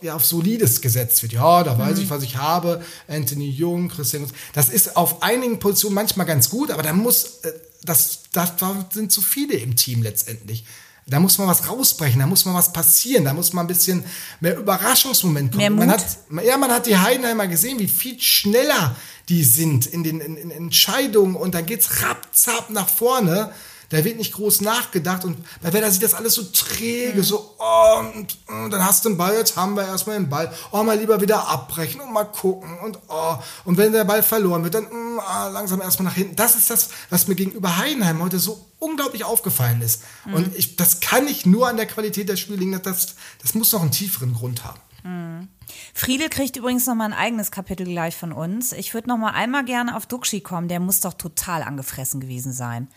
ja, 0.00 0.14
auf 0.14 0.24
Solides 0.24 0.80
gesetzt 0.80 1.22
wird. 1.22 1.34
Ja, 1.34 1.62
da 1.62 1.78
weiß 1.78 1.98
mhm. 1.98 2.02
ich, 2.04 2.10
was 2.10 2.22
ich 2.22 2.36
habe. 2.36 2.82
Anthony 3.06 3.50
Jung, 3.50 3.88
Christian. 3.88 4.26
Das 4.54 4.70
ist 4.70 4.96
auf 4.96 5.22
einigen 5.22 5.58
Positionen 5.58 5.94
manchmal 5.94 6.26
ganz 6.26 6.48
gut, 6.48 6.70
aber 6.70 6.82
da 6.82 6.94
muss, 6.94 7.40
äh, 7.42 7.52
das, 7.84 8.20
das, 8.32 8.56
da 8.56 8.88
sind 8.90 9.12
zu 9.12 9.20
viele 9.20 9.54
im 9.54 9.76
Team 9.76 10.02
letztendlich. 10.02 10.64
Da 11.06 11.18
muss 11.18 11.36
man 11.38 11.48
was 11.48 11.68
rausbrechen, 11.68 12.20
da 12.20 12.26
muss 12.26 12.44
mal 12.44 12.54
was 12.54 12.72
passieren, 12.72 13.24
da 13.24 13.32
muss 13.32 13.52
mal 13.52 13.62
ein 13.62 13.66
bisschen 13.66 14.04
mehr 14.40 14.56
Überraschungsmoment 14.56 15.50
kommen. 15.50 15.58
Mehr 15.58 15.70
Mut. 15.70 15.80
Man 15.80 15.90
hat, 15.90 16.46
ja, 16.46 16.56
man 16.56 16.70
hat 16.70 16.86
die 16.86 16.96
Heidenheimer 16.96 17.48
gesehen, 17.48 17.78
wie 17.80 17.88
viel 17.88 18.20
schneller 18.20 18.94
die 19.28 19.42
sind 19.42 19.86
in 19.86 20.04
den 20.04 20.20
in, 20.20 20.36
in 20.36 20.50
Entscheidungen 20.50 21.34
und 21.34 21.54
dann 21.54 21.66
geht's 21.66 22.02
rapp, 22.02 22.28
nach 22.70 22.88
vorne. 22.88 23.52
Da 23.92 24.02
wird 24.04 24.16
nicht 24.16 24.32
groß 24.32 24.62
nachgedacht 24.62 25.26
und 25.26 25.36
bei 25.60 25.70
Werder 25.70 25.90
sieht 25.90 26.02
das 26.02 26.14
alles 26.14 26.32
so 26.32 26.44
träge, 26.44 27.18
mhm. 27.18 27.22
so, 27.22 27.56
oh, 27.58 27.98
und, 28.14 28.38
und, 28.48 28.70
dann 28.70 28.82
hast 28.82 29.04
du 29.04 29.10
den 29.10 29.18
Ball, 29.18 29.34
jetzt 29.36 29.54
haben 29.54 29.76
wir 29.76 29.86
erstmal 29.86 30.16
den 30.16 30.30
Ball, 30.30 30.50
oh, 30.70 30.82
mal 30.82 30.98
lieber 30.98 31.20
wieder 31.20 31.46
abbrechen 31.46 32.00
und 32.00 32.10
mal 32.10 32.24
gucken 32.24 32.78
und 32.78 32.98
oh, 33.08 33.36
und 33.64 33.76
wenn 33.76 33.92
der 33.92 34.04
Ball 34.04 34.22
verloren 34.22 34.64
wird, 34.64 34.72
dann 34.72 34.84
mm, 34.84 35.20
ah, 35.20 35.48
langsam 35.48 35.82
erstmal 35.82 36.06
nach 36.06 36.14
hinten. 36.14 36.36
Das 36.36 36.56
ist 36.56 36.70
das, 36.70 36.88
was 37.10 37.28
mir 37.28 37.34
gegenüber 37.34 37.76
Heidenheim 37.76 38.22
heute 38.22 38.38
so 38.38 38.64
unglaublich 38.78 39.24
aufgefallen 39.24 39.82
ist. 39.82 40.02
Mhm. 40.24 40.34
Und 40.34 40.56
ich, 40.56 40.76
das 40.76 41.00
kann 41.00 41.26
nicht 41.26 41.44
nur 41.44 41.68
an 41.68 41.76
der 41.76 41.84
Qualität 41.84 42.30
der 42.30 42.36
Spiele 42.36 42.60
liegen, 42.60 42.80
das, 42.82 43.14
das 43.42 43.52
muss 43.52 43.72
noch 43.72 43.82
einen 43.82 43.90
tieferen 43.90 44.32
Grund 44.32 44.64
haben. 44.64 44.80
Mhm. 45.04 45.48
Friedel 45.92 46.30
kriegt 46.30 46.56
übrigens 46.56 46.86
noch 46.86 46.94
mal 46.94 47.04
ein 47.04 47.12
eigenes 47.12 47.50
Kapitel 47.50 47.84
gleich 47.84 48.16
von 48.16 48.32
uns. 48.32 48.72
Ich 48.72 48.94
würde 48.94 49.10
noch 49.10 49.18
mal 49.18 49.32
einmal 49.32 49.66
gerne 49.66 49.94
auf 49.94 50.06
Duxi 50.06 50.40
kommen. 50.40 50.68
Der 50.68 50.80
muss 50.80 51.00
doch 51.00 51.12
total 51.12 51.62
angefressen 51.62 52.20
gewesen 52.20 52.54
sein. 52.54 52.88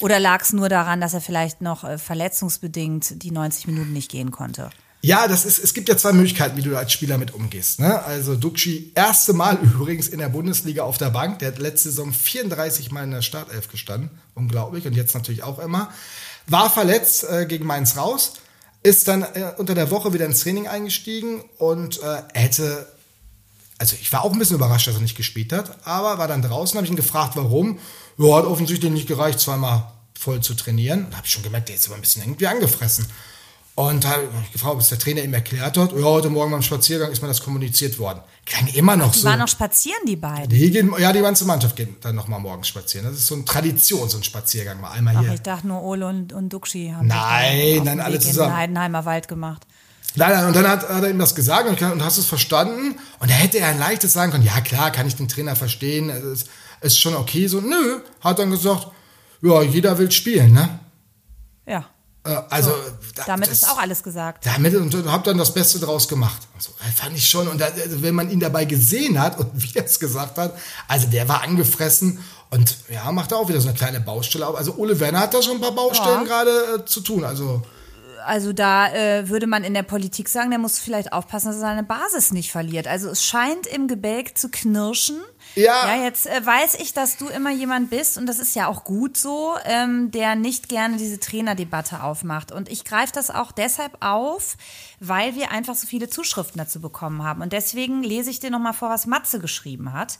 Oder 0.00 0.18
lag 0.18 0.42
es 0.42 0.52
nur 0.52 0.68
daran, 0.68 1.00
dass 1.00 1.14
er 1.14 1.20
vielleicht 1.20 1.60
noch 1.60 1.84
äh, 1.84 1.98
verletzungsbedingt 1.98 3.22
die 3.22 3.30
90 3.30 3.66
Minuten 3.66 3.92
nicht 3.92 4.10
gehen 4.10 4.30
konnte? 4.30 4.70
Ja, 5.02 5.28
das 5.28 5.46
ist, 5.46 5.58
es 5.58 5.72
gibt 5.72 5.88
ja 5.88 5.96
zwei 5.96 6.12
Möglichkeiten, 6.12 6.58
wie 6.58 6.62
du 6.62 6.76
als 6.76 6.92
Spieler 6.92 7.16
mit 7.16 7.32
umgehst. 7.32 7.80
Ne? 7.80 8.02
Also 8.04 8.36
Duxi, 8.36 8.92
erste 8.94 9.32
Mal 9.32 9.58
übrigens 9.62 10.08
in 10.08 10.18
der 10.18 10.28
Bundesliga 10.28 10.82
auf 10.82 10.98
der 10.98 11.08
Bank. 11.10 11.38
Der 11.38 11.48
hat 11.48 11.58
letzte 11.58 11.88
Saison 11.88 12.12
34 12.12 12.90
Mal 12.90 13.04
in 13.04 13.10
der 13.10 13.22
Startelf 13.22 13.68
gestanden. 13.68 14.10
Unglaublich. 14.34 14.86
Und 14.86 14.94
jetzt 14.94 15.14
natürlich 15.14 15.42
auch 15.42 15.58
immer. 15.58 15.90
War 16.46 16.68
verletzt 16.68 17.24
äh, 17.24 17.46
gegen 17.46 17.64
Mainz 17.64 17.96
raus. 17.96 18.34
Ist 18.82 19.08
dann 19.08 19.22
äh, 19.22 19.52
unter 19.56 19.74
der 19.74 19.90
Woche 19.90 20.12
wieder 20.12 20.26
ins 20.26 20.40
Training 20.40 20.68
eingestiegen 20.68 21.44
und 21.58 22.02
äh, 22.02 22.22
hätte 22.34 22.86
also 23.80 23.96
ich 23.98 24.12
war 24.12 24.24
auch 24.24 24.32
ein 24.32 24.38
bisschen 24.38 24.56
überrascht, 24.56 24.88
dass 24.88 24.96
er 24.96 25.00
nicht 25.00 25.16
gespielt 25.16 25.54
hat, 25.54 25.86
aber 25.86 26.18
war 26.18 26.28
dann 26.28 26.42
draußen, 26.42 26.76
habe 26.76 26.84
ich 26.84 26.90
ihn 26.90 26.96
gefragt, 26.96 27.34
warum. 27.36 27.78
Ja, 28.20 28.36
hat 28.36 28.44
offensichtlich 28.44 28.90
nicht 28.90 29.08
gereicht, 29.08 29.40
zweimal 29.40 29.84
voll 30.18 30.40
zu 30.40 30.52
trainieren. 30.52 31.06
Da 31.10 31.16
habe 31.16 31.26
ich 31.26 31.32
schon 31.32 31.42
gemerkt, 31.42 31.70
der 31.70 31.76
ist 31.76 31.86
aber 31.86 31.94
ein 31.94 32.02
bisschen 32.02 32.22
irgendwie 32.22 32.46
angefressen. 32.46 33.06
Und 33.76 34.06
habe 34.06 34.24
ich 34.44 34.52
gefragt, 34.52 34.74
ob 34.74 34.80
es 34.80 34.90
der 34.90 34.98
Trainer 34.98 35.22
ihm 35.22 35.32
erklärt 35.32 35.78
hat. 35.78 35.92
Ja, 35.92 36.02
heute 36.02 36.28
Morgen 36.28 36.50
beim 36.50 36.60
Spaziergang 36.60 37.10
ist 37.10 37.22
mir 37.22 37.28
das 37.28 37.42
kommuniziert 37.42 37.98
worden. 37.98 38.20
Klang 38.44 38.66
immer 38.74 38.94
noch 38.94 39.12
die 39.12 39.20
so. 39.20 39.22
Die 39.22 39.30
waren 39.30 39.38
noch 39.38 39.48
spazieren, 39.48 40.00
die 40.06 40.16
beiden? 40.16 40.50
Die 40.50 40.70
gehen, 40.70 40.92
ja, 40.98 41.14
die 41.14 41.22
ganze 41.22 41.46
Mannschaft 41.46 41.76
geht 41.76 42.04
dann 42.04 42.14
nochmal 42.14 42.40
morgens 42.40 42.68
spazieren. 42.68 43.06
Das 43.06 43.16
ist 43.16 43.26
so 43.26 43.36
eine 43.36 43.46
Tradition, 43.46 44.06
so 44.10 44.18
ein 44.18 44.22
Spaziergang 44.22 44.82
mal 44.82 44.90
einmal 44.90 45.16
Ach, 45.16 45.22
hier. 45.22 45.32
ich 45.32 45.40
dachte 45.40 45.66
nur 45.66 45.80
Ole 45.82 46.06
und, 46.06 46.34
und 46.34 46.52
Duxi 46.52 46.92
haben 46.94 47.06
Nein, 47.06 47.86
dann 47.86 48.00
alle 48.00 48.18
zusammen. 48.18 48.50
In 48.50 48.56
Heidenheimer 48.56 49.06
Wald 49.06 49.28
gemacht. 49.28 49.66
Nein, 50.16 50.32
nein, 50.32 50.46
und 50.46 50.56
dann 50.56 50.68
hat, 50.68 50.86
hat, 50.86 51.02
er 51.04 51.08
ihm 51.08 51.18
das 51.18 51.34
gesagt 51.34 51.66
und, 51.66 51.80
und 51.90 52.04
hast 52.04 52.18
es 52.18 52.26
verstanden. 52.26 52.96
Und 53.20 53.30
da 53.30 53.34
hätte 53.34 53.60
er 53.60 53.68
ein 53.68 53.78
leichtes 53.78 54.12
sagen 54.12 54.30
können, 54.30 54.44
ja 54.44 54.60
klar, 54.60 54.90
kann 54.90 55.06
ich 55.06 55.16
den 55.16 55.28
Trainer 55.28 55.56
verstehen, 55.56 56.10
es 56.10 56.46
ist, 56.80 56.92
ist 56.92 57.00
schon 57.00 57.14
okay. 57.14 57.46
So, 57.46 57.60
nö, 57.60 58.00
hat 58.20 58.38
dann 58.38 58.50
gesagt, 58.50 58.88
ja, 59.42 59.62
jeder 59.62 59.98
will 59.98 60.10
spielen, 60.10 60.52
ne? 60.52 60.80
Ja. 61.66 61.86
Äh, 62.24 62.36
also, 62.50 62.70
so, 62.70 62.76
damit 63.26 63.48
das, 63.50 63.62
ist 63.62 63.70
auch 63.70 63.78
alles 63.78 64.02
gesagt. 64.02 64.44
Damit 64.44 64.74
und 64.74 64.94
hab 65.10 65.24
dann 65.24 65.38
das 65.38 65.54
Beste 65.54 65.78
draus 65.78 66.08
gemacht. 66.08 66.42
Also, 66.56 66.72
fand 66.94 67.16
ich 67.16 67.28
schon. 67.28 67.48
Und 67.48 67.60
da, 67.60 67.66
also, 67.66 68.02
wenn 68.02 68.14
man 68.14 68.30
ihn 68.30 68.40
dabei 68.40 68.64
gesehen 68.64 69.18
hat 69.20 69.38
und 69.38 69.50
wie 69.54 69.76
er 69.76 69.84
es 69.84 69.98
gesagt 69.98 70.38
hat, 70.38 70.56
also 70.88 71.06
der 71.06 71.28
war 71.28 71.42
angefressen 71.42 72.18
und 72.50 72.76
ja, 72.88 73.10
macht 73.12 73.32
auch 73.32 73.48
wieder 73.48 73.60
so 73.60 73.68
eine 73.68 73.76
kleine 73.76 74.00
Baustelle 74.00 74.46
auf. 74.46 74.56
Also 74.56 74.74
Ole 74.74 74.98
Werner 74.98 75.20
hat 75.20 75.34
da 75.34 75.42
schon 75.42 75.56
ein 75.56 75.60
paar 75.60 75.74
Baustellen 75.74 76.22
ja. 76.22 76.24
gerade 76.24 76.82
äh, 76.82 76.84
zu 76.84 77.00
tun. 77.00 77.24
Also 77.24 77.62
also 78.24 78.52
da 78.52 78.92
äh, 78.92 79.28
würde 79.28 79.46
man 79.46 79.64
in 79.64 79.74
der 79.74 79.82
Politik 79.82 80.28
sagen, 80.28 80.50
der 80.50 80.58
muss 80.58 80.78
vielleicht 80.78 81.12
aufpassen, 81.12 81.48
dass 81.48 81.56
er 81.56 81.60
seine 81.60 81.82
Basis 81.82 82.32
nicht 82.32 82.52
verliert. 82.52 82.86
Also 82.86 83.08
es 83.08 83.24
scheint 83.24 83.66
im 83.66 83.88
Gebälk 83.88 84.36
zu 84.36 84.48
knirschen. 84.48 85.20
Ja. 85.54 85.96
Ja, 85.96 86.04
jetzt 86.04 86.26
äh, 86.26 86.44
weiß 86.44 86.76
ich, 86.76 86.92
dass 86.92 87.16
du 87.16 87.28
immer 87.28 87.50
jemand 87.50 87.90
bist, 87.90 88.18
und 88.18 88.26
das 88.26 88.38
ist 88.38 88.54
ja 88.54 88.68
auch 88.68 88.84
gut 88.84 89.16
so, 89.16 89.54
ähm, 89.64 90.10
der 90.10 90.36
nicht 90.36 90.68
gerne 90.68 90.96
diese 90.96 91.18
Trainerdebatte 91.18 92.02
aufmacht. 92.02 92.52
Und 92.52 92.70
ich 92.70 92.84
greife 92.84 93.12
das 93.12 93.30
auch 93.30 93.52
deshalb 93.52 93.96
auf, 94.00 94.56
weil 95.00 95.34
wir 95.34 95.50
einfach 95.50 95.74
so 95.74 95.86
viele 95.86 96.08
Zuschriften 96.08 96.58
dazu 96.58 96.80
bekommen 96.80 97.24
haben. 97.24 97.42
Und 97.42 97.52
deswegen 97.52 98.02
lese 98.02 98.30
ich 98.30 98.40
dir 98.40 98.50
nochmal 98.50 98.74
vor, 98.74 98.90
was 98.90 99.06
Matze 99.06 99.40
geschrieben 99.40 99.92
hat. 99.92 100.18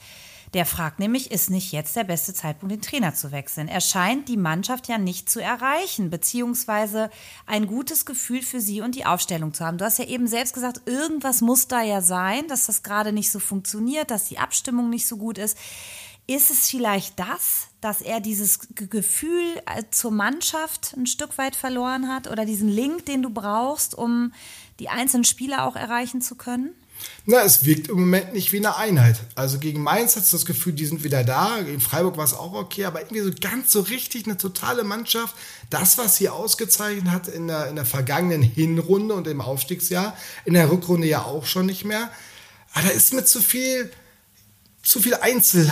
Der 0.52 0.66
fragt 0.66 0.98
nämlich, 0.98 1.30
ist 1.30 1.48
nicht 1.48 1.70
jetzt 1.70 1.94
der 1.94 2.02
beste 2.02 2.34
Zeitpunkt, 2.34 2.72
den 2.72 2.82
Trainer 2.82 3.14
zu 3.14 3.30
wechseln? 3.30 3.68
Er 3.68 3.80
scheint 3.80 4.28
die 4.28 4.36
Mannschaft 4.36 4.88
ja 4.88 4.98
nicht 4.98 5.30
zu 5.30 5.40
erreichen, 5.40 6.10
beziehungsweise 6.10 7.08
ein 7.46 7.68
gutes 7.68 8.04
Gefühl 8.04 8.42
für 8.42 8.60
sie 8.60 8.80
und 8.80 8.96
die 8.96 9.06
Aufstellung 9.06 9.54
zu 9.54 9.64
haben. 9.64 9.78
Du 9.78 9.84
hast 9.84 9.98
ja 9.98 10.06
eben 10.06 10.26
selbst 10.26 10.54
gesagt, 10.54 10.82
irgendwas 10.86 11.40
muss 11.40 11.68
da 11.68 11.82
ja 11.82 12.00
sein, 12.00 12.48
dass 12.48 12.66
das 12.66 12.82
gerade 12.82 13.12
nicht 13.12 13.30
so 13.30 13.38
funktioniert, 13.38 14.10
dass 14.10 14.24
die 14.24 14.38
Abstimmung 14.38 14.90
nicht 14.90 15.06
so 15.06 15.16
gut 15.16 15.38
ist. 15.38 15.56
Ist 16.26 16.50
es 16.50 16.68
vielleicht 16.68 17.18
das, 17.18 17.68
dass 17.80 18.02
er 18.02 18.20
dieses 18.20 18.60
Gefühl 18.74 19.62
äh, 19.66 19.84
zur 19.90 20.10
Mannschaft 20.10 20.94
ein 20.96 21.06
Stück 21.06 21.38
weit 21.38 21.56
verloren 21.56 22.08
hat 22.08 22.28
oder 22.28 22.44
diesen 22.44 22.68
Link, 22.68 23.06
den 23.06 23.22
du 23.22 23.30
brauchst, 23.30 23.96
um 23.96 24.32
die 24.78 24.88
einzelnen 24.88 25.24
Spieler 25.24 25.64
auch 25.64 25.76
erreichen 25.76 26.20
zu 26.20 26.36
können? 26.36 26.74
Na, 27.26 27.42
es 27.42 27.64
wirkt 27.64 27.88
im 27.88 28.00
Moment 28.00 28.32
nicht 28.32 28.52
wie 28.52 28.58
eine 28.58 28.76
Einheit. 28.76 29.20
Also 29.34 29.58
gegen 29.58 29.82
Mainz 29.82 30.16
hat 30.16 30.24
es 30.24 30.30
das 30.30 30.46
Gefühl, 30.46 30.72
die 30.72 30.86
sind 30.86 31.04
wieder 31.04 31.22
da. 31.22 31.58
In 31.58 31.80
Freiburg 31.80 32.16
war 32.16 32.24
es 32.24 32.34
auch 32.34 32.54
okay, 32.54 32.84
aber 32.84 33.00
irgendwie 33.00 33.20
so 33.20 33.30
ganz 33.40 33.72
so 33.72 33.80
richtig 33.80 34.26
eine 34.26 34.36
totale 34.36 34.84
Mannschaft. 34.84 35.34
Das, 35.68 35.98
was 35.98 36.16
sie 36.16 36.28
ausgezeichnet 36.28 37.10
hat 37.12 37.28
in 37.28 37.46
der, 37.46 37.68
in 37.68 37.76
der 37.76 37.84
vergangenen 37.84 38.42
Hinrunde 38.42 39.14
und 39.14 39.26
im 39.26 39.40
Aufstiegsjahr, 39.40 40.16
in 40.44 40.54
der 40.54 40.70
Rückrunde 40.70 41.06
ja 41.06 41.22
auch 41.22 41.46
schon 41.46 41.66
nicht 41.66 41.84
mehr. 41.84 42.10
Aber 42.72 42.88
da 42.88 42.90
ist 42.90 43.12
mir 43.12 43.24
zu 43.24 43.40
viel, 43.40 43.90
zu 44.82 45.00
viel 45.00 45.14
Einzel, 45.14 45.70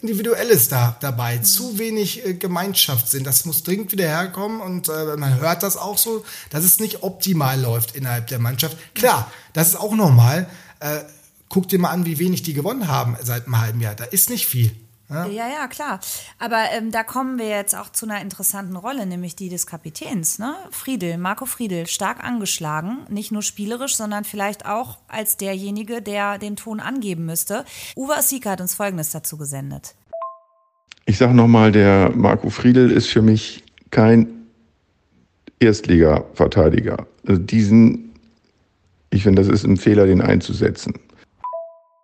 Individuelles 0.00 0.68
da 0.68 0.96
dabei, 1.00 1.38
mhm. 1.38 1.44
zu 1.44 1.78
wenig 1.78 2.24
äh, 2.24 2.34
Gemeinschaftssinn. 2.34 3.24
Das 3.24 3.44
muss 3.44 3.64
dringend 3.64 3.90
wieder 3.90 4.06
herkommen 4.06 4.60
und 4.60 4.88
äh, 4.88 5.16
man 5.16 5.40
hört 5.40 5.62
das 5.62 5.76
auch 5.76 5.98
so, 5.98 6.24
dass 6.50 6.64
es 6.64 6.78
nicht 6.78 7.02
optimal 7.02 7.60
läuft 7.60 7.96
innerhalb 7.96 8.28
der 8.28 8.38
Mannschaft. 8.38 8.76
Klar, 8.94 9.30
das 9.52 9.70
ist 9.70 9.76
auch 9.76 9.94
normal. 9.94 10.48
Äh, 10.80 11.00
guck 11.48 11.68
dir 11.68 11.80
mal 11.80 11.90
an, 11.90 12.06
wie 12.06 12.18
wenig 12.18 12.42
die 12.42 12.54
gewonnen 12.54 12.86
haben 12.86 13.16
seit 13.20 13.46
einem 13.46 13.60
halben 13.60 13.80
Jahr. 13.80 13.94
Da 13.94 14.04
ist 14.04 14.30
nicht 14.30 14.46
viel. 14.46 14.70
Ja, 15.10 15.26
ja, 15.26 15.48
ja 15.48 15.68
klar. 15.68 16.00
Aber 16.38 16.64
ähm, 16.76 16.90
da 16.90 17.02
kommen 17.02 17.38
wir 17.38 17.48
jetzt 17.48 17.74
auch 17.74 17.90
zu 17.90 18.06
einer 18.06 18.20
interessanten 18.20 18.76
Rolle, 18.76 19.06
nämlich 19.06 19.36
die 19.36 19.48
des 19.48 19.66
Kapitäns. 19.66 20.38
Ne? 20.38 20.54
Friedel, 20.70 21.16
Marco 21.16 21.46
Friedel, 21.46 21.86
stark 21.86 22.22
angeschlagen, 22.22 22.98
nicht 23.08 23.32
nur 23.32 23.42
spielerisch, 23.42 23.96
sondern 23.96 24.24
vielleicht 24.24 24.66
auch 24.66 24.98
als 25.08 25.38
derjenige, 25.38 26.02
der 26.02 26.38
den 26.38 26.56
Ton 26.56 26.80
angeben 26.80 27.24
müsste. 27.24 27.64
Uwe 27.96 28.16
Asika 28.16 28.50
hat 28.50 28.60
uns 28.60 28.74
Folgendes 28.74 29.10
dazu 29.10 29.38
gesendet. 29.38 29.94
Ich 31.06 31.16
sage 31.16 31.32
nochmal, 31.32 31.72
der 31.72 32.10
Marco 32.14 32.50
Friedel 32.50 32.90
ist 32.90 33.08
für 33.08 33.22
mich 33.22 33.64
kein 33.90 34.28
Erstliga-Verteidiger. 35.58 37.06
Also 37.26 37.40
diesen, 37.40 38.12
ich 39.08 39.22
finde, 39.22 39.40
das 39.40 39.50
ist 39.50 39.64
ein 39.64 39.78
Fehler, 39.78 40.06
den 40.06 40.20
einzusetzen. 40.20 40.94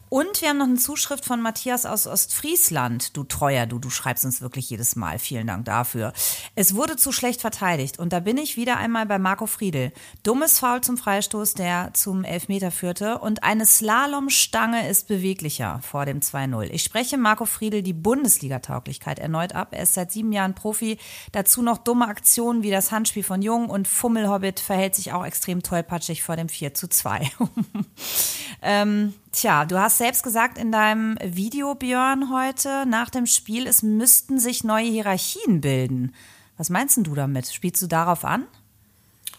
Und 0.09 0.43
wir 0.43 0.51
haben 0.51 0.59
noch 0.59 0.67
eine 0.67 0.77
Zuschrift 0.77 1.25
von 1.25 1.41
Matthias 1.41 1.87
aus 1.87 2.07
Ostfriesland. 2.07 3.17
Du 3.17 3.25
treuer, 3.25 3.67
du, 3.67 3.79
du 3.79 3.91
schreibst 3.91 4.25
uns 4.25 4.41
wirklich 4.41 4.71
jedes 4.71 4.97
Mal. 4.97 5.19
Vielen 5.19 5.47
Dank 5.47 5.65
dafür. 5.65 6.13
Es 6.55 6.75
wurde 6.75 6.97
zu 6.97 7.11
schlecht 7.11 7.41
verteidigt. 7.41 7.99
Und 7.99 8.13
da 8.13 8.21
bin 8.21 8.37
ich 8.37 8.57
wieder 8.57 8.77
einmal 8.77 9.07
bei 9.07 9.19
Marco 9.19 9.47
Friedel. 9.47 9.93
Dummes 10.23 10.59
Foul 10.61 10.83
zum 10.83 10.97
Freistoß, 10.97 11.55
der 11.55 11.91
zum 11.95 12.25
Elfmeter 12.25 12.71
führte. 12.71 13.19
Und 13.19 13.43
eine 13.43 13.67
Slalomstange 13.67 14.89
ist 14.89 15.09
beweglicher 15.09 15.81
vor 15.83 16.07
dem 16.07 16.21
2-0. 16.21 16.71
Ich 16.71 16.85
spreche 16.85 17.17
Marco 17.17 17.47
Friedel 17.47 17.83
die 17.83 17.93
Bundesliga-Tauglichkeit 17.93 19.19
erneut 19.19 19.55
ab. 19.55 19.69
Er 19.73 19.83
ist 19.83 19.95
seit 19.95 20.13
sieben 20.13 20.33
Jahren 20.33 20.55
Profi. 20.55 20.99
Dazu 21.33 21.63
noch 21.63 21.79
dumme 21.79 22.07
Aktionen 22.07 22.63
wie 22.63 22.71
das 22.71 22.93
Handspiel 22.93 23.25
von 23.25 23.43
Jung 23.43 23.69
und 23.69 23.89
Fummelhobbit 23.89 24.61
verhält 24.61 24.95
sich 24.95 25.13
auch 25.13 25.25
extrem 25.25 25.63
tollpatschig 25.63 26.23
vor 26.23 26.37
dem 26.37 26.49
4 26.49 26.75
zu 26.75 26.89
2. 26.89 27.31
ähm, 28.63 29.15
Tja, 29.35 29.65
du 29.65 29.77
hast 29.81 30.01
selbst 30.05 30.23
gesagt 30.23 30.59
in 30.59 30.71
deinem 30.71 31.17
Video, 31.25 31.75
Björn, 31.75 32.31
heute 32.31 32.85
nach 32.85 33.09
dem 33.09 33.25
Spiel, 33.25 33.67
es 33.67 33.83
müssten 33.83 34.39
sich 34.39 34.63
neue 34.63 34.85
Hierarchien 34.85 35.63
bilden. 35.63 36.15
Was 36.59 36.69
meinst 36.69 36.99
du 36.99 37.15
damit? 37.15 37.47
Spielst 37.47 37.81
du 37.81 37.87
darauf 37.87 38.23
an? 38.23 38.45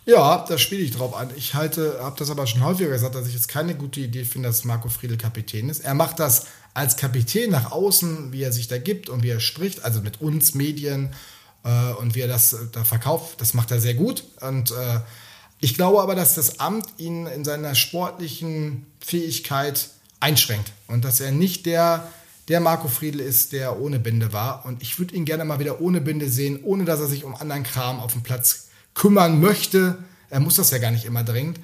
Ja, 0.08 0.44
da 0.50 0.58
spiele 0.58 0.82
ich 0.82 0.90
drauf 0.90 1.16
an. 1.16 1.30
Ich 1.36 1.54
halte, 1.54 2.00
habe 2.02 2.16
das 2.18 2.32
aber 2.32 2.48
schon 2.48 2.64
häufiger 2.64 2.90
gesagt, 2.90 3.14
dass 3.14 3.28
ich 3.28 3.36
jetzt 3.36 3.48
keine 3.48 3.76
gute 3.76 4.00
Idee 4.00 4.26
finde, 4.26 4.50
dass 4.50 4.64
Marco 4.64 4.90
Friedel 4.90 5.18
Kapitän 5.18 5.70
ist. 5.70 5.82
Er 5.82 5.94
macht 5.94 6.18
das 6.18 6.48
als 6.74 6.98
Kapitän 6.98 7.52
nach 7.52 7.72
außen, 7.72 8.34
wie 8.34 8.42
er 8.42 8.52
sich 8.52 8.68
da 8.68 8.80
gibt 8.80 9.08
und 9.08 9.22
wie 9.22 9.30
er 9.30 9.42
spricht, 9.42 9.86
also 9.86 10.02
mit 10.02 10.20
uns 10.20 10.56
Medien 10.56 11.14
äh, 11.64 11.94
und 12.00 12.16
wie 12.16 12.22
er 12.22 12.28
das 12.28 12.58
da 12.72 12.84
verkauft. 12.84 13.40
Das 13.40 13.54
macht 13.54 13.70
er 13.70 13.80
sehr 13.80 13.94
gut 13.94 14.24
und 14.42 14.72
äh, 14.72 15.02
ich 15.60 15.76
glaube 15.76 16.02
aber, 16.02 16.16
dass 16.16 16.34
das 16.34 16.60
Amt 16.60 16.88
ihn 16.98 17.28
in 17.28 17.46
seiner 17.46 17.76
sportlichen 17.76 18.88
Fähigkeit 19.00 19.90
einschränkt 20.20 20.72
und 20.88 21.06
dass 21.06 21.20
er 21.20 21.32
nicht 21.32 21.66
der, 21.66 22.12
der 22.48 22.60
Marco 22.60 22.88
Friedl 22.88 23.20
ist, 23.20 23.52
der 23.52 23.80
ohne 23.80 24.00
Binde 24.00 24.34
war. 24.34 24.66
Und 24.66 24.82
ich 24.82 25.00
würde 25.00 25.16
ihn 25.16 25.26
gerne 25.26 25.46
mal 25.46 25.60
wieder 25.60 25.82
ohne 25.82 26.02
Binde 26.02 26.30
sehen, 26.30 26.60
ohne 26.64 26.86
dass 26.86 27.00
er 27.00 27.08
sich 27.08 27.24
um 27.24 27.36
anderen 27.36 27.64
Kram 27.64 28.00
auf 28.00 28.14
dem 28.14 28.24
Platz 28.24 28.68
kümmern 28.94 29.40
möchte. 29.40 29.98
Er 30.30 30.40
muss 30.40 30.56
das 30.56 30.72
ja 30.72 30.78
gar 30.78 30.92
nicht 30.92 31.06
immer 31.06 31.24
dringend. 31.24 31.60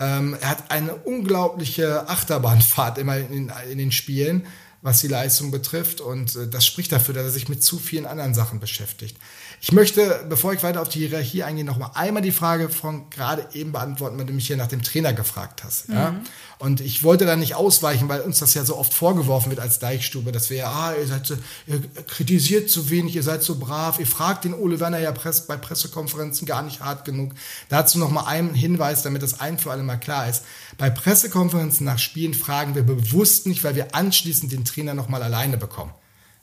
Ähm, 0.00 0.36
er 0.40 0.50
hat 0.50 0.70
eine 0.70 0.94
unglaubliche 0.94 2.08
Achterbahnfahrt 2.08 2.98
immer 2.98 3.18
in, 3.18 3.52
in, 3.70 3.78
den 3.78 3.92
Spielen, 3.92 4.46
was 4.82 5.00
die 5.00 5.08
Leistung 5.08 5.50
betrifft. 5.50 6.00
Und 6.00 6.34
äh, 6.36 6.48
das 6.48 6.64
spricht 6.64 6.90
dafür, 6.90 7.14
dass 7.14 7.24
er 7.24 7.30
sich 7.30 7.48
mit 7.48 7.62
zu 7.62 7.78
vielen 7.78 8.06
anderen 8.06 8.34
Sachen 8.34 8.60
beschäftigt. 8.60 9.16
Ich 9.62 9.72
möchte, 9.72 10.24
bevor 10.26 10.54
ich 10.54 10.62
weiter 10.62 10.80
auf 10.80 10.88
die 10.88 11.06
Hierarchie 11.06 11.42
eingehe, 11.42 11.66
noch 11.66 11.76
mal 11.76 11.90
einmal 11.94 12.22
die 12.22 12.32
Frage 12.32 12.70
von 12.70 13.10
gerade 13.10 13.46
eben 13.52 13.72
beantworten, 13.72 14.18
weil 14.18 14.24
du 14.24 14.32
mich 14.32 14.46
hier 14.46 14.56
nach 14.56 14.68
dem 14.68 14.80
Trainer 14.80 15.12
gefragt 15.12 15.62
hast. 15.62 15.90
Mhm. 15.90 15.94
Ja? 15.94 16.14
Und 16.58 16.80
ich 16.80 17.04
wollte 17.04 17.26
da 17.26 17.36
nicht 17.36 17.54
ausweichen, 17.54 18.08
weil 18.08 18.22
uns 18.22 18.38
das 18.38 18.54
ja 18.54 18.64
so 18.64 18.78
oft 18.78 18.94
vorgeworfen 18.94 19.50
wird 19.50 19.60
als 19.60 19.78
Deichstube, 19.78 20.32
dass 20.32 20.48
wir 20.48 20.56
ja, 20.56 20.70
ah, 20.70 20.94
ihr 20.98 21.06
seid 21.06 21.26
so, 21.26 21.34
ihr 21.66 21.82
kritisiert 22.06 22.70
zu 22.70 22.88
wenig, 22.88 23.14
ihr 23.14 23.22
seid 23.22 23.42
so 23.42 23.58
brav, 23.58 24.00
ihr 24.00 24.06
fragt 24.06 24.44
den 24.44 24.54
Ole 24.54 24.80
Werner 24.80 24.98
ja 24.98 25.12
Press, 25.12 25.46
bei 25.46 25.58
Pressekonferenzen 25.58 26.46
gar 26.46 26.62
nicht 26.62 26.80
hart 26.80 27.04
genug. 27.04 27.32
Dazu 27.68 27.98
noch 27.98 28.10
mal 28.10 28.24
einen 28.24 28.54
Hinweis, 28.54 29.02
damit 29.02 29.22
das 29.22 29.40
ein 29.40 29.58
für 29.58 29.70
alle 29.70 29.82
mal 29.82 29.98
klar 29.98 30.26
ist. 30.26 30.42
Bei 30.78 30.88
Pressekonferenzen 30.88 31.84
nach 31.84 31.98
Spielen 31.98 32.32
fragen 32.32 32.74
wir 32.74 32.82
bewusst 32.82 33.46
nicht, 33.46 33.62
weil 33.62 33.74
wir 33.74 33.94
anschließend 33.94 34.52
den 34.52 34.64
Trainer 34.64 34.94
noch 34.94 35.10
mal 35.10 35.22
alleine 35.22 35.58
bekommen 35.58 35.92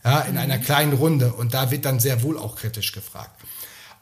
ja, 0.07 0.21
in 0.21 0.37
einer 0.37 0.57
kleinen 0.57 0.93
Runde. 0.93 1.33
Und 1.33 1.53
da 1.53 1.69
wird 1.69 1.83
dann 1.83 1.99
sehr 1.99 2.23
wohl 2.23 2.37
auch 2.37 2.55
kritisch 2.55 2.93
gefragt. 2.93 3.41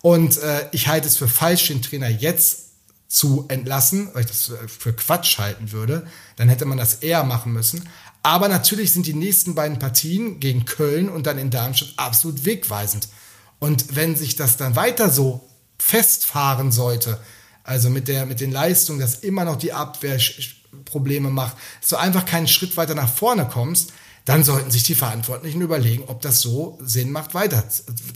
Und 0.04 0.38
äh, 0.38 0.68
ich 0.72 0.88
halte 0.88 1.08
es 1.08 1.18
für 1.18 1.28
falsch, 1.28 1.68
den 1.68 1.82
Trainer 1.82 2.10
jetzt 2.10 2.66
zu 3.08 3.46
entlassen, 3.48 4.10
weil 4.14 4.22
ich 4.22 4.28
das 4.28 4.52
für 4.68 4.94
Quatsch 4.94 5.40
halten 5.40 5.72
würde. 5.72 6.06
Dann 6.36 6.48
hätte 6.48 6.66
man 6.66 6.78
das 6.78 6.96
eher 6.96 7.24
machen 7.24 7.54
müssen. 7.54 7.90
Aber 8.22 8.48
natürlich 8.50 8.94
sind 8.94 9.08
die 9.08 9.16
nächsten 9.16 9.56
beiden 9.56 9.80
Partien 9.80 10.40
gegen 10.40 10.66
Köln 10.66 11.10
und 11.10 11.26
dann 11.26 11.40
in 11.40 11.50
Darmstadt 11.50 11.94
absolut 11.98 12.46
wegweisend. 12.46 13.08
Und 13.58 13.96
wenn 13.96 14.16
sich 14.16 14.36
das 14.36 14.58
dann 14.58 14.76
weiter 14.76 15.10
so 15.10 15.50
festfahren 15.80 16.72
sollte, 16.72 17.20
also 17.64 17.90
mit, 17.90 18.08
der, 18.08 18.28
mit 18.28 18.42
den 18.42 18.52
Leistungen, 18.52 19.00
dass 19.00 19.16
immer 19.16 19.44
noch 19.44 19.56
die 19.56 19.74
Abwehr 19.74 20.20
Probleme 20.86 21.32
macht, 21.32 21.58
dass 21.82 21.90
du 21.90 21.96
einfach 21.96 22.26
keinen 22.26 22.48
Schritt 22.48 22.78
weiter 22.78 22.94
nach 22.94 23.12
vorne 23.12 23.48
kommst, 23.52 23.92
dann 24.26 24.44
sollten 24.44 24.72
sich 24.72 24.84
die 24.84 24.96
Verantwortlichen 24.96 25.62
überlegen, 25.62 26.04
ob 26.08 26.22
das 26.22 26.42
so 26.42 26.78
Sinn 26.84 27.12
macht, 27.12 27.34
weiter, 27.34 27.64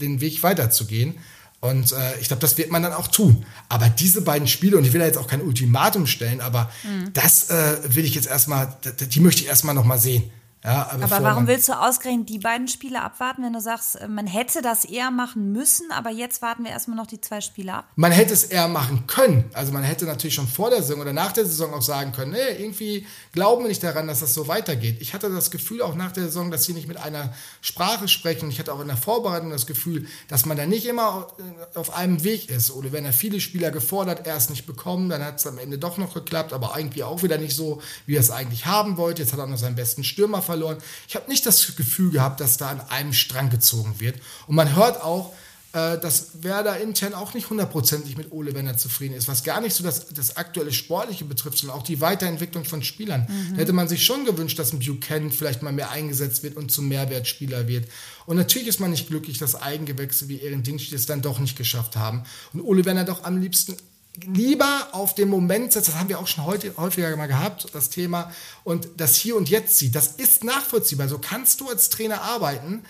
den 0.00 0.20
Weg 0.20 0.42
weiterzugehen. 0.42 1.14
Und 1.60 1.92
äh, 1.92 2.18
ich 2.20 2.28
glaube, 2.28 2.40
das 2.40 2.56
wird 2.58 2.70
man 2.70 2.82
dann 2.82 2.92
auch 2.92 3.06
tun. 3.06 3.44
Aber 3.68 3.88
diese 3.88 4.22
beiden 4.22 4.48
Spiele, 4.48 4.76
und 4.76 4.84
ich 4.84 4.92
will 4.92 5.00
da 5.00 5.06
jetzt 5.06 5.18
auch 5.18 5.28
kein 5.28 5.42
Ultimatum 5.42 6.06
stellen, 6.06 6.40
aber 6.40 6.70
mhm. 6.82 7.12
das 7.12 7.50
äh, 7.50 7.94
will 7.94 8.04
ich 8.04 8.14
jetzt 8.14 8.28
erstmal, 8.28 8.76
die 8.98 9.20
möchte 9.20 9.42
ich 9.42 9.48
erstmal 9.48 9.74
nochmal 9.74 9.98
sehen. 9.98 10.30
Ja, 10.62 10.90
aber, 10.92 11.04
aber 11.04 11.22
warum 11.22 11.46
willst 11.46 11.68
du 11.70 11.72
ausgerechnet 11.72 12.28
die 12.28 12.38
beiden 12.38 12.68
Spiele 12.68 13.00
abwarten, 13.00 13.42
wenn 13.42 13.54
du 13.54 13.60
sagst, 13.60 13.96
äh, 13.96 14.08
man 14.08 14.26
hätte 14.26 14.60
das 14.60 14.84
eher 14.84 15.10
machen 15.10 15.52
müssen, 15.52 15.90
aber 15.90 16.10
jetzt 16.10 16.42
warten 16.42 16.64
wir 16.64 16.70
erstmal 16.70 16.98
noch 16.98 17.06
die 17.06 17.18
zwei 17.18 17.40
Spiele 17.40 17.72
ab? 17.72 17.86
Man 17.96 18.12
hätte 18.12 18.34
es 18.34 18.44
eher 18.44 18.68
machen 18.68 19.06
können. 19.06 19.44
Also 19.54 19.72
man 19.72 19.82
hätte 19.84 20.04
natürlich 20.04 20.34
schon 20.34 20.46
vor 20.46 20.68
der 20.68 20.82
Saison 20.82 21.00
oder 21.00 21.14
nach 21.14 21.32
der 21.32 21.46
Saison 21.46 21.72
auch 21.72 21.80
sagen 21.80 22.12
können, 22.12 22.32
nee, 22.32 22.62
irgendwie 22.62 23.06
glauben 23.32 23.64
wir 23.64 23.68
nicht 23.68 23.82
daran, 23.82 24.06
dass 24.06 24.20
das 24.20 24.34
so 24.34 24.48
weitergeht. 24.48 24.98
Ich 25.00 25.14
hatte 25.14 25.30
das 25.30 25.50
Gefühl 25.50 25.80
auch 25.80 25.94
nach 25.94 26.12
der 26.12 26.24
Saison, 26.24 26.50
dass 26.50 26.64
sie 26.64 26.74
nicht 26.74 26.88
mit 26.88 26.98
einer 26.98 27.32
Sprache 27.62 28.06
sprechen. 28.06 28.50
Ich 28.50 28.58
hatte 28.58 28.74
auch 28.74 28.80
in 28.80 28.88
der 28.88 28.98
Vorbereitung 28.98 29.48
das 29.48 29.66
Gefühl, 29.66 30.08
dass 30.28 30.44
man 30.44 30.58
da 30.58 30.66
nicht 30.66 30.84
immer 30.84 31.28
auf 31.74 31.96
einem 31.96 32.22
Weg 32.22 32.50
ist. 32.50 32.70
Oder 32.70 32.92
wenn 32.92 33.06
er 33.06 33.14
viele 33.14 33.40
Spieler 33.40 33.70
gefordert, 33.70 34.26
erst 34.26 34.50
nicht 34.50 34.66
bekommen, 34.66 35.08
dann 35.08 35.24
hat 35.24 35.38
es 35.38 35.46
am 35.46 35.56
Ende 35.56 35.78
doch 35.78 35.96
noch 35.96 36.12
geklappt, 36.12 36.52
aber 36.52 36.74
irgendwie 36.76 37.02
auch 37.02 37.22
wieder 37.22 37.38
nicht 37.38 37.56
so, 37.56 37.80
wie 38.04 38.16
er 38.16 38.20
es 38.20 38.30
eigentlich 38.30 38.66
haben 38.66 38.98
wollte. 38.98 39.22
Jetzt 39.22 39.32
hat 39.32 39.38
er 39.38 39.46
noch 39.46 39.56
seinen 39.56 39.76
besten 39.76 40.04
Stürmer 40.04 40.42
verloren. 40.50 40.78
Ich 41.08 41.14
habe 41.14 41.30
nicht 41.30 41.46
das 41.46 41.76
Gefühl 41.76 42.10
gehabt, 42.10 42.40
dass 42.40 42.56
da 42.56 42.70
an 42.70 42.80
einem 42.88 43.12
Strang 43.12 43.50
gezogen 43.50 43.94
wird. 43.98 44.16
Und 44.48 44.56
man 44.56 44.74
hört 44.74 45.00
auch, 45.00 45.32
äh, 45.72 46.00
dass 46.00 46.42
Werder 46.42 46.80
intern 46.80 47.14
auch 47.14 47.32
nicht 47.32 47.48
hundertprozentig 47.48 48.16
mit 48.16 48.32
Ole 48.32 48.52
Werner 48.54 48.76
zufrieden 48.76 49.14
ist, 49.14 49.28
was 49.28 49.44
gar 49.44 49.60
nicht 49.60 49.76
so 49.76 49.84
das, 49.84 50.08
das 50.08 50.36
aktuelle 50.36 50.72
Sportliche 50.72 51.24
betrifft, 51.24 51.58
sondern 51.58 51.78
auch 51.78 51.84
die 51.84 52.00
Weiterentwicklung 52.00 52.64
von 52.64 52.82
Spielern. 52.82 53.28
Mhm. 53.28 53.54
Da 53.54 53.60
hätte 53.60 53.72
man 53.72 53.86
sich 53.86 54.04
schon 54.04 54.24
gewünscht, 54.24 54.58
dass 54.58 54.72
ein 54.72 54.80
Buchanan 54.80 55.30
vielleicht 55.30 55.62
mal 55.62 55.72
mehr 55.72 55.92
eingesetzt 55.92 56.42
wird 56.42 56.56
und 56.56 56.72
zum 56.72 56.88
Mehrwertspieler 56.88 57.68
wird. 57.68 57.86
Und 58.26 58.36
natürlich 58.36 58.66
ist 58.66 58.80
man 58.80 58.90
nicht 58.90 59.06
glücklich, 59.06 59.38
dass 59.38 59.54
Eigengewächse 59.54 60.28
wie 60.28 60.40
Ehren 60.40 60.64
Dingstedt 60.64 60.98
es 60.98 61.06
dann 61.06 61.22
doch 61.22 61.38
nicht 61.38 61.56
geschafft 61.56 61.94
haben. 61.94 62.24
Und 62.52 62.62
Ole 62.62 62.84
Werner 62.84 63.04
doch 63.04 63.22
am 63.22 63.40
liebsten 63.40 63.76
lieber 64.16 64.88
auf 64.92 65.14
den 65.14 65.28
Moment 65.28 65.72
setzt, 65.72 65.88
das 65.88 65.94
haben 65.96 66.08
wir 66.08 66.18
auch 66.18 66.26
schon 66.26 66.44
heute, 66.44 66.76
häufiger 66.76 67.14
mal 67.16 67.26
gehabt, 67.26 67.68
das 67.72 67.90
Thema, 67.90 68.32
und 68.64 68.88
das 68.96 69.16
Hier 69.16 69.36
und 69.36 69.48
Jetzt 69.48 69.78
sieht. 69.78 69.94
Das 69.94 70.08
ist 70.08 70.44
nachvollziehbar. 70.44 71.08
So 71.08 71.18
kannst 71.18 71.60
du 71.60 71.68
als 71.68 71.90
Trainer 71.90 72.22
arbeiten. 72.22 72.82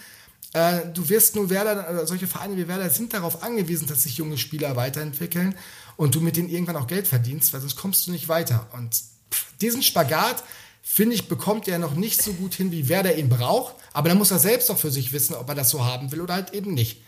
Äh, 0.52 0.87
du 0.92 1.09
wirst 1.09 1.37
nur 1.37 1.50
Werder, 1.50 2.06
solche 2.06 2.26
Vereine 2.26 2.56
wie 2.56 2.66
Werder 2.66 2.90
sind 2.90 3.12
darauf 3.12 3.42
angewiesen, 3.42 3.87
dass 3.87 4.02
sich 4.02 4.16
junge 4.16 4.38
Spieler 4.38 4.76
weiterentwickeln 4.76 5.54
und 5.96 6.14
du 6.14 6.20
mit 6.20 6.37
denen 6.37 6.48
irgendwann 6.48 6.76
auch 6.76 6.87
Geld 6.87 7.06
verdienst, 7.06 7.52
weil 7.52 7.61
sonst 7.61 7.76
kommst 7.76 8.06
du 8.06 8.11
nicht 8.11 8.28
weiter. 8.28 8.66
Und 8.72 9.00
diesen 9.61 9.83
Spagat 9.83 10.42
finde 10.83 11.14
ich, 11.14 11.28
bekommt 11.28 11.68
er 11.68 11.78
noch 11.78 11.94
nicht 11.94 12.22
so 12.22 12.33
gut 12.33 12.54
hin, 12.54 12.72
wie 12.72 12.88
Werder 12.88 13.16
ihn 13.16 13.28
braucht. 13.28 13.76
Aber 13.92 14.09
dann 14.09 14.18
muss 14.18 14.30
er 14.30 14.38
selbst 14.38 14.70
auch 14.70 14.78
für 14.78 14.90
sich 14.90 15.12
wissen, 15.12 15.35
ob 15.35 15.48
er 15.48 15.54
das 15.54 15.70
so 15.70 15.85
haben 15.85 16.11
will 16.11 16.20
oder 16.20 16.35
halt 16.35 16.52
eben 16.52 16.74
nicht. 16.74 17.02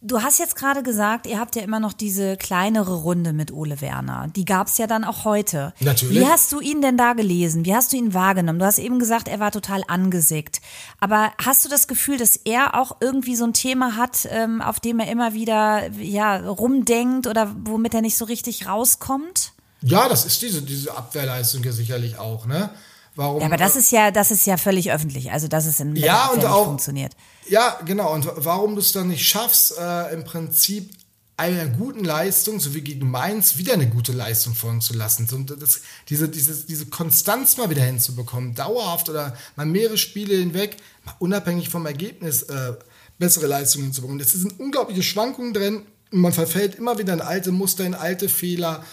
Du 0.00 0.22
hast 0.22 0.38
jetzt 0.38 0.54
gerade 0.54 0.84
gesagt, 0.84 1.26
ihr 1.26 1.40
habt 1.40 1.56
ja 1.56 1.62
immer 1.62 1.80
noch 1.80 1.92
diese 1.92 2.36
kleinere 2.36 2.94
Runde 2.94 3.32
mit 3.32 3.52
Ole 3.52 3.80
Werner. 3.80 4.28
Die 4.36 4.44
gab 4.44 4.68
es 4.68 4.78
ja 4.78 4.86
dann 4.86 5.02
auch 5.02 5.24
heute. 5.24 5.74
Natürlich. 5.80 6.20
Wie 6.20 6.26
hast 6.26 6.52
du 6.52 6.60
ihn 6.60 6.80
denn 6.80 6.96
da 6.96 7.14
gelesen? 7.14 7.64
Wie 7.64 7.74
hast 7.74 7.92
du 7.92 7.96
ihn 7.96 8.14
wahrgenommen? 8.14 8.60
Du 8.60 8.64
hast 8.64 8.78
eben 8.78 9.00
gesagt, 9.00 9.26
er 9.26 9.40
war 9.40 9.50
total 9.50 9.82
angesickt. 9.88 10.60
Aber 11.00 11.32
hast 11.42 11.64
du 11.64 11.68
das 11.68 11.88
Gefühl, 11.88 12.16
dass 12.16 12.36
er 12.36 12.80
auch 12.80 12.98
irgendwie 13.00 13.34
so 13.34 13.44
ein 13.44 13.54
Thema 13.54 13.96
hat, 13.96 14.28
ähm, 14.30 14.62
auf 14.62 14.78
dem 14.78 15.00
er 15.00 15.10
immer 15.10 15.34
wieder 15.34 15.90
ja, 15.94 16.36
rumdenkt 16.48 17.26
oder 17.26 17.52
womit 17.64 17.92
er 17.92 18.02
nicht 18.02 18.16
so 18.16 18.24
richtig 18.24 18.68
rauskommt? 18.68 19.52
Ja, 19.82 20.08
das 20.08 20.24
ist 20.24 20.40
diese, 20.42 20.62
diese 20.62 20.96
Abwehrleistung 20.96 21.64
ja 21.64 21.72
sicherlich 21.72 22.18
auch, 22.18 22.46
ne? 22.46 22.70
Warum, 23.18 23.40
ja, 23.40 23.46
aber 23.46 23.56
das 23.56 23.74
ist 23.74 23.90
ja, 23.90 24.12
das 24.12 24.30
ist 24.30 24.46
ja 24.46 24.56
völlig 24.56 24.92
öffentlich, 24.92 25.32
also 25.32 25.48
dass 25.48 25.66
es 25.66 25.80
in 25.80 25.96
ja, 25.96 26.28
und 26.28 26.44
auch, 26.44 26.66
funktioniert. 26.66 27.14
Ja, 27.48 27.80
genau. 27.84 28.14
Und 28.14 28.28
warum 28.36 28.76
du 28.76 28.80
es 28.80 28.92
dann 28.92 29.08
nicht 29.08 29.26
schaffst, 29.26 29.76
äh, 29.76 30.14
im 30.14 30.22
Prinzip 30.22 30.92
einer 31.36 31.66
guten 31.66 32.04
Leistung, 32.04 32.60
so 32.60 32.74
wie 32.74 32.80
gegen 32.80 33.10
Mainz, 33.10 33.56
wieder 33.56 33.72
eine 33.72 33.88
gute 33.88 34.12
Leistung 34.12 34.54
folgen 34.54 34.80
zu 34.80 34.94
lassen. 34.94 35.26
So, 35.26 35.36
das, 35.38 35.80
diese, 36.08 36.28
diese, 36.28 36.64
diese 36.64 36.86
Konstanz 36.86 37.56
mal 37.56 37.68
wieder 37.70 37.82
hinzubekommen, 37.82 38.54
dauerhaft 38.54 39.08
oder 39.08 39.36
mal 39.56 39.66
mehrere 39.66 39.98
Spiele 39.98 40.36
hinweg, 40.36 40.76
unabhängig 41.18 41.70
vom 41.70 41.86
Ergebnis, 41.86 42.42
äh, 42.42 42.74
bessere 43.18 43.48
Leistungen 43.48 43.86
hinzubekommen. 43.86 44.20
Es 44.20 44.30
sind 44.30 44.60
unglaubliche 44.60 45.02
Schwankungen 45.02 45.54
drin. 45.54 45.82
Man 46.12 46.32
verfällt 46.32 46.76
immer 46.76 46.98
wieder 46.98 47.14
in 47.14 47.20
alte 47.20 47.50
Muster, 47.50 47.84
in 47.84 47.96
alte 47.96 48.28
Fehler 48.28 48.84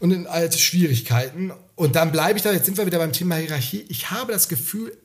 und 0.00 0.10
in 0.10 0.26
alte 0.26 0.58
Schwierigkeiten. 0.58 1.52
Und 1.74 1.96
dann 1.96 2.12
bleibe 2.12 2.38
ich 2.38 2.42
da, 2.42 2.52
jetzt 2.52 2.66
sind 2.66 2.78
wir 2.78 2.86
wieder 2.86 2.98
beim 2.98 3.12
Thema 3.12 3.36
Hierarchie. 3.36 3.84
Ich 3.88 4.10
habe 4.10 4.32
das 4.32 4.48
Gefühl, 4.48 4.96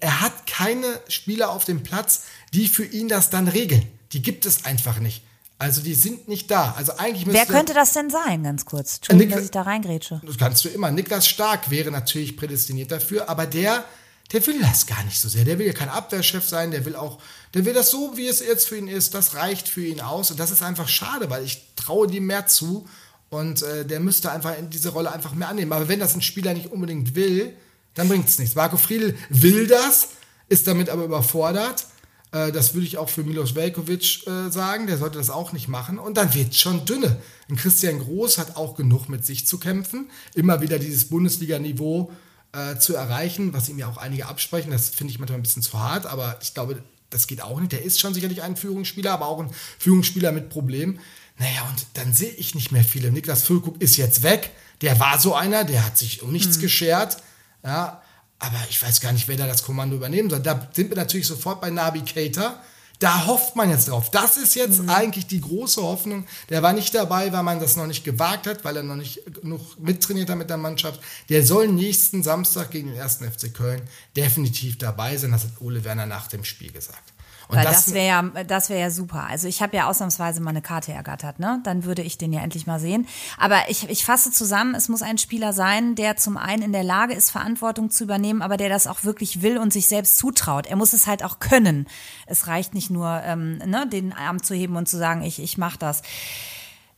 er 0.00 0.20
hat 0.20 0.46
keine 0.46 0.86
Spieler 1.08 1.50
auf 1.50 1.64
dem 1.64 1.82
Platz, 1.82 2.22
die 2.52 2.68
für 2.68 2.84
ihn 2.84 3.08
das 3.08 3.30
dann 3.30 3.48
regeln. 3.48 3.86
Die 4.12 4.22
gibt 4.22 4.46
es 4.46 4.64
einfach 4.64 4.98
nicht. 4.98 5.22
Also 5.58 5.82
die 5.82 5.94
sind 5.94 6.28
nicht 6.28 6.50
da. 6.50 6.74
Also 6.76 6.96
eigentlich 6.96 7.26
Wer 7.26 7.46
könnte 7.46 7.74
das 7.74 7.92
denn 7.92 8.10
sein, 8.10 8.42
ganz 8.42 8.64
kurz? 8.64 8.96
Entschuldigung, 8.96 9.28
Nik 9.28 9.36
dass 9.36 9.44
ich 9.44 9.50
da 9.50 9.62
reingrätsche. 9.62 10.20
Das 10.24 10.36
kannst 10.36 10.64
du 10.64 10.68
immer. 10.68 10.90
Niklas 10.90 11.28
Stark 11.28 11.70
wäre 11.70 11.90
natürlich 11.90 12.36
prädestiniert 12.36 12.90
dafür, 12.90 13.28
aber 13.28 13.46
der, 13.46 13.84
der 14.32 14.44
will 14.46 14.60
das 14.60 14.86
gar 14.86 15.02
nicht 15.04 15.20
so 15.20 15.28
sehr. 15.28 15.44
Der 15.44 15.58
will 15.58 15.66
ja 15.66 15.72
kein 15.72 15.88
Abwehrchef 15.88 16.46
sein, 16.46 16.70
der 16.70 16.84
will 16.84 16.96
auch, 16.96 17.18
der 17.54 17.64
will 17.64 17.72
das 17.72 17.90
so, 17.90 18.16
wie 18.16 18.26
es 18.26 18.40
jetzt 18.40 18.68
für 18.68 18.76
ihn 18.76 18.88
ist. 18.88 19.14
Das 19.14 19.34
reicht 19.34 19.68
für 19.68 19.86
ihn 19.86 20.00
aus. 20.00 20.30
Und 20.30 20.40
das 20.40 20.50
ist 20.50 20.62
einfach 20.62 20.88
schade, 20.88 21.30
weil 21.30 21.44
ich 21.44 21.62
traue 21.76 22.10
ihm 22.10 22.26
mehr 22.26 22.46
zu. 22.46 22.88
Und 23.34 23.62
äh, 23.62 23.84
der 23.84 23.98
müsste 23.98 24.30
einfach 24.30 24.56
in 24.56 24.70
diese 24.70 24.90
Rolle 24.90 25.12
einfach 25.12 25.34
mehr 25.34 25.48
annehmen. 25.48 25.72
Aber 25.72 25.88
wenn 25.88 25.98
das 25.98 26.14
ein 26.14 26.22
Spieler 26.22 26.54
nicht 26.54 26.70
unbedingt 26.70 27.16
will, 27.16 27.52
dann 27.94 28.08
bringt 28.08 28.28
es 28.28 28.38
nichts. 28.38 28.54
Marco 28.54 28.76
Friedl 28.76 29.16
will 29.28 29.66
das, 29.66 30.08
ist 30.48 30.68
damit 30.68 30.88
aber 30.88 31.04
überfordert. 31.04 31.86
Äh, 32.30 32.52
das 32.52 32.74
würde 32.74 32.86
ich 32.86 32.96
auch 32.96 33.08
für 33.08 33.24
Milos 33.24 33.56
Velkovic 33.56 34.24
äh, 34.28 34.50
sagen. 34.50 34.86
Der 34.86 34.98
sollte 34.98 35.18
das 35.18 35.30
auch 35.30 35.52
nicht 35.52 35.66
machen. 35.66 35.98
Und 35.98 36.16
dann 36.16 36.32
wird 36.32 36.52
es 36.52 36.60
schon 36.60 36.84
dünne. 36.84 37.16
Und 37.48 37.56
Christian 37.56 37.98
Groß 37.98 38.38
hat 38.38 38.56
auch 38.56 38.76
genug 38.76 39.08
mit 39.08 39.26
sich 39.26 39.48
zu 39.48 39.58
kämpfen. 39.58 40.10
Immer 40.34 40.60
wieder 40.60 40.78
dieses 40.78 41.08
Bundesliga-Niveau 41.08 42.12
äh, 42.52 42.78
zu 42.78 42.94
erreichen, 42.94 43.52
was 43.52 43.68
ihm 43.68 43.78
ja 43.78 43.88
auch 43.88 43.96
einige 43.96 44.26
absprechen. 44.26 44.70
Das 44.70 44.90
finde 44.90 45.10
ich 45.12 45.18
manchmal 45.18 45.40
ein 45.40 45.42
bisschen 45.42 45.62
zu 45.62 45.76
hart, 45.80 46.06
aber 46.06 46.38
ich 46.40 46.54
glaube, 46.54 46.80
das 47.10 47.26
geht 47.26 47.42
auch 47.42 47.58
nicht. 47.58 47.72
Der 47.72 47.84
ist 47.84 48.00
schon 48.00 48.14
sicherlich 48.14 48.42
ein 48.42 48.56
Führungsspieler, 48.56 49.12
aber 49.12 49.26
auch 49.26 49.40
ein 49.40 49.50
Führungsspieler 49.78 50.30
mit 50.30 50.50
Problemen. 50.50 51.00
Naja, 51.38 51.66
und 51.68 51.86
dann 51.94 52.12
sehe 52.12 52.30
ich 52.30 52.54
nicht 52.54 52.72
mehr 52.72 52.84
viele. 52.84 53.10
Niklas 53.10 53.42
Füllkrug 53.42 53.80
ist 53.80 53.96
jetzt 53.96 54.22
weg. 54.22 54.50
Der 54.82 55.00
war 55.00 55.18
so 55.18 55.34
einer, 55.34 55.64
der 55.64 55.84
hat 55.84 55.98
sich 55.98 56.22
um 56.22 56.32
nichts 56.32 56.58
mhm. 56.58 56.62
geschert. 56.62 57.16
Ja, 57.64 58.02
aber 58.38 58.58
ich 58.68 58.82
weiß 58.82 59.00
gar 59.00 59.12
nicht, 59.12 59.26
wer 59.26 59.36
da 59.36 59.46
das 59.46 59.62
Kommando 59.62 59.96
übernehmen 59.96 60.30
soll. 60.30 60.40
Da 60.40 60.68
sind 60.72 60.90
wir 60.90 60.96
natürlich 60.96 61.26
sofort 61.26 61.60
bei 61.60 61.70
Navigator. 61.70 62.60
Da 63.00 63.26
hofft 63.26 63.56
man 63.56 63.70
jetzt 63.70 63.88
drauf. 63.88 64.10
Das 64.10 64.36
ist 64.36 64.54
jetzt 64.54 64.82
mhm. 64.82 64.90
eigentlich 64.90 65.26
die 65.26 65.40
große 65.40 65.82
Hoffnung. 65.82 66.26
Der 66.48 66.62
war 66.62 66.72
nicht 66.72 66.94
dabei, 66.94 67.32
weil 67.32 67.42
man 67.42 67.58
das 67.58 67.76
noch 67.76 67.86
nicht 67.86 68.04
gewagt 68.04 68.46
hat, 68.46 68.64
weil 68.64 68.76
er 68.76 68.82
noch 68.82 68.96
nicht 68.96 69.20
genug 69.40 69.78
mittrainiert 69.80 70.30
hat 70.30 70.38
mit 70.38 70.50
der 70.50 70.58
Mannschaft. 70.58 71.00
Der 71.28 71.44
soll 71.44 71.68
nächsten 71.68 72.22
Samstag 72.22 72.70
gegen 72.70 72.92
den 72.92 73.00
1. 73.00 73.16
FC 73.16 73.52
Köln 73.52 73.82
definitiv 74.16 74.78
dabei 74.78 75.16
sein. 75.16 75.32
Das 75.32 75.44
hat 75.44 75.60
Ole 75.60 75.82
Werner 75.84 76.06
nach 76.06 76.28
dem 76.28 76.44
Spiel 76.44 76.70
gesagt. 76.70 77.13
Und 77.48 77.56
Weil 77.56 77.64
das, 77.64 77.86
das 77.86 77.94
wäre 77.94 78.06
ja, 78.06 78.44
das 78.44 78.70
wäre 78.70 78.80
ja 78.80 78.90
super. 78.90 79.26
Also 79.28 79.48
ich 79.48 79.60
habe 79.60 79.76
ja 79.76 79.86
ausnahmsweise 79.86 80.40
mal 80.40 80.50
eine 80.50 80.62
Karte 80.62 80.92
ergattert, 80.92 81.38
ne? 81.38 81.60
Dann 81.64 81.84
würde 81.84 82.02
ich 82.02 82.16
den 82.16 82.32
ja 82.32 82.40
endlich 82.40 82.66
mal 82.66 82.80
sehen. 82.80 83.06
Aber 83.36 83.68
ich, 83.68 83.88
ich 83.90 84.04
fasse 84.04 84.30
zusammen, 84.30 84.74
es 84.74 84.88
muss 84.88 85.02
ein 85.02 85.18
Spieler 85.18 85.52
sein, 85.52 85.94
der 85.94 86.16
zum 86.16 86.36
einen 86.36 86.62
in 86.62 86.72
der 86.72 86.84
Lage 86.84 87.14
ist, 87.14 87.30
Verantwortung 87.30 87.90
zu 87.90 88.04
übernehmen, 88.04 88.42
aber 88.42 88.56
der 88.56 88.68
das 88.68 88.86
auch 88.86 89.04
wirklich 89.04 89.42
will 89.42 89.58
und 89.58 89.72
sich 89.72 89.86
selbst 89.88 90.16
zutraut. 90.16 90.66
Er 90.66 90.76
muss 90.76 90.92
es 90.92 91.06
halt 91.06 91.22
auch 91.22 91.38
können. 91.38 91.86
Es 92.26 92.46
reicht 92.46 92.74
nicht 92.74 92.90
nur, 92.90 93.22
ähm, 93.24 93.58
ne, 93.58 93.86
den 93.86 94.12
Arm 94.12 94.42
zu 94.42 94.54
heben 94.54 94.76
und 94.76 94.88
zu 94.88 94.96
sagen, 94.96 95.22
ich, 95.22 95.38
ich 95.40 95.58
mache 95.58 95.78
das. 95.78 96.02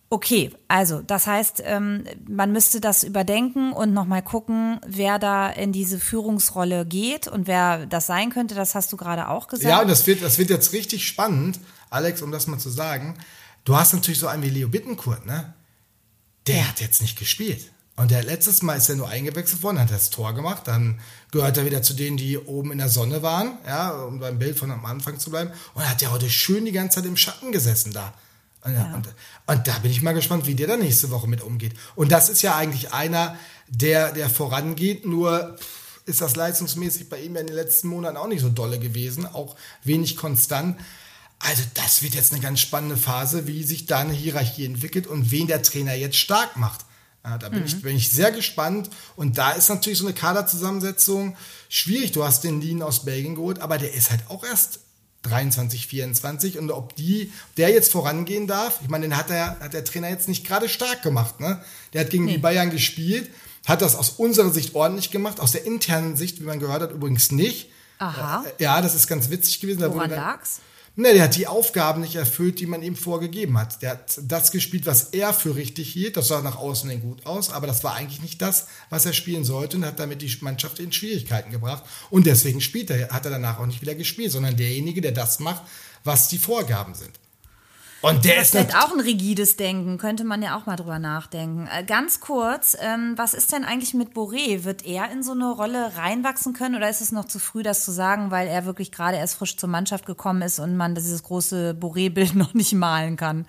Okay, 0.09 0.53
also 0.69 1.03
das 1.03 1.27
heißt, 1.27 1.63
ähm, 1.65 2.05
man 2.29 2.53
müsste 2.53 2.81
das 2.81 3.03
überdenken 3.03 3.73
und 3.73 3.93
nochmal 3.93 4.23
gucken, 4.23 4.79
wer 4.87 5.19
da 5.19 5.49
in 5.51 5.73
diese 5.73 5.99
Führungsrolle 5.99 6.87
geht 6.87 7.27
und 7.27 7.49
wer 7.49 7.87
das 7.87 8.07
sein 8.07 8.31
könnte. 8.31 8.55
Das 8.55 8.77
hast 8.77 8.93
du 8.93 8.97
gerade 8.97 9.29
auch 9.29 9.49
gesagt. 9.49 9.69
Ja, 9.69 9.81
und 9.81 9.89
das 9.89 10.07
wird, 10.07 10.23
das 10.23 10.39
wird 10.39 10.51
jetzt 10.51 10.73
richtig 10.73 11.09
spannend, 11.09 11.59
Alex, 11.91 12.23
um 12.23 12.31
das 12.31 12.47
mal 12.47 12.59
zu 12.59 12.71
sagen. 12.71 13.19
Du 13.65 13.77
hast 13.77 13.95
natürlich 13.95 14.21
so 14.21 14.29
einen 14.29 14.45
wie 14.45 14.51
Leo 14.51 14.69
Bittenkurt, 14.69 15.27
ne? 15.27 15.55
Der 16.47 16.69
hat 16.69 16.81
jetzt 16.81 17.03
nicht 17.03 17.19
gespielt. 17.19 17.73
Und 17.97 18.13
der 18.13 18.23
letztes 18.23 18.63
Mal 18.63 18.77
ist 18.77 18.89
er 18.89 18.95
nur 18.95 19.09
eingewechselt 19.09 19.63
worden, 19.65 19.81
hat 19.81 19.91
das 19.91 20.11
Tor 20.11 20.35
gemacht, 20.35 20.69
dann 20.69 21.01
gehört 21.33 21.57
er 21.57 21.65
wieder 21.65 21.83
zu 21.83 21.95
denen, 21.95 22.17
die 22.17 22.39
oben 22.39 22.71
in 22.71 22.79
der 22.79 22.91
Sonne 22.91 23.23
waren, 23.23 23.59
ja, 23.67 23.91
um 23.91 24.21
beim 24.21 24.39
Bild 24.39 24.57
von 24.57 24.71
am 24.71 24.85
Anfang 24.85 25.19
zu 25.19 25.31
bleiben. 25.31 25.51
Und 25.75 25.89
hat 25.89 26.01
ja 26.03 26.13
heute 26.13 26.31
schön 26.31 26.67
die 26.67 26.73
ganze 26.73 26.97
Zeit 26.97 27.07
im 27.07 27.17
Schatten 27.17 27.51
gesessen 27.51 27.93
da. 27.93 28.15
Ja. 28.67 28.95
Und, 28.95 29.09
und, 29.47 29.67
da 29.67 29.79
bin 29.79 29.91
ich 29.91 30.03
mal 30.03 30.13
gespannt, 30.13 30.47
wie 30.47 30.55
der 30.55 30.67
da 30.67 30.77
nächste 30.77 31.11
Woche 31.11 31.29
mit 31.29 31.43
umgeht. 31.43 31.75
Und 31.95 32.13
das 32.13 32.29
ist 32.29 32.43
ja 32.43 32.57
eigentlich 32.57 32.93
einer, 32.93 33.37
der, 33.69 34.13
der 34.13 34.31
vorangeht, 34.31 35.07
nur 35.07 35.57
ist 36.05 36.21
das 36.21 36.37
leistungsmäßig 36.37 37.09
bei 37.09 37.21
ihm 37.21 37.35
ja 37.35 37.41
in 37.41 37.49
den 37.49 37.57
letzten 37.57 37.89
Monaten 37.89 38.17
auch 38.17 38.29
nicht 38.29 38.41
so 38.41 38.49
dolle 38.49 38.79
gewesen, 38.79 39.27
auch 39.27 39.57
wenig 39.83 40.17
konstant. 40.17 40.79
Also 41.39 41.63
das 41.75 42.03
wird 42.03 42.15
jetzt 42.15 42.33
eine 42.33 42.41
ganz 42.41 42.61
spannende 42.61 42.97
Phase, 42.97 43.47
wie 43.47 43.65
sich 43.65 43.87
da 43.87 43.99
eine 43.99 44.13
Hierarchie 44.13 44.65
entwickelt 44.65 45.07
und 45.07 45.31
wen 45.31 45.49
der 45.49 45.63
Trainer 45.63 45.95
jetzt 45.95 46.17
stark 46.17 46.57
macht. 46.57 46.87
Ja, 47.25 47.39
da 47.39 47.49
bin, 47.49 47.61
mhm. 47.61 47.67
ich, 47.67 47.83
bin 47.83 47.97
ich 47.97 48.11
sehr 48.11 48.31
gespannt. 48.31 48.89
Und 49.17 49.37
da 49.37 49.51
ist 49.51 49.69
natürlich 49.69 49.99
so 49.99 50.07
eine 50.07 50.15
Kaderzusammensetzung 50.15 51.37
schwierig. 51.69 52.13
Du 52.13 52.25
hast 52.25 52.45
den 52.45 52.61
Lean 52.61 52.83
aus 52.83 53.05
Belgien 53.05 53.35
geholt, 53.35 53.59
aber 53.59 53.79
der 53.79 53.93
ist 53.93 54.11
halt 54.11 54.23
auch 54.29 54.45
erst 54.45 54.81
23, 55.29 55.87
24 55.87 56.59
und 56.59 56.71
ob 56.71 56.97
die, 56.97 57.33
der 57.57 57.71
jetzt 57.71 57.93
vorangehen 57.93 58.47
darf, 58.47 58.81
ich 58.83 58.89
meine, 58.89 59.07
den 59.07 59.17
hat 59.17 59.31
der, 59.31 59.59
hat 59.61 59.73
der 59.73 59.85
Trainer 59.85 60.09
jetzt 60.09 60.29
nicht 60.29 60.47
gerade 60.47 60.69
stark 60.69 61.03
gemacht, 61.03 61.41
ne? 61.41 61.61
Der 61.93 62.03
hat 62.03 62.11
gegen 62.11 62.25
nee. 62.25 62.35
die 62.35 62.39
Bayern 62.39 62.71
gespielt, 62.71 63.31
hat 63.67 63.83
das 63.83 63.95
aus 63.97 64.11
unserer 64.11 64.51
Sicht 64.51 64.75
ordentlich 64.75 65.11
gemacht, 65.11 65.41
aus 65.41 65.53
der 65.53 65.67
internen 65.67 66.17
Sicht, 66.17 66.41
wie 66.41 66.45
man 66.45 66.61
gehört 66.61 66.83
hat, 66.83 66.93
übrigens 66.93 67.33
nicht. 67.33 67.71
Aha. 67.99 68.45
Äh, 68.59 68.63
ja, 68.63 68.81
das 68.81 68.95
ist 68.95 69.07
ganz 69.07 69.31
witzig 69.31 69.61
gewesen. 69.61 69.81
Woran 69.81 70.11
lag's? 70.11 70.61
Ne, 70.99 71.13
der 71.13 71.25
hat 71.25 71.37
die 71.37 71.47
Aufgaben 71.47 72.01
nicht 72.01 72.15
erfüllt, 72.15 72.59
die 72.59 72.65
man 72.65 72.83
ihm 72.83 72.97
vorgegeben 72.97 73.59
hat. 73.59 73.83
Der 73.83 73.91
hat 73.91 74.19
das 74.23 74.51
gespielt, 74.51 74.87
was 74.87 75.11
er 75.11 75.35
für 75.35 75.55
richtig 75.55 75.93
hielt. 75.93 76.17
Das 76.17 76.29
sah 76.29 76.41
nach 76.41 76.57
außen 76.57 76.89
hin 76.89 77.03
gut 77.03 77.27
aus, 77.27 77.51
aber 77.51 77.67
das 77.67 77.85
war 77.85 77.95
eigentlich 77.95 78.23
nicht 78.23 78.41
das, 78.41 78.67
was 78.89 79.05
er 79.05 79.13
spielen 79.13 79.45
sollte 79.45 79.77
und 79.77 79.85
hat 79.85 80.01
damit 80.01 80.23
die 80.23 80.39
Mannschaft 80.41 80.79
in 80.79 80.93
Schwierigkeiten 80.93 81.51
gebracht. 81.51 81.85
Und 82.09 82.25
deswegen 82.25 82.63
spielt 82.63 82.89
er, 82.89 83.11
hat 83.11 83.27
er 83.27 83.31
danach 83.31 83.59
auch 83.59 83.67
nicht 83.67 83.83
wieder 83.83 83.95
gespielt, 83.95 84.33
sondern 84.33 84.57
derjenige, 84.57 85.03
der 85.03 85.13
das 85.13 85.39
macht, 85.39 85.65
was 86.03 86.29
die 86.29 86.39
Vorgaben 86.39 86.95
sind. 86.95 87.13
Und 88.07 88.25
der 88.25 88.37
das 88.37 88.49
ist 88.49 88.55
halt 88.55 88.77
auch 88.77 88.93
ein 88.93 89.01
rigides 89.01 89.57
Denken, 89.57 89.99
könnte 89.99 90.23
man 90.23 90.41
ja 90.41 90.57
auch 90.57 90.67
mal 90.67 90.77
drüber 90.77 91.01
nachdenken. 91.01 91.69
Äh, 91.77 91.83
ganz 91.83 92.21
kurz, 92.21 92.77
ähm, 92.81 93.15
was 93.17 93.35
ist 93.35 93.53
denn 93.53 93.65
eigentlich 93.65 93.95
mit 93.95 94.15
Boré? 94.15 94.63
Wird 94.63 94.87
er 94.87 95.11
in 95.11 95.25
so 95.25 95.33
eine 95.33 95.51
Rolle 95.51 95.97
reinwachsen 95.97 96.53
können 96.53 96.77
oder 96.77 96.89
ist 96.89 97.01
es 97.01 97.11
noch 97.11 97.25
zu 97.25 97.41
früh, 97.41 97.65
das 97.65 97.85
zu 97.85 97.91
sagen, 97.91 98.31
weil 98.31 98.47
er 98.47 98.65
wirklich 98.65 98.93
gerade 98.93 99.17
erst 99.17 99.35
frisch 99.35 99.57
zur 99.57 99.69
Mannschaft 99.69 100.07
gekommen 100.07 100.43
ist 100.43 100.61
und 100.61 100.77
man 100.77 100.95
dieses 100.95 101.25
große 101.25 101.77
Boré-Bild 101.81 102.35
noch 102.37 102.55
nicht 102.55 102.75
malen 102.75 103.17
kann? 103.17 103.45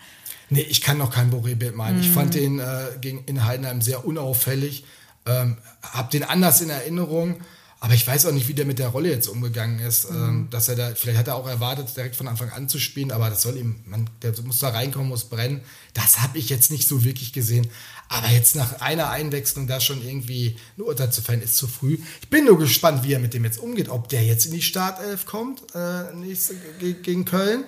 Nee, 0.50 0.62
ich 0.62 0.82
kann 0.82 0.98
noch 0.98 1.14
kein 1.14 1.32
Boré-Bild 1.32 1.76
malen. 1.76 1.98
Mhm. 1.98 2.02
Ich 2.02 2.10
fand 2.10 2.34
den 2.34 2.58
äh, 2.58 2.86
gegen, 3.00 3.26
in 3.26 3.46
Heidenheim 3.46 3.82
sehr 3.82 4.08
unauffällig, 4.08 4.86
ähm, 5.28 5.58
hab 5.84 6.10
den 6.10 6.24
anders 6.24 6.62
in 6.62 6.72
Erinnerung. 6.72 7.42
Aber 7.80 7.94
ich 7.94 8.08
weiß 8.08 8.26
auch 8.26 8.32
nicht, 8.32 8.48
wie 8.48 8.56
der 8.56 8.66
mit 8.66 8.80
der 8.80 8.88
Rolle 8.88 9.10
jetzt 9.10 9.28
umgegangen 9.28 9.80
ist. 9.80 10.10
Mhm. 10.10 10.18
Ähm, 10.18 10.48
dass 10.50 10.68
er 10.68 10.76
da, 10.76 10.96
vielleicht 10.96 11.20
hat 11.20 11.28
er 11.28 11.36
auch 11.36 11.48
erwartet, 11.48 11.96
direkt 11.96 12.16
von 12.16 12.28
Anfang 12.28 12.50
an 12.50 12.68
zu 12.68 12.80
spielen, 12.80 13.12
aber 13.12 13.30
das 13.30 13.44
soll 13.44 13.58
ihm, 13.58 13.76
man, 13.86 14.10
der 14.24 14.34
muss 14.44 14.60
da 14.60 14.70
reinkommen, 14.70 15.10
muss 15.10 15.26
brennen. 15.26 15.62
Das 15.94 16.20
habe 16.20 16.38
ich 16.38 16.50
jetzt 16.50 16.72
nicht 16.72 16.88
so 16.88 17.04
wirklich 17.04 17.34
gesehen. 17.34 17.68
Aber 18.10 18.30
jetzt 18.30 18.56
nach 18.56 18.82
einer 18.82 19.10
Einwechslung 19.10 19.68
da 19.68 19.80
schon 19.80 20.02
irgendwie 20.02 20.56
ein 20.78 20.82
Urteil 20.82 21.12
zu 21.12 21.22
fällen, 21.22 21.42
ist 21.42 21.58
zu 21.58 21.68
früh. 21.68 21.98
Ich 22.22 22.30
bin 22.30 22.46
nur 22.46 22.58
gespannt, 22.58 23.04
wie 23.04 23.14
er 23.14 23.20
mit 23.20 23.34
dem 23.34 23.44
jetzt 23.44 23.60
umgeht. 23.60 23.90
Ob 23.90 24.10
der 24.10 24.24
jetzt 24.24 24.46
in 24.46 24.54
die 24.54 24.62
Startelf 24.62 25.26
kommt, 25.26 25.64
äh, 25.76 26.14
nächste, 26.14 26.56
gegen 26.80 27.26
Köln. 27.26 27.66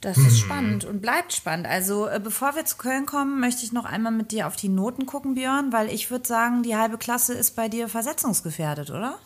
Das 0.00 0.16
ist 0.16 0.38
spannend 0.38 0.84
und 0.84 1.02
bleibt 1.02 1.32
spannend. 1.32 1.66
Also 1.66 2.06
äh, 2.06 2.20
bevor 2.22 2.54
wir 2.54 2.64
zu 2.64 2.76
Köln 2.76 3.04
kommen, 3.04 3.40
möchte 3.40 3.64
ich 3.64 3.72
noch 3.72 3.84
einmal 3.84 4.12
mit 4.12 4.30
dir 4.30 4.46
auf 4.46 4.54
die 4.54 4.68
Noten 4.68 5.06
gucken, 5.06 5.34
Björn, 5.34 5.72
weil 5.72 5.90
ich 5.90 6.10
würde 6.10 6.26
sagen, 6.26 6.62
die 6.62 6.76
halbe 6.76 6.98
Klasse 6.98 7.34
ist 7.34 7.56
bei 7.56 7.68
dir 7.68 7.88
versetzungsgefährdet, 7.88 8.90
oder? 8.90 9.18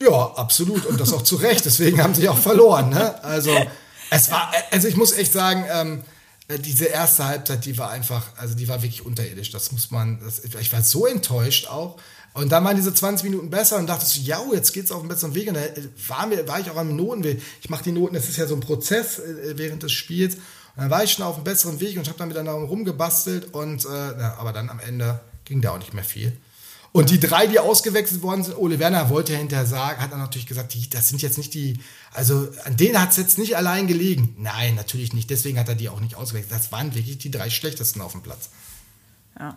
Ja, 0.00 0.32
absolut. 0.36 0.86
Und 0.86 1.00
das 1.00 1.12
auch 1.12 1.22
zu 1.22 1.36
Recht. 1.36 1.64
Deswegen 1.64 2.00
haben 2.02 2.14
sie 2.14 2.28
auch 2.28 2.38
verloren. 2.38 2.90
Ne? 2.90 3.22
Also, 3.24 3.50
es 4.10 4.30
war, 4.30 4.52
also 4.70 4.86
ich 4.86 4.96
muss 4.96 5.12
echt 5.12 5.32
sagen, 5.32 5.64
ähm, 5.70 6.04
diese 6.58 6.86
erste 6.86 7.26
Halbzeit, 7.26 7.64
die 7.64 7.76
war 7.76 7.90
einfach, 7.90 8.26
also 8.36 8.54
die 8.54 8.68
war 8.68 8.82
wirklich 8.82 9.04
unterirdisch. 9.04 9.50
Das 9.50 9.72
muss 9.72 9.90
man, 9.90 10.20
das, 10.20 10.44
ich 10.44 10.72
war 10.72 10.82
so 10.82 11.06
enttäuscht 11.06 11.68
auch. 11.68 11.96
Und 12.32 12.50
dann 12.52 12.64
waren 12.64 12.76
diese 12.76 12.94
20 12.94 13.24
Minuten 13.24 13.50
besser 13.50 13.76
und 13.76 13.88
dachte 13.88 14.06
so, 14.06 14.20
ja, 14.20 14.40
jetzt 14.52 14.72
geht's 14.72 14.92
auf 14.92 15.00
einen 15.00 15.08
besseren 15.08 15.34
Weg. 15.34 15.48
Und 15.48 15.54
da 15.54 15.62
war, 16.08 16.26
mir, 16.26 16.46
war 16.46 16.60
ich 16.60 16.70
auch 16.70 16.76
am 16.76 16.94
Noten. 16.94 17.24
Ich 17.60 17.70
mache 17.70 17.84
die 17.84 17.92
Noten, 17.92 18.14
das 18.14 18.28
ist 18.28 18.36
ja 18.36 18.46
so 18.46 18.54
ein 18.54 18.60
Prozess 18.60 19.18
äh, 19.18 19.54
während 19.56 19.82
des 19.82 19.92
Spiels. 19.92 20.36
Und 20.36 20.82
dann 20.82 20.90
war 20.90 21.02
ich 21.02 21.12
schon 21.12 21.24
auf 21.24 21.34
einem 21.34 21.44
besseren 21.44 21.80
Weg 21.80 21.98
und 21.98 22.06
habe 22.06 22.18
dann 22.18 22.30
wieder 22.30 22.44
darum 22.44 22.64
rumgebastelt. 22.64 23.52
Und, 23.52 23.84
äh, 23.84 23.88
ja, 23.88 24.36
aber 24.38 24.52
dann 24.52 24.70
am 24.70 24.78
Ende 24.78 25.20
ging 25.44 25.60
da 25.60 25.72
auch 25.72 25.78
nicht 25.78 25.92
mehr 25.92 26.04
viel. 26.04 26.36
Und 26.92 27.10
die 27.10 27.20
drei, 27.20 27.46
die 27.46 27.58
ausgewechselt 27.60 28.22
worden 28.22 28.42
sind, 28.42 28.56
Ole 28.56 28.80
Werner 28.80 29.10
wollte 29.10 29.32
ja 29.32 29.38
hinterher 29.38 29.66
sagen, 29.66 30.00
hat 30.00 30.10
dann 30.10 30.18
natürlich 30.18 30.46
gesagt, 30.46 30.74
die, 30.74 30.88
das 30.88 31.08
sind 31.08 31.22
jetzt 31.22 31.38
nicht 31.38 31.54
die, 31.54 31.78
also 32.12 32.48
an 32.64 32.76
denen 32.76 33.00
hat 33.00 33.10
es 33.10 33.16
jetzt 33.16 33.38
nicht 33.38 33.56
allein 33.56 33.86
gelegen. 33.86 34.34
Nein, 34.38 34.74
natürlich 34.74 35.12
nicht. 35.12 35.30
Deswegen 35.30 35.58
hat 35.58 35.68
er 35.68 35.76
die 35.76 35.88
auch 35.88 36.00
nicht 36.00 36.16
ausgewechselt. 36.16 36.52
Das 36.52 36.72
waren 36.72 36.94
wirklich 36.94 37.18
die 37.18 37.30
drei 37.30 37.48
schlechtesten 37.48 38.00
auf 38.00 38.12
dem 38.12 38.22
Platz. 38.22 38.50
Ja. 39.38 39.56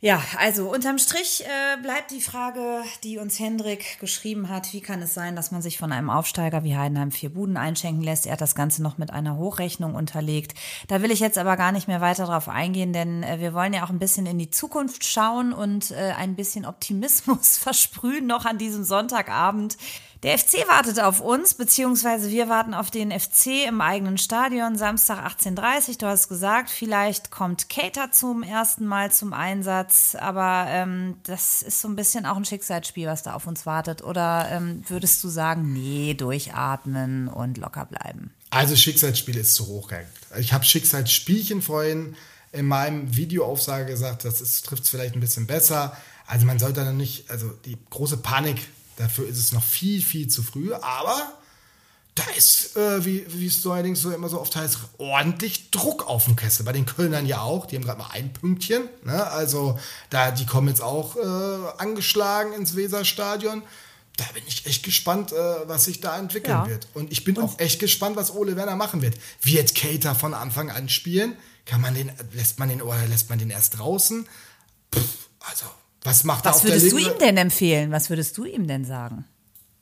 Ja, 0.00 0.22
also 0.38 0.72
unterm 0.72 0.98
Strich 0.98 1.42
äh, 1.44 1.82
bleibt 1.82 2.12
die 2.12 2.20
Frage, 2.20 2.84
die 3.02 3.18
uns 3.18 3.40
Hendrik 3.40 3.98
geschrieben 3.98 4.48
hat, 4.48 4.72
wie 4.72 4.80
kann 4.80 5.02
es 5.02 5.12
sein, 5.12 5.34
dass 5.34 5.50
man 5.50 5.60
sich 5.60 5.76
von 5.76 5.90
einem 5.90 6.08
Aufsteiger 6.08 6.62
wie 6.62 6.76
Heidenheim 6.76 7.10
vier 7.10 7.30
Buden 7.30 7.56
einschenken 7.56 8.04
lässt? 8.04 8.24
Er 8.24 8.34
hat 8.34 8.40
das 8.40 8.54
Ganze 8.54 8.80
noch 8.80 8.96
mit 8.96 9.12
einer 9.12 9.36
Hochrechnung 9.38 9.96
unterlegt. 9.96 10.54
Da 10.86 11.02
will 11.02 11.10
ich 11.10 11.18
jetzt 11.18 11.36
aber 11.36 11.56
gar 11.56 11.72
nicht 11.72 11.88
mehr 11.88 12.00
weiter 12.00 12.26
drauf 12.26 12.48
eingehen, 12.48 12.92
denn 12.92 13.24
äh, 13.24 13.40
wir 13.40 13.54
wollen 13.54 13.72
ja 13.72 13.84
auch 13.84 13.90
ein 13.90 13.98
bisschen 13.98 14.26
in 14.26 14.38
die 14.38 14.50
Zukunft 14.50 15.04
schauen 15.04 15.52
und 15.52 15.90
äh, 15.90 16.12
ein 16.16 16.36
bisschen 16.36 16.64
Optimismus 16.64 17.58
versprühen 17.58 18.28
noch 18.28 18.44
an 18.44 18.56
diesem 18.56 18.84
Sonntagabend. 18.84 19.78
Der 20.24 20.36
FC 20.36 20.66
wartet 20.66 20.98
auf 20.98 21.20
uns, 21.20 21.54
beziehungsweise 21.54 22.28
wir 22.30 22.48
warten 22.48 22.74
auf 22.74 22.90
den 22.90 23.12
FC 23.12 23.68
im 23.68 23.80
eigenen 23.80 24.18
Stadion, 24.18 24.76
Samstag 24.76 25.24
18.30 25.24 25.90
Uhr. 25.90 25.94
Du 25.98 26.06
hast 26.06 26.28
gesagt, 26.28 26.70
vielleicht 26.70 27.30
kommt 27.30 27.68
Cater 27.68 28.10
zum 28.10 28.42
ersten 28.42 28.84
Mal 28.84 29.12
zum 29.12 29.32
Einsatz, 29.32 30.16
aber 30.18 30.66
ähm, 30.70 31.14
das 31.22 31.62
ist 31.62 31.80
so 31.80 31.86
ein 31.86 31.94
bisschen 31.94 32.26
auch 32.26 32.36
ein 32.36 32.44
Schicksalsspiel, 32.44 33.06
was 33.06 33.22
da 33.22 33.34
auf 33.34 33.46
uns 33.46 33.64
wartet. 33.64 34.02
Oder 34.02 34.48
ähm, 34.50 34.82
würdest 34.88 35.22
du 35.22 35.28
sagen, 35.28 35.72
nee, 35.72 36.14
durchatmen 36.14 37.28
und 37.28 37.56
locker 37.56 37.84
bleiben? 37.84 38.32
Also 38.50 38.74
Schicksalsspiel 38.74 39.36
ist 39.36 39.54
zu 39.54 39.68
hoch 39.68 39.86
gehängt. 39.86 40.08
Ich 40.36 40.52
habe 40.52 40.64
Schicksalsspielchen 40.64 41.62
vorhin 41.62 42.16
in 42.50 42.66
meinem 42.66 43.14
Videoaufsage 43.14 43.86
gesagt, 43.86 44.24
das 44.24 44.62
trifft 44.62 44.82
es 44.82 44.88
vielleicht 44.88 45.14
ein 45.14 45.20
bisschen 45.20 45.46
besser. 45.46 45.96
Also 46.26 46.44
man 46.44 46.58
sollte 46.58 46.84
dann 46.84 46.96
nicht, 46.96 47.30
also 47.30 47.50
die 47.64 47.76
große 47.90 48.16
Panik 48.16 48.66
Dafür 48.98 49.28
ist 49.28 49.38
es 49.38 49.52
noch 49.52 49.62
viel, 49.62 50.02
viel 50.02 50.26
zu 50.26 50.42
früh, 50.42 50.74
aber 50.74 51.38
da 52.16 52.24
ist, 52.36 52.76
äh, 52.76 53.04
wie, 53.04 53.24
wie 53.28 53.46
es 53.46 53.62
so 53.62 53.70
allerdings 53.70 54.00
so 54.00 54.10
immer 54.10 54.28
so 54.28 54.40
oft 54.40 54.56
heißt, 54.56 54.78
ordentlich 54.98 55.70
Druck 55.70 56.08
auf 56.08 56.24
dem 56.24 56.34
Kessel. 56.34 56.64
Bei 56.64 56.72
den 56.72 56.84
Kölnern 56.84 57.26
ja 57.26 57.42
auch, 57.42 57.66
die 57.66 57.76
haben 57.76 57.84
gerade 57.84 57.98
mal 57.98 58.10
ein 58.10 58.32
Pünktchen. 58.32 58.88
Ne? 59.04 59.24
Also 59.28 59.78
da, 60.10 60.32
die 60.32 60.44
kommen 60.44 60.66
jetzt 60.66 60.82
auch 60.82 61.16
äh, 61.16 61.78
angeschlagen 61.78 62.52
ins 62.54 62.74
Weserstadion. 62.74 63.62
Da 64.16 64.24
bin 64.34 64.42
ich 64.48 64.66
echt 64.66 64.82
gespannt, 64.82 65.30
äh, 65.30 65.68
was 65.68 65.84
sich 65.84 66.00
da 66.00 66.18
entwickeln 66.18 66.58
ja. 66.64 66.68
wird. 66.68 66.88
Und 66.94 67.12
ich 67.12 67.22
bin 67.22 67.36
Und 67.36 67.44
auch 67.44 67.58
echt 67.60 67.78
gespannt, 67.78 68.16
was 68.16 68.34
Ole 68.34 68.56
Werner 68.56 68.74
machen 68.74 69.00
wird. 69.00 69.14
Wird 69.42 69.76
Cater 69.76 70.16
von 70.16 70.34
Anfang 70.34 70.70
an 70.70 70.88
spielen? 70.88 71.36
Kann 71.66 71.80
man 71.80 71.94
den, 71.94 72.10
lässt 72.32 72.58
man 72.58 72.68
den 72.68 72.82
oder 72.82 73.06
lässt 73.06 73.30
man 73.30 73.38
den 73.38 73.50
erst 73.50 73.78
draußen? 73.78 74.26
Pff, 74.92 75.28
also 75.38 75.66
was 76.02 76.24
macht 76.24 76.44
Was 76.44 76.64
würdest 76.64 76.92
du 76.92 76.98
ihm 76.98 77.18
denn 77.20 77.36
empfehlen? 77.36 77.90
Was 77.90 78.10
würdest 78.10 78.36
du 78.38 78.44
ihm 78.44 78.66
denn 78.66 78.84
sagen? 78.84 79.24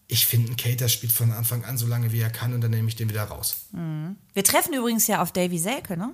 Ich 0.09 0.27
finde, 0.27 0.53
ein 0.53 0.57
Cater 0.57 0.89
spielt 0.89 1.13
von 1.13 1.33
Anfang 1.33 1.65
an 1.65 1.79
so 1.79 1.87
lange, 1.87 2.13
wie 2.13 2.21
er 2.21 2.31
kann, 2.31 2.55
und 2.55 2.61
dann 2.61 2.71
nehme 2.71 2.89
ich 2.89 2.97
den 2.97 3.09
wieder 3.09 3.25
raus. 3.25 3.57
Mhm. 3.73 4.17
Wir 4.35 4.45
treffen 4.45 4.73
übrigens 4.73 5.07
ja 5.09 5.21
auf 5.21 5.33
Davy 5.33 5.59
Selke, 5.59 5.97
ne? 5.97 6.13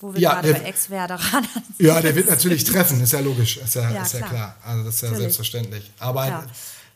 Wo 0.00 0.12
wir 0.12 0.20
ja, 0.20 0.34
gerade 0.34 0.52
bei 0.52 0.60
Ex-Werderaner 0.68 1.48
Ja, 1.78 2.00
der 2.00 2.14
wird 2.14 2.28
natürlich 2.28 2.64
treffen, 2.64 3.00
ist 3.00 3.12
ja 3.12 3.20
logisch, 3.20 3.56
ist 3.56 3.74
ja, 3.74 3.90
ja, 3.90 4.02
ist 4.02 4.14
ja 4.14 4.18
klar. 4.18 4.30
klar. 4.30 4.56
Also 4.64 4.84
das 4.84 4.96
ist 4.96 5.00
ja 5.00 5.08
natürlich. 5.08 5.22
selbstverständlich. 5.22 5.90
Aber 5.98 6.26
klar. 6.26 6.46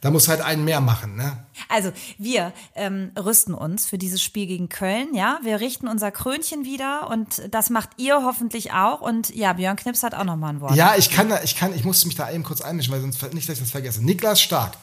Da 0.01 0.11
muss 0.11 0.29
halt 0.29 0.41
einen 0.41 0.65
mehr 0.65 0.81
machen, 0.81 1.17
ne? 1.17 1.47
Also 1.69 1.91
wir 2.19 2.53
ähm, 2.75 3.13
rüsten 3.19 3.55
uns 3.55 3.87
für 3.87 3.99
dieses 3.99 4.23
Spiel 4.23 4.47
gegen 4.47 4.69
Köln, 4.69 5.15
ja. 5.15 5.39
Wir 5.43 5.61
richten 5.61 5.89
unser 5.89 6.11
Krönchen 6.11 6.65
wieder 6.65 7.09
und 7.11 7.43
das 7.51 7.71
macht 7.71 7.91
ihr 7.97 8.23
hoffentlich 8.23 8.73
auch. 8.73 9.01
Und 9.01 9.35
ja, 9.35 9.55
Björn 9.55 9.77
Knips 9.77 10.03
hat 10.03 10.15
auch 10.15 10.25
noch 10.25 10.37
mal 10.37 10.51
ein 10.51 10.61
Wort. 10.61 10.75
Ja, 10.77 10.95
ich 10.97 11.11
kann, 11.11 11.33
ich 11.43 11.57
kann, 11.57 11.75
ich 11.75 11.85
musste 11.85 12.07
mich 12.07 12.17
da 12.17 12.31
eben 12.31 12.45
kurz 12.45 12.61
einmischen, 12.61 12.93
weil 12.93 13.01
sonst 13.01 13.23
nicht, 13.33 13.49
dass 13.49 13.57
ich 13.57 13.63
das 13.63 13.71
vergesse. 13.71 14.05
Niklas 14.05 14.41
Stark, 14.41 14.75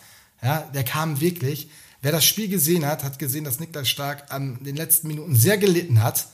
ja, 0.41 0.61
der 0.73 0.83
kam 0.83 1.21
wirklich. 1.21 1.69
Wer 2.01 2.11
das 2.11 2.25
Spiel 2.25 2.49
gesehen 2.49 2.85
hat, 2.85 3.03
hat 3.03 3.17
gesehen, 3.17 3.45
dass 3.45 3.59
Niklas 3.59 3.87
Stark 3.87 4.25
an 4.29 4.61
den 4.63 4.75
letzten 4.75 5.07
Minuten 5.07 5.35
sehr 5.35 5.57
gelitten 5.57 6.03
hat. 6.03 6.27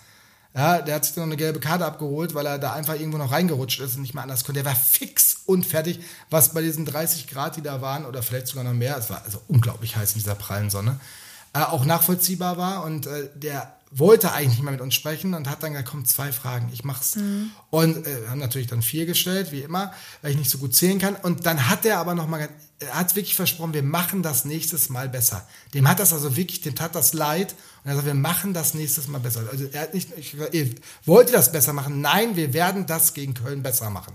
Ja, 0.55 0.81
der 0.81 0.95
hat 0.95 1.05
sich 1.05 1.15
noch 1.15 1.23
eine 1.23 1.37
gelbe 1.37 1.59
Karte 1.59 1.85
abgeholt, 1.85 2.33
weil 2.33 2.47
er 2.47 2.57
da 2.57 2.73
einfach 2.73 2.95
irgendwo 2.95 3.19
noch 3.19 3.31
reingerutscht 3.31 3.79
ist 3.81 3.95
und 3.95 4.01
nicht 4.01 4.15
mehr 4.15 4.23
anders 4.23 4.43
konnte. 4.45 4.63
Der 4.63 4.65
war 4.65 4.75
fix 4.75 5.28
und 5.49 5.65
fertig, 5.65 5.99
was 6.29 6.53
bei 6.53 6.61
diesen 6.61 6.85
30 6.85 7.27
Grad, 7.27 7.57
die 7.57 7.63
da 7.63 7.81
waren, 7.81 8.05
oder 8.05 8.21
vielleicht 8.21 8.47
sogar 8.47 8.63
noch 8.63 8.73
mehr, 8.73 8.95
es 8.97 9.09
war 9.09 9.23
also 9.25 9.41
unglaublich 9.47 9.95
heiß 9.95 10.13
in 10.13 10.19
dieser 10.19 10.35
prallen 10.35 10.69
Sonne, 10.69 10.99
äh, 11.53 11.59
auch 11.61 11.85
nachvollziehbar 11.85 12.57
war. 12.57 12.83
Und 12.83 13.07
äh, 13.07 13.29
der 13.33 13.73
wollte 13.91 14.31
eigentlich 14.31 14.57
nicht 14.57 14.63
mehr 14.63 14.73
mit 14.73 14.81
uns 14.81 14.93
sprechen 14.93 15.33
und 15.33 15.49
hat 15.49 15.63
dann 15.63 15.71
gesagt, 15.71 15.89
komm, 15.89 16.05
zwei 16.05 16.31
Fragen, 16.31 16.69
ich 16.71 16.83
mach's. 16.83 17.15
Mhm. 17.15 17.49
Und 17.71 18.05
äh, 18.05 18.27
haben 18.27 18.37
natürlich 18.37 18.67
dann 18.67 18.83
vier 18.83 19.07
gestellt, 19.07 19.51
wie 19.51 19.61
immer, 19.61 19.91
weil 20.21 20.31
ich 20.31 20.37
nicht 20.37 20.51
so 20.51 20.59
gut 20.59 20.75
zählen 20.75 20.99
kann. 20.99 21.15
Und 21.15 21.47
dann 21.47 21.67
hat 21.67 21.83
er 21.83 21.97
aber 21.97 22.13
nochmal, 22.13 22.47
er 22.79 22.93
hat 22.93 23.15
wirklich 23.15 23.33
versprochen, 23.33 23.73
wir 23.73 23.81
machen 23.81 24.21
das 24.21 24.45
nächstes 24.45 24.89
Mal 24.89 25.09
besser. 25.09 25.47
Dem 25.73 25.89
hat 25.89 25.99
das 25.99 26.13
also 26.13 26.37
wirklich, 26.37 26.61
dem 26.61 26.75
tat 26.75 26.93
das 26.93 27.13
leid. 27.13 27.55
Und 27.83 27.89
er 27.89 27.95
sagt, 27.95 28.05
wir 28.05 28.13
machen 28.13 28.53
das 28.53 28.75
nächstes 28.75 29.07
Mal 29.07 29.19
besser. 29.19 29.41
Also 29.51 29.65
er 29.71 29.81
hat 29.81 29.95
nicht, 29.95 30.09
ich, 30.15 30.35
er 30.37 30.67
wollte 31.05 31.31
das 31.31 31.51
besser 31.51 31.73
machen. 31.73 32.01
Nein, 32.01 32.35
wir 32.35 32.53
werden 32.53 32.85
das 32.85 33.15
gegen 33.15 33.33
Köln 33.33 33.63
besser 33.63 33.89
machen. 33.89 34.13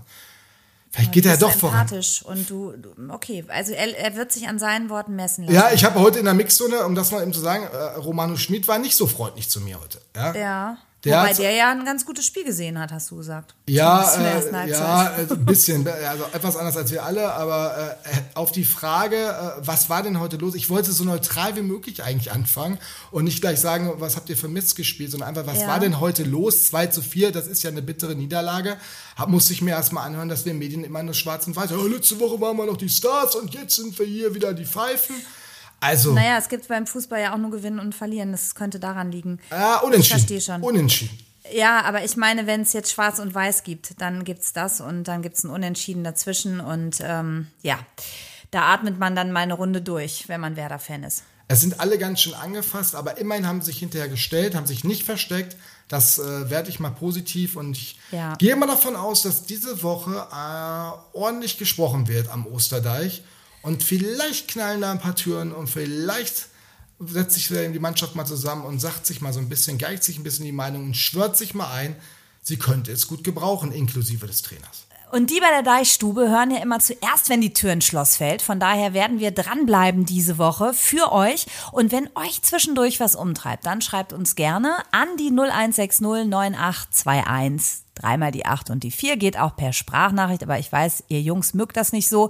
Vielleicht 0.95 1.11
geht 1.11 1.25
er 1.25 1.35
doch 1.35 1.51
voran. 1.51 1.89
Und 2.23 2.49
du, 2.49 2.73
okay, 3.09 3.43
also 3.49 3.73
er, 3.73 3.97
er, 3.97 4.15
wird 4.15 4.31
sich 4.31 4.47
an 4.47 4.59
seinen 4.59 4.89
Worten 4.89 5.13
messen 5.17 5.43
lassen. 5.43 5.53
Ja, 5.53 5.71
ich 5.73 5.83
habe 5.83 5.99
heute 5.99 6.19
in 6.19 6.25
der 6.25 6.33
Mixzone, 6.33 6.85
um 6.85 6.95
das 6.95 7.11
mal 7.11 7.21
eben 7.21 7.33
zu 7.33 7.41
sagen, 7.41 7.65
äh, 7.65 7.99
Romano 7.99 8.37
Schmid 8.37 8.69
war 8.69 8.79
nicht 8.79 8.95
so 8.95 9.05
freundlich 9.05 9.49
zu 9.49 9.59
mir 9.59 9.77
heute. 9.81 9.99
Ja. 10.15 10.33
ja. 10.33 10.77
Der 11.05 11.19
Wobei 11.19 11.33
der 11.33 11.51
ja 11.51 11.71
ein 11.71 11.85
ganz 11.85 12.03
gutes 12.03 12.25
Spiel 12.25 12.43
gesehen 12.43 12.79
hat, 12.79 12.91
hast 12.91 13.11
du 13.11 13.17
gesagt. 13.17 13.53
Ja, 13.69 14.03
äh, 14.15 14.69
ja, 14.69 15.17
äh, 15.17 15.27
ein 15.31 15.45
bisschen, 15.45 15.87
also 15.87 16.25
etwas 16.33 16.57
anders 16.57 16.75
als 16.75 16.91
wir 16.91 17.03
alle, 17.03 17.31
aber 17.31 17.95
äh, 18.03 18.09
auf 18.33 18.51
die 18.51 18.65
Frage, 18.65 19.15
äh, 19.15 19.51
was 19.59 19.87
war 19.87 20.01
denn 20.01 20.19
heute 20.19 20.37
los? 20.37 20.55
Ich 20.55 20.69
wollte 20.71 20.91
so 20.91 21.03
neutral 21.03 21.55
wie 21.55 21.61
möglich 21.61 22.03
eigentlich 22.03 22.31
anfangen 22.31 22.79
und 23.11 23.25
nicht 23.25 23.39
gleich 23.39 23.59
sagen, 23.59 23.93
was 23.97 24.15
habt 24.15 24.29
ihr 24.29 24.37
für 24.37 24.47
Mist 24.47 24.75
gespielt, 24.75 25.11
sondern 25.11 25.29
einfach, 25.29 25.45
was 25.45 25.61
ja. 25.61 25.67
war 25.67 25.79
denn 25.79 25.99
heute 25.99 26.23
los? 26.23 26.65
2 26.65 26.87
zu 26.87 27.03
4, 27.03 27.31
das 27.31 27.45
ist 27.45 27.61
ja 27.61 27.69
eine 27.69 27.83
bittere 27.83 28.15
Niederlage. 28.15 28.75
Hab, 29.15 29.29
musste 29.29 29.53
ich 29.53 29.61
mir 29.61 29.71
erstmal 29.71 30.07
anhören, 30.07 30.27
dass 30.27 30.45
wir 30.45 30.55
Medien 30.55 30.83
immer 30.83 31.03
nur 31.03 31.13
schwarz 31.13 31.45
und 31.45 31.55
weiß, 31.55 31.71
oh, 31.73 31.85
letzte 31.85 32.19
Woche 32.19 32.41
waren 32.41 32.57
wir 32.57 32.65
noch 32.65 32.77
die 32.77 32.89
Stars 32.89 33.35
und 33.35 33.53
jetzt 33.53 33.75
sind 33.75 33.97
wir 33.99 34.07
hier 34.07 34.33
wieder 34.33 34.55
die 34.55 34.65
Pfeifen. 34.65 35.15
Also. 35.79 36.13
Naja, 36.13 36.37
es 36.37 36.49
gibt 36.49 36.67
beim 36.67 36.87
Fußball 36.87 37.21
ja 37.21 37.33
auch 37.33 37.37
nur 37.37 37.51
Gewinnen 37.51 37.79
und 37.79 37.93
Verlieren. 37.93 38.31
Das 38.31 38.55
könnte 38.55 38.79
daran 38.79 39.11
liegen. 39.11 39.39
Ja, 39.51 39.79
unentschieden. 39.79 40.01
Ich 40.01 40.09
verstehe 40.09 40.41
schon. 40.41 40.63
Unentschieden. 40.63 41.19
Ja, 41.53 41.81
aber 41.81 42.03
ich 42.03 42.17
meine, 42.17 42.47
wenn 42.47 42.61
es 42.61 42.73
jetzt 42.73 42.91
Schwarz 42.91 43.19
und 43.19 43.35
Weiß 43.35 43.63
gibt, 43.63 44.01
dann 44.01 44.23
gibt 44.23 44.41
es 44.41 44.53
das 44.53 44.81
und 44.81 45.03
dann 45.03 45.21
gibt 45.21 45.37
es 45.37 45.43
ein 45.43 45.51
Unentschieden 45.51 46.03
dazwischen 46.03 46.59
und 46.59 46.97
ähm, 47.01 47.47
ja, 47.61 47.77
da 48.51 48.73
atmet 48.73 48.99
man 48.99 49.15
dann 49.15 49.31
mal 49.31 49.41
eine 49.41 49.53
Runde 49.53 49.81
durch, 49.81 50.27
wenn 50.27 50.41
man 50.41 50.55
Werder-Fan 50.55 51.03
ist. 51.03 51.23
Es 51.47 51.61
sind 51.61 51.79
alle 51.79 51.99
ganz 51.99 52.21
schön 52.21 52.33
angefasst, 52.33 52.95
aber 52.95 53.19
immerhin 53.19 53.45
haben 53.45 53.61
sie 53.61 53.67
sich 53.67 53.77
hinterher 53.77 54.09
gestellt, 54.09 54.55
haben 54.55 54.65
sich 54.65 54.83
nicht 54.83 55.03
versteckt. 55.03 55.55
Das 55.87 56.17
äh, 56.17 56.49
werde 56.49 56.69
ich 56.69 56.79
mal 56.79 56.89
positiv 56.89 57.55
und 57.55 57.77
ich 57.77 57.99
ja. 58.11 58.33
gehe 58.37 58.55
mal 58.55 58.65
davon 58.65 58.95
aus, 58.95 59.21
dass 59.21 59.43
diese 59.43 59.83
Woche 59.83 60.27
äh, 60.31 61.17
ordentlich 61.17 61.59
gesprochen 61.59 62.07
wird 62.07 62.29
am 62.29 62.47
Osterdeich. 62.47 63.21
Und 63.65 63.81
vielleicht 63.81 64.47
knallen 64.47 64.81
da 64.81 64.91
ein 64.91 64.99
paar 64.99 65.15
Türen 65.15 65.51
und 65.51 65.67
vielleicht 65.67 66.49
setzt 66.99 67.33
sich 67.33 67.47
die 67.47 67.79
Mannschaft 67.79 68.15
mal 68.15 68.25
zusammen 68.25 68.63
und 68.63 68.79
sagt 68.79 69.07
sich 69.07 69.21
mal 69.21 69.33
so 69.33 69.39
ein 69.39 69.49
bisschen, 69.49 69.79
geicht 69.79 70.03
sich 70.03 70.19
ein 70.19 70.23
bisschen 70.23 70.45
die 70.45 70.51
Meinung 70.51 70.83
und 70.83 70.95
schwört 70.95 71.35
sich 71.35 71.55
mal 71.55 71.71
ein, 71.71 71.95
sie 72.43 72.57
könnte 72.57 72.91
es 72.91 73.07
gut 73.07 73.23
gebrauchen, 73.23 73.71
inklusive 73.71 74.27
des 74.27 74.43
Trainers. 74.43 74.85
Und 75.11 75.31
die 75.31 75.39
bei 75.39 75.49
der 75.49 75.63
Deichstube 75.63 76.29
hören 76.29 76.51
ja 76.51 76.61
immer 76.61 76.79
zuerst, 76.79 77.29
wenn 77.29 77.41
die 77.41 77.53
Tür 77.53 77.73
ins 77.73 77.85
Schloss 77.85 78.17
fällt. 78.17 78.43
Von 78.43 78.59
daher 78.59 78.93
werden 78.93 79.19
wir 79.19 79.31
dranbleiben 79.31 80.05
diese 80.05 80.37
Woche 80.37 80.73
für 80.73 81.11
euch. 81.11 81.47
Und 81.71 81.91
wenn 81.91 82.07
euch 82.13 82.43
zwischendurch 82.43 82.99
was 82.99 83.15
umtreibt, 83.15 83.65
dann 83.65 83.81
schreibt 83.81 84.13
uns 84.13 84.35
gerne 84.35 84.77
an 84.91 85.07
die 85.17 85.31
0160 85.31 86.01
9821. 86.01 87.85
Dreimal 87.95 88.31
die 88.31 88.45
8 88.45 88.69
und 88.69 88.83
die 88.83 88.91
4 88.91 89.15
geht 89.15 89.39
auch 89.39 89.55
per 89.55 89.71
Sprachnachricht, 89.71 90.43
aber 90.43 90.59
ich 90.59 90.69
weiß, 90.69 91.05
ihr 91.07 91.21
Jungs 91.21 91.53
mögt 91.53 91.77
das 91.77 91.93
nicht 91.93 92.09
so. 92.09 92.29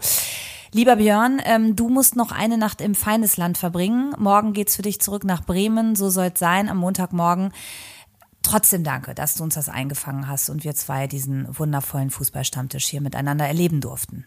Lieber 0.76 0.98
Björn, 0.98 1.42
ähm, 1.46 1.78
du 1.78 1.88
musst 1.88 2.18
noch 2.18 2.34
eine 2.34 2.58
Nacht 2.58 2.82
im 2.82 2.96
Feindesland 2.96 3.58
verbringen. 3.58 4.14
Morgen 4.20 4.52
geht's 4.52 4.76
für 4.76 4.82
dich 4.82 5.00
zurück 5.00 5.24
nach 5.24 5.42
Bremen. 5.42 5.96
So 5.96 6.10
soll 6.10 6.32
es 6.34 6.40
sein 6.40 6.68
am 6.68 6.80
Montagmorgen. 6.80 7.54
Trotzdem 8.44 8.84
danke, 8.84 9.16
dass 9.16 9.36
du 9.36 9.44
uns 9.44 9.54
das 9.54 9.70
eingefangen 9.70 10.28
hast 10.28 10.50
und 10.50 10.66
wir 10.66 10.76
zwei 10.76 11.08
diesen 11.08 11.48
wundervollen 11.58 12.10
Fußballstammtisch 12.10 12.88
hier 12.88 13.00
miteinander 13.00 13.48
erleben 13.48 13.80
durften. 13.80 14.26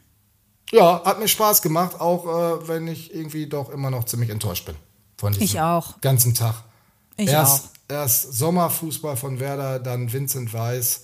Ja, 0.71 1.05
hat 1.05 1.19
mir 1.19 1.29
Spaß 1.29 1.61
gemacht, 1.61 2.01
auch 2.01 2.25
äh, 2.25 2.67
wenn 2.67 2.89
ich 2.89 3.15
irgendwie 3.15 3.47
doch 3.47 3.69
immer 3.69 3.91
noch 3.91 4.05
ziemlich 4.05 4.31
enttäuscht 4.31 4.65
bin 4.65 4.77
von 5.19 5.35
diesem 5.35 5.45
Ich 5.45 5.61
auch. 5.61 6.01
ganzen 6.01 6.33
Tag. 6.33 6.65
Ich 7.19 7.29
erst, 7.29 7.67
auch. 7.67 7.93
erst 7.95 8.33
Sommerfußball 8.33 9.19
von 9.19 9.39
Werder, 9.39 9.81
dann 9.81 10.11
Vincent 10.11 10.55
Weiß. 10.55 11.03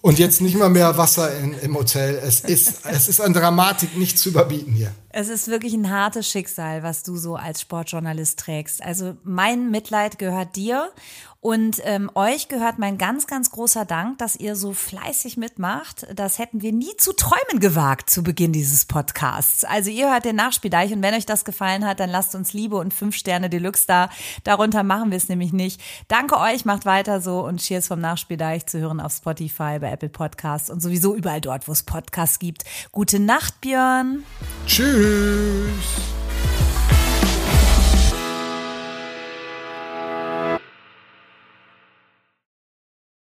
Und 0.00 0.20
jetzt 0.20 0.40
nicht 0.40 0.56
mal 0.56 0.70
mehr 0.70 0.96
Wasser 0.96 1.36
in, 1.38 1.54
im 1.54 1.76
Hotel. 1.76 2.14
Es 2.22 2.40
ist, 2.40 2.84
es 2.84 3.08
ist 3.08 3.20
an 3.20 3.32
Dramatik 3.32 3.96
nicht 3.96 4.16
zu 4.16 4.28
überbieten 4.28 4.72
hier. 4.72 4.92
Es 5.10 5.28
ist 5.28 5.48
wirklich 5.48 5.74
ein 5.74 5.90
hartes 5.90 6.30
Schicksal, 6.30 6.84
was 6.84 7.02
du 7.02 7.16
so 7.16 7.34
als 7.34 7.60
Sportjournalist 7.60 8.38
trägst. 8.38 8.80
Also 8.80 9.16
mein 9.24 9.72
Mitleid 9.72 10.18
gehört 10.20 10.54
dir 10.54 10.92
und 11.40 11.80
ähm, 11.84 12.10
euch 12.16 12.48
gehört 12.48 12.80
mein 12.80 12.98
ganz, 12.98 13.28
ganz 13.28 13.52
großer 13.52 13.84
Dank, 13.84 14.18
dass 14.18 14.34
ihr 14.34 14.56
so 14.56 14.72
fleißig 14.72 15.36
mitmacht. 15.36 16.04
Das 16.12 16.40
hätten 16.40 16.62
wir 16.62 16.72
nie 16.72 16.96
zu 16.96 17.12
träumen 17.12 17.60
gewagt 17.60 18.10
zu 18.10 18.24
Beginn 18.24 18.52
dieses 18.52 18.86
Podcasts. 18.86 19.64
Also 19.64 19.90
ihr 19.90 20.10
hört 20.10 20.24
den 20.24 20.34
Nachspieldeich 20.34 20.92
und 20.92 21.00
wenn 21.00 21.14
euch 21.14 21.26
das 21.26 21.44
gefallen 21.44 21.86
hat, 21.86 22.00
dann 22.00 22.10
lasst 22.10 22.34
uns 22.34 22.52
Liebe 22.54 22.74
und 22.76 22.92
fünf 22.92 23.14
Sterne 23.14 23.48
Deluxe 23.48 23.86
da. 23.86 24.10
Darunter 24.42 24.82
machen 24.82 25.10
wir 25.10 25.16
es 25.16 25.28
nämlich 25.28 25.52
nicht. 25.52 25.80
Danke 26.08 26.38
euch, 26.38 26.64
macht 26.64 26.86
weiter 26.86 27.20
so 27.20 27.44
und 27.46 27.60
Cheers 27.60 27.86
vom 27.86 28.00
Nachspieldeich 28.00 28.66
zu 28.66 28.80
hören 28.80 28.98
auf 28.98 29.12
Spotify, 29.12 29.78
bei 29.78 29.92
Apple 29.92 30.08
Podcasts 30.08 30.70
und 30.70 30.80
sowieso 30.80 31.14
überall 31.14 31.40
dort, 31.40 31.68
wo 31.68 31.72
es 31.72 31.84
Podcasts 31.84 32.40
gibt. 32.40 32.64
Gute 32.90 33.20
Nacht, 33.20 33.60
Björn. 33.60 34.24
Tschüss. 34.66 35.68